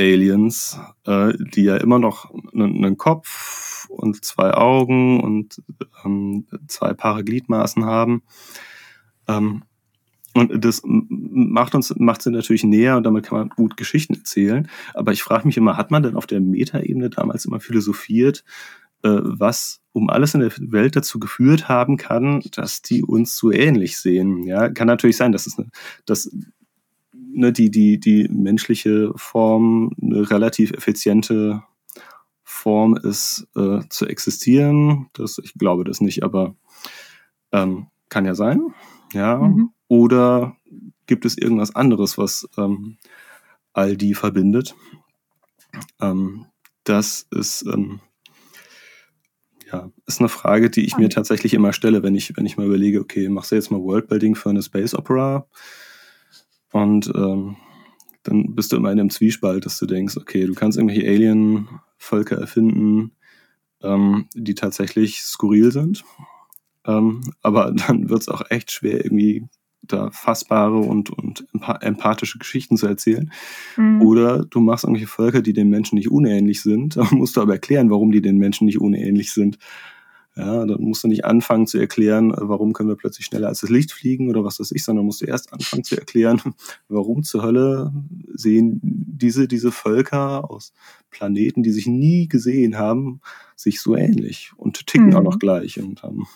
Aliens, 0.00 0.78
äh, 1.04 1.32
die 1.36 1.64
ja 1.64 1.76
immer 1.76 1.98
noch 1.98 2.32
einen, 2.52 2.76
einen 2.76 2.96
Kopf 2.96 3.86
und 3.90 4.24
zwei 4.24 4.54
Augen 4.54 5.20
und 5.20 5.62
ähm, 6.04 6.46
zwei 6.68 6.94
Paare 6.94 7.24
Gliedmaßen 7.24 7.84
haben. 7.84 8.22
Ähm, 9.26 9.64
und 10.38 10.64
das 10.64 10.82
macht 10.84 11.74
uns, 11.74 11.94
macht 11.96 12.22
sie 12.22 12.30
natürlich 12.30 12.64
näher 12.64 12.96
und 12.96 13.04
damit 13.04 13.26
kann 13.26 13.38
man 13.38 13.48
gut 13.50 13.76
Geschichten 13.76 14.14
erzählen. 14.14 14.68
Aber 14.94 15.12
ich 15.12 15.22
frage 15.22 15.46
mich 15.46 15.56
immer, 15.56 15.76
hat 15.76 15.90
man 15.90 16.02
denn 16.02 16.16
auf 16.16 16.26
der 16.26 16.40
Metaebene 16.40 17.10
damals 17.10 17.44
immer 17.44 17.60
philosophiert, 17.60 18.44
äh, 19.02 19.20
was 19.22 19.80
um 19.92 20.10
alles 20.10 20.34
in 20.34 20.40
der 20.40 20.52
Welt 20.58 20.96
dazu 20.96 21.18
geführt 21.18 21.68
haben 21.68 21.96
kann, 21.96 22.42
dass 22.52 22.82
die 22.82 23.02
uns 23.02 23.36
so 23.36 23.50
ähnlich 23.52 23.98
sehen? 23.98 24.44
Ja, 24.44 24.68
kann 24.68 24.86
natürlich 24.86 25.16
sein, 25.16 25.32
dass 25.32 25.46
es 25.46 25.58
eine, 25.58 25.68
dass 26.06 26.30
ne, 27.12 27.52
die, 27.52 27.70
die, 27.70 28.00
die 28.00 28.28
menschliche 28.28 29.12
Form 29.16 29.92
eine 30.00 30.30
relativ 30.30 30.72
effiziente 30.72 31.62
Form 32.44 32.96
ist, 32.96 33.46
äh, 33.56 33.80
zu 33.88 34.06
existieren. 34.06 35.08
Das, 35.12 35.38
ich 35.38 35.54
glaube 35.54 35.84
das 35.84 36.00
nicht, 36.00 36.22
aber 36.22 36.54
ähm, 37.52 37.86
kann 38.08 38.24
ja 38.24 38.34
sein. 38.34 38.74
Ja. 39.12 39.38
Mhm. 39.38 39.70
Oder 39.88 40.56
gibt 41.06 41.24
es 41.24 41.36
irgendwas 41.38 41.74
anderes, 41.74 42.18
was 42.18 42.48
ähm, 42.58 42.98
all 43.72 43.96
die 43.96 44.14
verbindet? 44.14 44.74
Ähm, 46.00 46.46
das 46.84 47.26
ist, 47.30 47.64
ähm, 47.66 48.00
Ja, 49.70 49.90
ist 50.06 50.20
eine 50.20 50.28
Frage, 50.30 50.70
die 50.70 50.80
ich 50.80 50.96
mir 50.98 51.10
Spannend. 51.10 51.12
tatsächlich 51.12 51.52
immer 51.54 51.72
stelle, 51.72 52.02
wenn 52.02 52.14
ich, 52.14 52.36
wenn 52.36 52.46
ich 52.46 52.56
mal 52.56 52.66
überlege, 52.66 53.00
okay, 53.00 53.28
machst 53.28 53.50
du 53.50 53.56
jetzt 53.56 53.70
mal 53.70 53.80
Worldbuilding 53.82 54.34
für 54.34 54.50
eine 54.50 54.62
Space 54.62 54.94
Opera? 54.94 55.46
Und 56.72 57.10
ähm, 57.14 57.56
dann 58.22 58.54
bist 58.54 58.72
du 58.72 58.76
immer 58.76 58.92
in 58.92 59.00
einem 59.00 59.10
Zwiespalt, 59.10 59.66
dass 59.66 59.78
du 59.78 59.86
denkst, 59.86 60.16
okay, 60.16 60.46
du 60.46 60.54
kannst 60.54 60.78
irgendwelche 60.78 61.06
Alien-Völker 61.08 62.36
erfinden, 62.38 63.12
ähm, 63.82 64.28
die 64.34 64.54
tatsächlich 64.54 65.22
skurril 65.22 65.72
sind. 65.72 66.04
Ähm, 66.86 67.22
aber 67.42 67.72
dann 67.88 68.08
wird 68.10 68.22
es 68.22 68.28
auch 68.28 68.42
echt 68.50 68.72
schwer, 68.72 69.04
irgendwie 69.04 69.46
da 69.92 70.10
fassbare 70.10 70.76
und, 70.78 71.10
und 71.10 71.46
empa- 71.54 71.82
empathische 71.82 72.38
Geschichten 72.38 72.76
zu 72.76 72.86
erzählen. 72.86 73.30
Mhm. 73.76 74.02
Oder 74.02 74.44
du 74.44 74.60
machst 74.60 74.84
irgendwelche 74.84 75.08
Völker, 75.08 75.42
die 75.42 75.52
den 75.52 75.68
Menschen 75.70 75.96
nicht 75.96 76.10
unähnlich 76.10 76.62
sind, 76.62 76.96
dann 76.96 77.08
musst 77.12 77.36
du 77.36 77.40
aber 77.42 77.54
erklären, 77.54 77.90
warum 77.90 78.12
die 78.12 78.22
den 78.22 78.36
Menschen 78.38 78.66
nicht 78.66 78.80
unähnlich 78.80 79.32
sind. 79.32 79.58
Ja, 80.36 80.64
dann 80.66 80.80
musst 80.82 81.02
du 81.02 81.08
nicht 81.08 81.24
anfangen 81.24 81.66
zu 81.66 81.78
erklären, 81.78 82.32
warum 82.36 82.72
können 82.72 82.88
wir 82.88 82.94
plötzlich 82.94 83.26
schneller 83.26 83.48
als 83.48 83.58
das 83.62 83.70
Licht 83.70 83.90
fliegen 83.90 84.30
oder 84.30 84.44
was 84.44 84.60
weiß 84.60 84.70
ich, 84.70 84.84
sondern 84.84 85.04
musst 85.04 85.20
du 85.20 85.24
erst 85.24 85.52
anfangen 85.52 85.82
zu 85.82 85.96
erklären, 85.96 86.40
warum 86.88 87.24
zur 87.24 87.42
Hölle 87.42 87.92
sehen 88.34 88.78
diese, 88.82 89.48
diese 89.48 89.72
Völker 89.72 90.48
aus 90.48 90.72
Planeten, 91.10 91.64
die 91.64 91.72
sich 91.72 91.88
nie 91.88 92.28
gesehen 92.28 92.78
haben, 92.78 93.20
sich 93.56 93.80
so 93.80 93.96
ähnlich 93.96 94.52
und 94.56 94.86
ticken 94.86 95.08
Mhm. 95.08 95.16
auch 95.16 95.22
noch 95.24 95.38
gleich 95.40 95.80
und 95.82 96.04
haben 96.04 96.28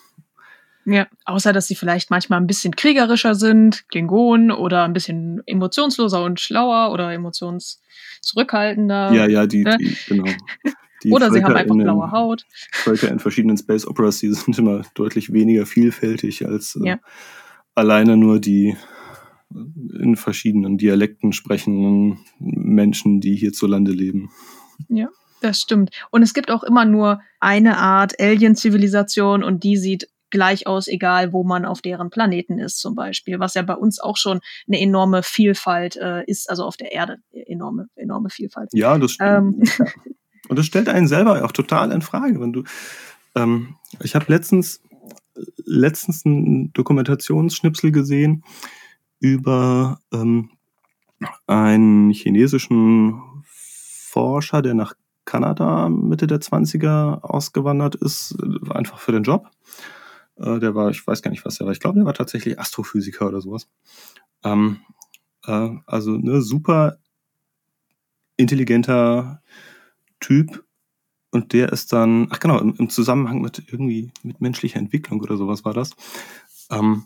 Ja, 0.85 1.07
außer 1.25 1.53
dass 1.53 1.69
sie 1.69 1.75
vielleicht 1.77 2.11
manchmal 2.11 2.41
ein 2.41 2.47
bisschen 2.47 2.75
kriegerischer 2.75 3.35
sind, 3.35 3.89
Klingonen, 3.89 4.51
oder 4.51 4.85
ein 4.85 4.93
bisschen 4.93 5.43
emotionsloser 5.47 6.25
und 6.25 6.41
schlauer 6.41 6.93
oder 6.93 7.13
emotionszurückhaltender. 7.13 9.13
ja, 9.13 9.27
ja, 9.27 9.47
die, 9.47 9.65
ne? 9.65 9.77
die 9.79 9.97
genau. 10.09 10.31
Die 11.05 11.11
oder 11.11 11.33
sie 11.33 11.39
haben 11.43 11.47
Völker 11.47 11.59
einfach 11.59 11.75
den- 11.75 11.83
blaue 11.83 12.13
Haut. 12.13 12.47
Völker 12.71 13.09
in 13.11 13.19
verschiedenen 13.19 13.57
Space 13.57 13.85
Operas, 13.89 14.21
die 14.21 14.29
sind 14.33 14.57
immer 14.57 14.83
deutlich 14.95 15.33
weniger 15.33 15.67
vielfältig 15.67 16.47
als 16.47 16.77
äh, 16.81 16.91
Ja. 16.91 17.01
alleine 17.75 18.17
nur 18.17 18.39
die 18.39 18.77
äh, 19.53 19.99
in 20.01 20.15
verschiedenen 20.15 20.79
Dialekten 20.79 21.33
sprechenden 21.33 22.21
Menschen, 22.39 23.21
die 23.21 23.35
hierzulande 23.35 23.91
leben. 23.91 24.31
Das 25.41 25.61
stimmt. 25.61 25.91
Und 26.13 26.23
es 26.23 26.35
gibt 26.35 26.53
auch 26.53 26.63
immer 26.63 26.85
nur 26.85 27.21
eine 27.41 27.79
Art 27.79 28.21
Alien-Zivilisation 28.21 29.43
und 29.43 29.65
die 29.65 29.77
sieht 29.77 30.07
gleich 30.33 30.67
aus, 30.67 30.89
egal 30.89 31.33
wo 31.33 31.45
man 31.45 31.65
auf 31.65 31.81
deren 31.81 32.11
Planeten 32.11 32.59
ist 32.59 32.81
zum 32.81 32.97
Beispiel, 32.97 33.39
was 33.39 33.55
ja 33.55 33.63
bei 33.63 33.77
uns 33.77 34.01
auch 34.01 34.17
schon 34.17 34.41
eine 34.67 34.81
enorme 34.81 35.23
Vielfalt 35.23 35.97
äh, 35.97 36.25
ist, 36.25 36.51
also 36.51 36.65
auf 36.65 36.77
der 36.77 36.91
Erde 36.91 37.19
enorme, 37.47 37.87
enorme 37.95 38.31
Vielfalt. 38.31 38.71
Ja, 38.73 38.99
das 38.99 39.13
stimmt. 39.13 39.79
Ähm, 39.79 39.89
Und 40.49 40.59
das 40.59 40.67
stellt 40.67 40.89
einen 40.89 41.07
selber 41.07 41.45
auch 41.45 41.53
total 41.53 41.93
in 41.93 42.03
Frage, 42.03 42.41
wenn 42.41 42.53
du. 42.53 42.65
Ähm, 43.37 43.77
ich 44.03 44.17
habe 44.17 44.27
letztens 44.29 44.83
letztens 45.65 46.27
einen 46.27 46.73
Dokumentationsschnipsel 46.73 47.93
gesehen 47.93 48.45
über 49.21 50.01
ähm, 50.13 50.51
einen 51.47 52.11
chinesischen 52.11 53.23
Forscher, 53.45 54.63
der 54.63 54.75
nach 54.75 54.95
Kanada 55.25 55.89
Mitte 55.89 56.27
der 56.27 56.41
20er 56.41 57.23
ausgewandert 57.23 57.95
ist, 57.95 58.37
äh, 58.43 58.73
einfach 58.73 58.99
für 58.99 59.13
den 59.13 59.23
Job. 59.23 59.49
Äh, 60.43 60.59
der 60.59 60.75
war, 60.75 60.91
ich 60.91 61.07
weiß 61.07 61.23
gar 61.23 61.31
nicht, 61.31 61.45
was 61.45 61.59
der 61.59 61.67
war. 61.67 61.73
Ich 61.73 61.81
glaube, 61.81 61.97
der 61.97 62.07
war 62.07 62.15
tatsächlich 62.15 62.59
Astrophysiker 62.59 63.29
oder 63.29 63.41
sowas. 63.41 63.69
Ähm, 64.45 64.81
äh, 65.47 65.71
also 65.87 66.13
ne, 66.13 66.43
super 66.43 66.99
intelligenter 68.37 69.43
Typ 70.21 70.65
und 71.31 71.53
der 71.53 71.73
ist 71.73 71.93
dann, 71.93 72.29
ach 72.31 72.41
genau, 72.41 72.59
im, 72.59 72.75
im 72.79 72.91
Zusammenhang 72.91 73.41
mit 73.41 73.63
irgendwie 73.67 74.13
mit 74.23 74.41
menschlicher 74.41 74.79
Entwicklung 74.79 75.21
oder 75.21 75.37
sowas 75.37 75.65
war 75.65 75.75
das. 75.75 75.93
Ähm, 76.71 77.05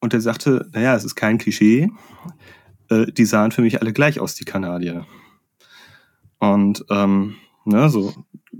und 0.00 0.12
der 0.12 0.20
sagte, 0.20 0.68
naja, 0.72 0.94
es 0.94 1.04
ist 1.04 1.16
kein 1.16 1.38
Klischee, 1.38 1.90
äh, 2.88 3.06
die 3.06 3.24
sahen 3.24 3.50
für 3.50 3.62
mich 3.62 3.80
alle 3.80 3.92
gleich 3.92 4.20
aus, 4.20 4.34
die 4.34 4.44
Kanadier. 4.44 5.06
Und 6.38 6.84
ähm, 6.90 7.36
ne, 7.66 7.88
so 7.88 8.12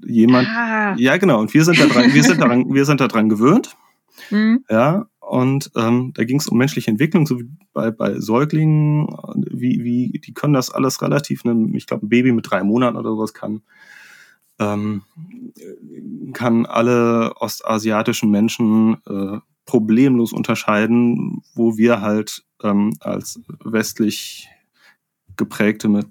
jemand, 0.06 0.48
ah, 0.48 0.94
ja 0.96 1.16
genau, 1.16 1.40
und 1.40 1.52
wir 1.54 1.64
sind 1.64 1.78
da 1.78 1.86
dran, 1.86 2.12
wir 2.12 2.22
sind 2.22 2.40
daran, 2.40 2.66
wir 2.74 2.84
sind 2.84 3.00
da 3.00 3.08
dran 3.08 3.28
gewöhnt, 3.28 3.76
hm, 4.28 4.64
ja, 4.68 5.06
und 5.20 5.72
ähm, 5.74 6.12
da 6.14 6.24
ging 6.24 6.38
es 6.38 6.46
um 6.46 6.58
menschliche 6.58 6.90
Entwicklung, 6.90 7.26
so 7.26 7.40
wie 7.40 7.48
bei, 7.72 7.90
bei 7.90 8.20
Säuglingen, 8.20 9.08
wie, 9.50 9.82
wie, 9.82 10.20
die 10.20 10.32
können 10.32 10.54
das 10.54 10.70
alles 10.70 11.02
relativ, 11.02 11.44
ne, 11.44 11.70
ich 11.74 11.86
glaube, 11.86 12.06
ein 12.06 12.08
Baby 12.08 12.32
mit 12.32 12.50
drei 12.50 12.62
Monaten 12.62 12.96
oder 12.96 13.10
sowas 13.10 13.34
kann, 13.34 13.62
ähm, 14.58 15.02
kann 16.32 16.64
alle 16.66 17.34
ostasiatischen 17.40 18.30
Menschen 18.30 18.96
äh, 19.06 19.38
problemlos 19.66 20.32
unterscheiden, 20.32 21.42
wo 21.54 21.76
wir 21.76 22.00
halt 22.00 22.44
ähm, 22.62 22.94
als 23.00 23.40
westlich 23.64 24.48
geprägte 25.36 25.88
mit, 25.88 26.06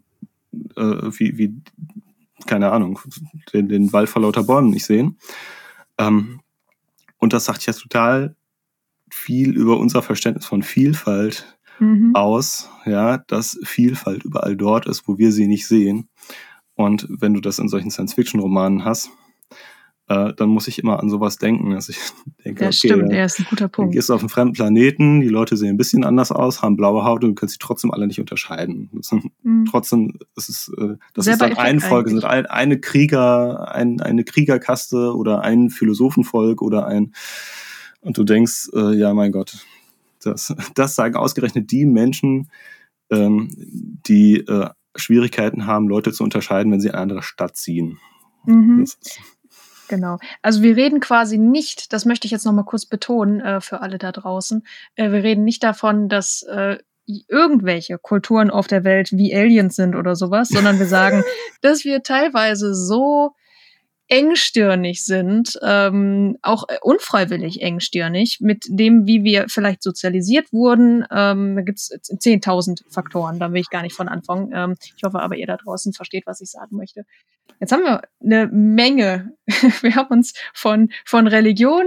äh, 0.76 1.10
wie, 1.18 1.38
wie, 1.38 1.56
keine 2.46 2.72
Ahnung, 2.72 3.00
den, 3.54 3.70
den 3.70 3.94
Wald 3.94 4.10
vor 4.10 4.22
lauter 4.22 4.44
Bäumen 4.44 4.70
nicht 4.70 4.86
sehen. 4.86 5.18
Ähm, 5.98 6.42
und 7.18 7.34
das 7.34 7.46
sagt 7.46 7.66
ja 7.66 7.74
total 7.74 8.36
viel 9.12 9.56
über 9.56 9.78
unser 9.78 10.02
Verständnis 10.02 10.46
von 10.46 10.64
Vielfalt 10.64 11.58
mhm. 11.80 12.12
aus, 12.16 12.70
ja, 12.86 13.18
dass 13.18 13.60
Vielfalt 13.64 14.24
überall 14.24 14.56
dort 14.56 14.88
ist, 14.88 15.08
wo 15.08 15.18
wir 15.18 15.32
sie 15.32 15.48
nicht 15.48 15.68
sehen. 15.68 16.10
Und 16.76 17.08
wenn 17.10 17.34
du 17.34 17.40
das 17.40 17.60
in 17.60 17.70
solchen 17.70 17.92
Science-Fiction-Romanen 17.92 18.84
hast, 18.84 19.10
äh, 20.08 20.34
dann 20.34 20.50
muss 20.50 20.68
ich 20.68 20.78
immer 20.80 21.00
an 21.00 21.10
sowas 21.10 21.38
denken. 21.38 21.74
Also 21.74 21.92
ich 21.92 21.98
denke, 22.46 22.66
Das 22.66 22.78
okay, 22.78 22.94
stimmt, 22.94 23.12
ja, 23.12 23.26
ist 23.26 23.40
ein 23.40 23.48
guter 23.50 23.66
du 23.66 23.72
Punkt. 23.72 23.94
gehst 23.94 24.12
auf 24.12 24.20
einen 24.22 24.30
fremden 24.30 24.54
Planeten, 24.54 25.22
die 25.22 25.30
Leute 25.30 25.58
sehen 25.58 25.70
ein 25.70 25.78
bisschen 25.78 26.04
anders 26.04 26.32
aus, 26.32 26.62
haben 26.62 26.76
blaue 26.76 27.04
Haut 27.04 27.24
und 27.24 27.32
du 27.32 27.36
kannst 27.36 27.54
sie 27.54 27.60
trotzdem 27.60 27.92
alle 27.92 28.06
nicht 28.08 28.20
unterscheiden. 28.20 28.90
Das 28.94 29.08
sind, 29.08 29.32
Hm. 29.44 29.66
trotzdem, 29.70 30.20
es 30.36 30.50
ist, 30.50 30.72
äh, 30.78 30.96
das 31.14 31.26
Selber 31.26 31.32
ist 31.34 31.42
dann 31.42 31.52
Effekt 31.54 31.60
ein 31.68 31.80
Volk, 31.80 32.10
sind 32.10 32.24
ein, 32.24 32.46
eine 32.46 32.80
Krieger, 32.80 33.74
ein, 33.74 34.00
eine 34.02 34.24
Kriegerkaste 34.24 35.16
oder 35.16 35.42
ein 35.42 35.70
Philosophenvolk 35.70 36.62
oder 36.62 36.86
ein, 36.88 37.14
und 38.02 38.18
du 38.18 38.24
denkst, 38.24 38.70
äh, 38.74 38.94
ja, 38.96 39.14
mein 39.16 39.32
Gott, 39.32 39.58
das, 40.24 40.54
das 40.76 40.96
sagen 40.96 41.16
ausgerechnet 41.16 41.72
die 41.72 41.86
Menschen, 41.86 42.50
ähm, 43.10 43.50
die 44.08 44.38
äh, 44.38 44.70
Schwierigkeiten 44.96 45.66
haben, 45.66 45.88
Leute 45.88 46.12
zu 46.14 46.24
unterscheiden, 46.24 46.72
wenn 46.72 46.80
sie 46.80 46.88
in 46.90 46.94
eine 46.94 47.02
andere 47.02 47.24
Stadt 47.24 47.58
ziehen. 47.58 47.98
Mhm. 48.46 48.86
Genau. 49.88 50.18
Also 50.42 50.62
wir 50.62 50.76
reden 50.76 51.00
quasi 51.00 51.38
nicht, 51.38 51.94
das 51.94 52.06
möchte 52.06 52.26
ich 52.26 52.32
jetzt 52.32 52.46
nochmal 52.46 52.66
kurz 52.66 52.86
betonen 52.86 53.40
äh, 53.42 53.62
für 53.62 53.82
alle 53.82 53.98
da 53.98 54.12
draußen, 54.12 54.66
äh, 54.96 55.12
wir 55.12 55.24
reden 55.24 55.44
nicht 55.44 55.64
davon, 55.64 56.10
dass 56.10 56.44
äh, 56.44 56.78
irgendwelche 57.08 57.98
Kulturen 57.98 58.50
auf 58.50 58.68
der 58.68 58.84
Welt 58.84 59.12
wie 59.12 59.36
Aliens 59.36 59.76
sind 59.76 59.96
oder 59.96 60.16
sowas, 60.16 60.50
sondern 60.50 60.80
wir 60.80 60.88
sagen, 60.88 61.24
dass 61.62 61.86
wir 61.86 62.02
teilweise 62.04 62.74
so 62.74 63.36
engstirnig 64.08 65.04
sind, 65.04 65.60
ähm, 65.64 66.38
auch 66.44 66.70
äh, 66.70 66.78
unfreiwillig 66.82 67.62
engstirnig, 67.62 68.40
mit 68.40 68.66
dem, 68.68 69.08
wie 69.08 69.24
wir 69.24 69.48
vielleicht 69.50 69.82
sozialisiert 69.82 70.54
wurden. 70.54 71.06
Ähm, 71.12 71.56
da 71.56 71.62
gibt's 71.64 71.90
es 71.92 72.10
10.000 72.10 72.84
Faktoren, 72.90 73.40
da 73.40 73.52
will 73.52 73.62
ich 73.62 73.70
gar 73.70 73.82
nicht 73.82 73.96
von 73.96 74.08
anfangen. 74.08 74.52
Ähm, 74.54 74.76
ich 74.96 75.04
hoffe 75.04 75.20
aber, 75.20 75.38
ihr 75.38 75.48
da 75.48 75.58
draußen 75.58 75.94
versteht, 75.94 76.28
was 76.28 76.42
ich 76.42 76.52
sagen 76.52 76.76
möchte. 76.76 77.06
Jetzt 77.60 77.72
haben 77.72 77.84
wir 77.84 78.02
eine 78.24 78.48
Menge. 78.48 79.34
Wir 79.82 79.96
haben 79.96 80.10
uns 80.10 80.34
von, 80.54 80.90
von 81.06 81.28
Religion 81.28 81.86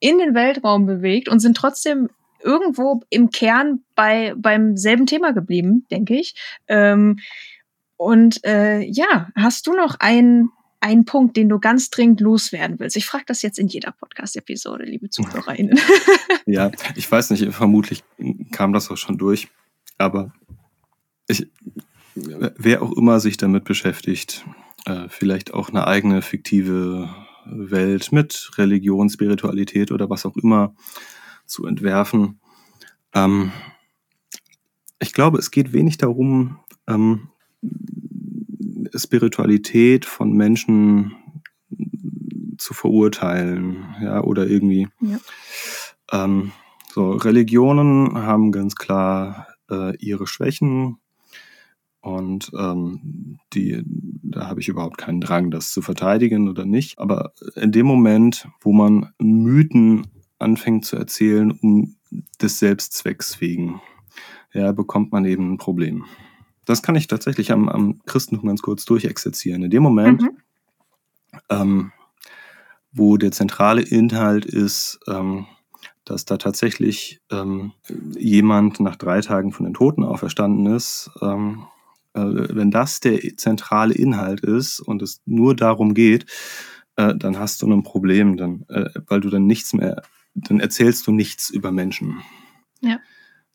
in 0.00 0.18
den 0.18 0.34
Weltraum 0.34 0.86
bewegt 0.86 1.28
und 1.28 1.40
sind 1.40 1.56
trotzdem 1.56 2.08
irgendwo 2.42 3.02
im 3.10 3.30
Kern 3.30 3.84
bei, 3.94 4.34
beim 4.36 4.76
selben 4.76 5.06
Thema 5.06 5.32
geblieben, 5.32 5.86
denke 5.90 6.18
ich. 6.18 6.34
Ähm, 6.68 7.18
und 7.96 8.44
äh, 8.44 8.80
ja, 8.82 9.30
hast 9.34 9.66
du 9.66 9.72
noch 9.72 9.96
einen, 10.00 10.50
einen 10.80 11.04
Punkt, 11.06 11.36
den 11.36 11.48
du 11.48 11.58
ganz 11.58 11.90
dringend 11.90 12.20
loswerden 12.20 12.78
willst? 12.78 12.96
Ich 12.96 13.06
frage 13.06 13.24
das 13.26 13.42
jetzt 13.42 13.58
in 13.58 13.68
jeder 13.68 13.92
Podcast-Episode, 13.92 14.84
liebe 14.84 15.08
ZuhörerInnen. 15.08 15.78
ja, 16.46 16.70
ich 16.94 17.10
weiß 17.10 17.30
nicht, 17.30 17.52
vermutlich 17.52 18.04
kam 18.52 18.72
das 18.72 18.90
auch 18.90 18.96
schon 18.96 19.16
durch, 19.16 19.48
aber 19.98 20.32
ich, 21.26 21.48
wer 22.14 22.82
auch 22.82 22.92
immer 22.92 23.18
sich 23.18 23.38
damit 23.38 23.64
beschäftigt, 23.64 24.44
äh, 24.86 25.08
vielleicht 25.08 25.52
auch 25.52 25.68
eine 25.68 25.86
eigene 25.86 26.22
fiktive 26.22 27.14
Welt 27.44 28.12
mit 28.12 28.50
Religion, 28.56 29.10
Spiritualität 29.10 29.92
oder 29.92 30.08
was 30.08 30.26
auch 30.26 30.36
immer 30.36 30.74
zu 31.44 31.66
entwerfen. 31.66 32.40
Ähm, 33.14 33.52
ich 34.98 35.12
glaube, 35.12 35.38
es 35.38 35.50
geht 35.50 35.72
wenig 35.72 35.98
darum, 35.98 36.58
ähm, 36.86 37.28
Spiritualität 38.94 40.06
von 40.06 40.32
Menschen 40.32 41.16
zu 42.56 42.72
verurteilen, 42.72 43.84
ja, 44.00 44.22
oder 44.22 44.46
irgendwie. 44.46 44.88
Ja. 45.00 45.18
Ähm, 46.12 46.52
so, 46.92 47.10
Religionen 47.12 48.16
haben 48.16 48.52
ganz 48.52 48.76
klar 48.76 49.48
äh, 49.70 49.96
ihre 49.98 50.26
Schwächen 50.26 50.98
Und 52.06 52.52
ähm, 52.56 53.40
die, 53.52 53.82
da 54.22 54.46
habe 54.46 54.60
ich 54.60 54.68
überhaupt 54.68 54.96
keinen 54.96 55.20
Drang, 55.20 55.50
das 55.50 55.72
zu 55.72 55.82
verteidigen 55.82 56.48
oder 56.48 56.64
nicht. 56.64 57.00
Aber 57.00 57.32
in 57.56 57.72
dem 57.72 57.84
Moment, 57.84 58.46
wo 58.60 58.72
man 58.72 59.10
Mythen 59.18 60.06
anfängt 60.38 60.84
zu 60.84 60.94
erzählen, 60.94 61.50
um 61.50 61.96
des 62.40 62.60
Selbstzwecks 62.60 63.40
wegen, 63.40 63.80
ja, 64.52 64.70
bekommt 64.70 65.10
man 65.10 65.24
eben 65.24 65.54
ein 65.54 65.56
Problem. 65.56 66.04
Das 66.64 66.80
kann 66.80 66.94
ich 66.94 67.08
tatsächlich 67.08 67.50
am, 67.50 67.68
am 67.68 68.00
Christentum 68.06 68.46
ganz 68.46 68.62
kurz 68.62 68.84
durchexerzieren. 68.84 69.64
In 69.64 69.70
dem 69.70 69.82
Moment, 69.82 70.22
Mhm. 70.22 70.30
ähm, 71.50 71.92
wo 72.92 73.16
der 73.16 73.32
zentrale 73.32 73.82
Inhalt 73.82 74.44
ist, 74.44 75.00
ähm, 75.08 75.46
dass 76.04 76.24
da 76.24 76.36
tatsächlich 76.36 77.20
ähm, 77.32 77.72
jemand 78.16 78.78
nach 78.78 78.94
drei 78.94 79.20
Tagen 79.22 79.50
von 79.50 79.64
den 79.64 79.74
Toten 79.74 80.04
auferstanden 80.04 80.66
ist, 80.66 81.10
ähm, 81.20 81.64
äh, 81.64 81.75
wenn 82.24 82.70
das 82.70 83.00
der 83.00 83.20
zentrale 83.36 83.94
Inhalt 83.94 84.40
ist 84.40 84.80
und 84.80 85.02
es 85.02 85.20
nur 85.26 85.54
darum 85.54 85.94
geht, 85.94 86.26
äh, 86.96 87.14
dann 87.14 87.38
hast 87.38 87.62
du 87.62 87.72
ein 87.72 87.82
Problem, 87.82 88.36
dann, 88.36 88.64
äh, 88.68 88.90
weil 89.06 89.20
du 89.20 89.30
dann 89.30 89.46
nichts 89.46 89.72
mehr, 89.72 90.02
dann 90.34 90.60
erzählst 90.60 91.06
du 91.06 91.12
nichts 91.12 91.50
über 91.50 91.72
Menschen. 91.72 92.18
Ja. 92.80 92.98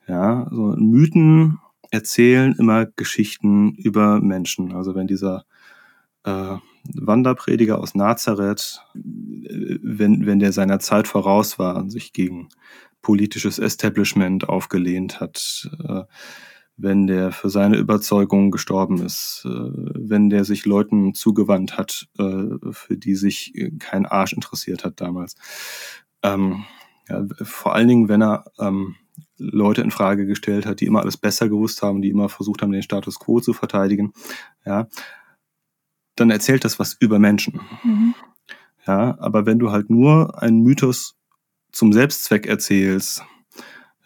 Ja, 0.08 0.48
so 0.52 0.76
Mythen 0.78 1.60
erzählen 1.92 2.56
immer 2.58 2.86
Geschichten 2.86 3.74
über 3.76 4.20
Menschen. 4.20 4.74
Also 4.74 4.96
wenn 4.96 5.08
dieser 5.08 5.46
äh, 6.24 6.56
Wanderprediger 6.84 7.80
aus 7.80 7.96
Nazareth, 7.96 8.82
äh, 8.96 9.78
wenn, 9.82 10.26
wenn 10.26 10.40
der 10.40 10.52
seiner 10.52 10.80
Zeit 10.80 11.08
voraus 11.08 11.60
war 11.60 11.78
und 11.78 11.90
sich 11.90 12.14
gegen 12.14 12.50
politisches 13.02 13.60
Establishment 13.60 14.48
aufgelehnt 14.48 15.20
hat, 15.20 15.70
äh, 15.88 16.04
wenn 16.78 17.08
der 17.08 17.32
für 17.32 17.50
seine 17.50 17.78
Überzeugung 17.78 18.52
gestorben 18.52 19.06
ist, 19.06 19.44
äh, 19.46 19.50
wenn 19.50 20.30
der 20.30 20.46
sich 20.46 20.66
Leuten 20.66 21.14
zugewandt 21.14 21.78
hat, 21.78 22.08
äh, 22.18 22.72
für 22.72 22.98
die 22.98 23.16
sich 23.16 23.56
äh, 23.56 23.72
kein 23.78 24.06
Arsch 24.06 24.34
interessiert 24.34 24.84
hat 24.84 25.00
damals. 25.00 25.36
Ähm, 26.24 26.66
ja, 27.08 27.26
vor 27.42 27.76
allen 27.76 27.88
Dingen, 27.88 28.10
wenn 28.10 28.22
er 28.22 28.46
ähm, 28.60 28.96
Leute 29.38 29.82
in 29.82 29.92
Frage 29.92 30.26
gestellt 30.26 30.66
hat, 30.66 30.80
die 30.80 30.86
immer 30.86 31.02
alles 31.02 31.18
besser 31.18 31.50
gewusst 31.50 31.82
haben, 31.82 32.02
die 32.02 32.10
immer 32.10 32.30
versucht 32.30 32.62
haben, 32.62 32.72
den 32.72 32.84
Status 32.84 33.20
quo 33.20 33.40
zu 33.40 33.54
verteidigen, 33.54 34.14
ja, 34.66 34.88
dann 36.16 36.30
erzählt 36.30 36.64
das 36.64 36.80
was 36.80 36.94
über 36.94 37.20
Menschen. 37.20 37.62
Mhm. 37.84 38.16
Ja, 38.86 39.18
aber 39.20 39.46
wenn 39.46 39.60
du 39.60 39.72
halt 39.72 39.90
nur 39.90 40.42
einen 40.42 40.62
Mythos 40.62 41.16
zum 41.72 41.94
Selbstzweck 41.94 42.48
erzählst, 42.48 43.24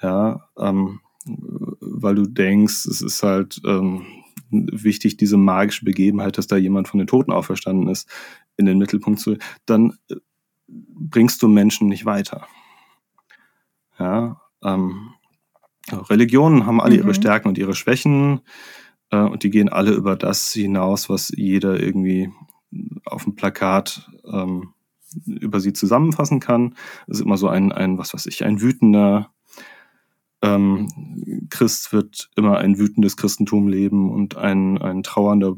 ja, 0.02 0.50
ähm, 0.58 1.00
weil 1.26 2.16
du 2.16 2.26
denkst, 2.26 2.86
es 2.86 3.02
ist 3.02 3.24
halt 3.24 3.62
ähm, 3.66 4.06
wichtig, 4.52 5.18
diese 5.18 5.38
magische 5.38 5.86
Begebenheit, 5.86 6.38
dass 6.38 6.48
da 6.48 6.56
jemand 6.56 6.88
von 6.88 7.00
den 7.00 7.08
Toten 7.08 7.32
auferstanden 7.32 7.88
ist, 7.88 8.10
in 8.58 8.66
den 8.66 8.78
Mittelpunkt 8.78 9.20
zu, 9.20 9.38
dann 9.66 9.98
äh, 10.10 10.16
bringst 10.68 11.42
du 11.42 11.48
Menschen 11.48 11.88
nicht 11.88 12.06
weiter. 12.06 12.48
Ja, 14.00 14.42
ähm, 14.64 15.14
Religionen 15.92 16.66
haben 16.66 16.82
alle 16.82 16.96
ihre 16.96 17.10
Mhm. 17.10 17.14
Stärken 17.14 17.48
und 17.48 17.58
ihre 17.58 17.76
Schwächen 17.76 18.42
äh, 19.12 19.18
und 19.18 19.44
die 19.44 19.50
gehen 19.50 19.70
alle 19.70 19.92
über 19.94 20.16
das 20.16 20.52
hinaus, 20.52 21.10
was 21.10 21.32
jeder 21.36 21.80
irgendwie 21.80 22.32
auf 23.06 23.24
dem 23.24 23.36
Plakat 23.36 24.10
ähm, 24.26 24.74
über 25.26 25.60
sie 25.60 25.74
zusammenfassen 25.74 26.40
kann. 26.40 26.76
Es 27.08 27.20
ist 27.20 27.26
immer 27.26 27.38
so 27.38 27.48
ein, 27.48 27.72
ein, 27.72 27.98
was 27.98 28.14
weiß 28.14 28.26
ich, 28.26 28.44
ein 28.44 28.62
wütender 28.62 29.32
ähm, 30.46 31.48
Christ 31.50 31.92
wird 31.92 32.30
immer 32.36 32.58
ein 32.60 32.78
wütendes 32.78 33.18
Christentum 33.18 33.68
leben 33.68 34.12
und 34.12 34.38
ein, 34.38 34.78
ein 34.78 35.02
trauernder 35.02 35.56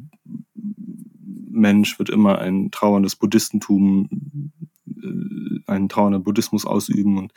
Mensch 1.49 1.99
wird 1.99 2.09
immer 2.09 2.39
ein 2.39 2.71
trauerndes 2.71 3.15
Buddhistentum, 3.15 4.51
äh, 4.87 5.59
einen 5.67 5.89
trauernden 5.89 6.23
Buddhismus 6.23 6.65
ausüben 6.65 7.17
und 7.17 7.33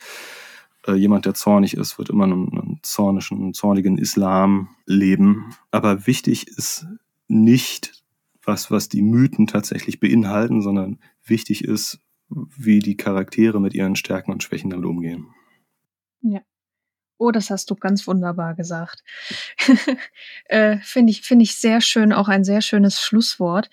äh, 0.87 0.93
jemand, 0.93 1.25
der 1.25 1.33
zornig 1.33 1.75
ist, 1.75 1.97
wird 1.97 2.09
immer 2.09 2.23
einen, 2.23 2.51
einen 2.51 2.79
zornischen, 2.83 3.37
einen 3.41 3.53
zornigen 3.53 3.97
Islam 3.97 4.69
leben. 4.85 5.53
Aber 5.71 6.07
wichtig 6.07 6.47
ist 6.47 6.87
nicht, 7.27 8.03
was, 8.43 8.71
was 8.71 8.89
die 8.89 9.01
Mythen 9.01 9.45
tatsächlich 9.45 9.99
beinhalten, 9.99 10.61
sondern 10.61 10.99
wichtig 11.25 11.65
ist, 11.65 11.99
wie 12.29 12.79
die 12.79 12.95
Charaktere 12.97 13.59
mit 13.59 13.73
ihren 13.73 13.95
Stärken 13.95 14.31
und 14.31 14.41
Schwächen 14.41 14.69
damit 14.69 14.85
umgehen. 14.85 15.27
Oh, 17.21 17.29
das 17.29 17.51
hast 17.51 17.69
du 17.69 17.75
ganz 17.75 18.07
wunderbar 18.07 18.55
gesagt. 18.55 19.03
äh, 20.45 20.77
Finde 20.77 21.11
ich, 21.11 21.21
finde 21.21 21.43
ich 21.43 21.55
sehr 21.55 21.79
schön, 21.79 22.13
auch 22.13 22.27
ein 22.27 22.43
sehr 22.43 22.61
schönes 22.61 22.99
Schlusswort. 22.99 23.69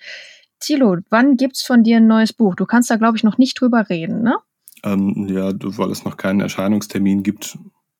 Thilo, 0.59 0.97
wann 1.09 1.35
gibt's 1.35 1.63
von 1.63 1.83
dir 1.83 1.97
ein 1.97 2.05
neues 2.05 2.31
Buch? 2.31 2.53
Du 2.53 2.67
kannst 2.67 2.91
da, 2.91 2.97
glaube 2.97 3.17
ich, 3.17 3.23
noch 3.23 3.39
nicht 3.39 3.59
drüber 3.59 3.89
reden, 3.89 4.21
ne? 4.21 4.35
Ähm, 4.83 5.27
ja, 5.27 5.51
weil 5.51 5.89
es 5.89 6.05
noch 6.05 6.15
keinen 6.15 6.41
Erscheinungstermin 6.41 7.23
gibt, 7.23 7.57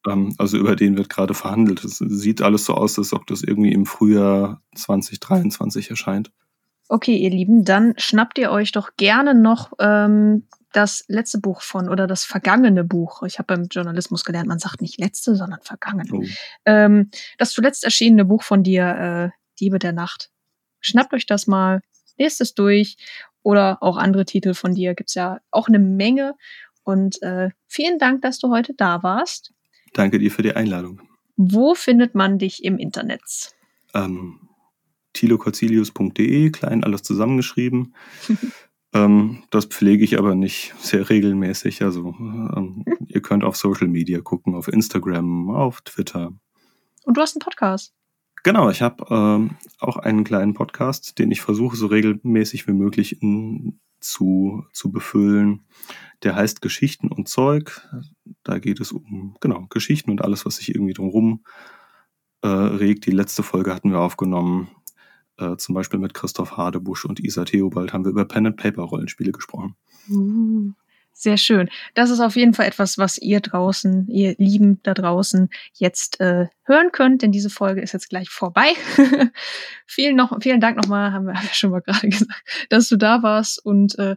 ähm, 0.08 0.36
also 0.38 0.56
über 0.56 0.76
den 0.76 0.98
wird 0.98 1.10
gerade 1.10 1.34
verhandelt. 1.34 1.84
Es 1.84 1.98
sieht 1.98 2.44
alles 2.44 2.66
so 2.66 2.76
aus, 2.76 3.00
als 3.00 3.12
ob 3.12 3.26
das 3.26 3.42
irgendwie 3.42 3.72
im 3.72 3.88
Frühjahr 3.88 4.62
2023 4.76 5.90
erscheint. 5.90 6.32
Okay, 6.90 7.18
ihr 7.18 7.32
Lieben, 7.32 7.66
dann 7.66 7.96
schnappt 7.98 8.38
ihr 8.38 8.52
euch 8.52 8.72
doch 8.72 8.92
gerne 8.98 9.34
noch 9.34 9.74
ähm, 9.80 10.44
das 10.72 11.04
letzte 11.08 11.40
Buch 11.40 11.62
von 11.62 11.90
oder 11.90 12.08
das 12.08 12.24
vergangene 12.24 12.84
Buch. 12.84 13.24
Ich 13.24 13.40
habe 13.40 13.56
beim 13.56 13.68
Journalismus 13.70 14.24
gelernt, 14.24 14.48
man 14.48 14.60
sagt 14.60 14.82
nicht 14.82 15.00
letzte, 15.00 15.36
sondern 15.36 15.62
vergangen. 15.62 16.10
Oh. 16.12 16.24
Ähm, 16.66 17.10
das 17.38 17.52
zuletzt 17.52 17.84
erschienene 17.84 18.26
Buch 18.26 18.44
von 18.44 18.64
dir, 18.64 19.32
äh, 19.34 19.38
Diebe 19.60 19.80
der 19.80 19.94
Nacht. 19.94 20.30
Schnappt 20.80 21.14
euch 21.14 21.26
das 21.26 21.48
mal, 21.48 21.82
lest 22.18 22.42
es 22.42 22.54
durch. 22.54 22.98
Oder 23.42 23.82
auch 23.82 23.98
andere 23.98 24.26
Titel 24.26 24.54
von 24.54 24.76
dir 24.76 24.94
gibt's 24.94 25.16
ja 25.16 25.40
auch 25.50 25.68
eine 25.68 25.80
Menge. 25.80 26.36
Und 26.84 27.22
äh, 27.22 27.50
vielen 27.68 27.98
Dank, 27.98 28.22
dass 28.22 28.40
du 28.40 28.50
heute 28.50 28.74
da 28.76 29.02
warst. 29.04 29.54
Danke 29.94 30.20
dir 30.20 30.32
für 30.32 30.44
die 30.44 30.56
Einladung. 30.56 31.02
Wo 31.36 31.74
findet 31.74 32.16
man 32.16 32.38
dich 32.38 32.64
im 32.64 32.78
Internet? 32.78 33.22
Ähm, 33.94 34.50
tilocorzilius.de, 35.14 36.52
klein 36.52 36.84
alles 36.84 37.04
zusammengeschrieben. 37.04 37.96
ähm, 38.94 39.44
das 39.52 39.66
pflege 39.66 40.04
ich 40.04 40.18
aber 40.18 40.36
nicht 40.36 40.74
sehr 40.80 41.10
regelmäßig. 41.10 41.82
Also 41.84 42.16
ähm, 42.20 42.86
ihr 43.08 43.22
könnt 43.22 43.44
auf 43.44 43.56
Social 43.56 43.88
Media 43.88 44.20
gucken, 44.22 44.56
auf 44.56 44.68
Instagram, 44.68 45.50
auf 45.52 45.82
Twitter. 45.82 46.34
Und 47.06 47.18
du 47.18 47.22
hast 47.22 47.36
einen 47.36 47.42
Podcast. 47.42 47.94
Genau, 48.44 48.70
ich 48.70 48.82
habe 48.82 49.06
ähm, 49.10 49.58
auch 49.80 49.98
einen 49.98 50.24
kleinen 50.24 50.54
Podcast, 50.54 51.20
den 51.20 51.30
ich 51.30 51.42
versuche 51.42 51.76
so 51.76 51.88
regelmäßig 51.88 52.68
wie 52.68 52.74
möglich 52.74 53.22
in, 53.22 53.80
zu, 54.00 54.64
zu 54.72 54.92
befüllen. 54.92 55.66
Der 56.24 56.36
heißt 56.36 56.62
Geschichten 56.62 57.10
und 57.10 57.28
Zeug. 57.28 57.88
Da 58.44 58.60
geht 58.60 58.80
es 58.80 58.92
um 58.92 59.36
genau 59.42 59.68
Geschichten 59.70 60.12
und 60.12 60.24
alles, 60.24 60.46
was 60.46 60.56
sich 60.56 60.74
irgendwie 60.74 60.94
drumherum 60.94 61.44
äh, 62.42 62.48
regt. 62.48 63.06
Die 63.06 63.12
letzte 63.12 63.44
Folge 63.44 63.76
hatten 63.76 63.92
wir 63.92 64.00
aufgenommen, 64.00 64.70
äh, 65.40 65.58
zum 65.58 65.76
Beispiel 65.76 66.00
mit 66.00 66.14
Christoph 66.14 66.58
Hadebusch 66.58 67.06
und 67.06 67.20
Isa 67.20 67.46
Theobald 67.46 67.94
haben 67.94 68.06
wir 68.06 68.12
über 68.12 68.26
Pen 68.26 68.48
and 68.48 68.58
Paper 68.58 68.84
Rollenspiele 68.84 69.32
gesprochen. 69.32 69.76
Sehr 71.20 71.36
schön. 71.36 71.70
Das 71.96 72.12
ist 72.12 72.22
auf 72.22 72.38
jeden 72.38 72.54
Fall 72.54 72.68
etwas, 72.68 72.98
was 72.98 73.18
ihr 73.18 73.42
draußen, 73.42 74.08
ihr 74.08 74.36
Lieben 74.38 74.82
da 74.84 74.94
draußen 74.94 75.50
jetzt 75.74 76.22
äh, 76.22 76.48
hören 76.64 76.94
könnt, 76.94 77.24
denn 77.24 77.34
diese 77.34 77.50
Folge 77.50 77.82
ist 77.82 77.92
jetzt 77.92 78.08
gleich 78.08 78.30
vorbei. 78.30 78.72
vielen, 79.86 80.16
noch, 80.16 80.38
vielen 80.42 80.62
Dank 80.62 80.78
nochmal, 80.78 81.12
haben 81.12 81.26
wir, 81.26 81.34
haben 81.34 81.44
wir 81.44 81.54
schon 81.54 81.72
mal 81.72 81.82
gerade 81.82 82.08
gesagt, 82.10 82.42
dass 82.70 82.88
du 82.88 82.96
da 82.96 83.22
warst 83.22 83.64
und 83.66 84.00
äh, 84.00 84.16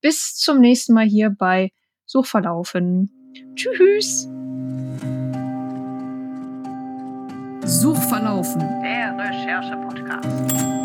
bis 0.00 0.36
zum 0.36 0.60
nächsten 0.60 0.94
Mal 0.94 1.06
hier 1.06 1.28
bei 1.28 1.70
Suchverlaufen. 2.06 3.10
Tschüss. 3.54 4.26
Suchverlaufen. 7.68 8.82
Der 8.82 9.14
Recherche-Podcast. 9.18 10.77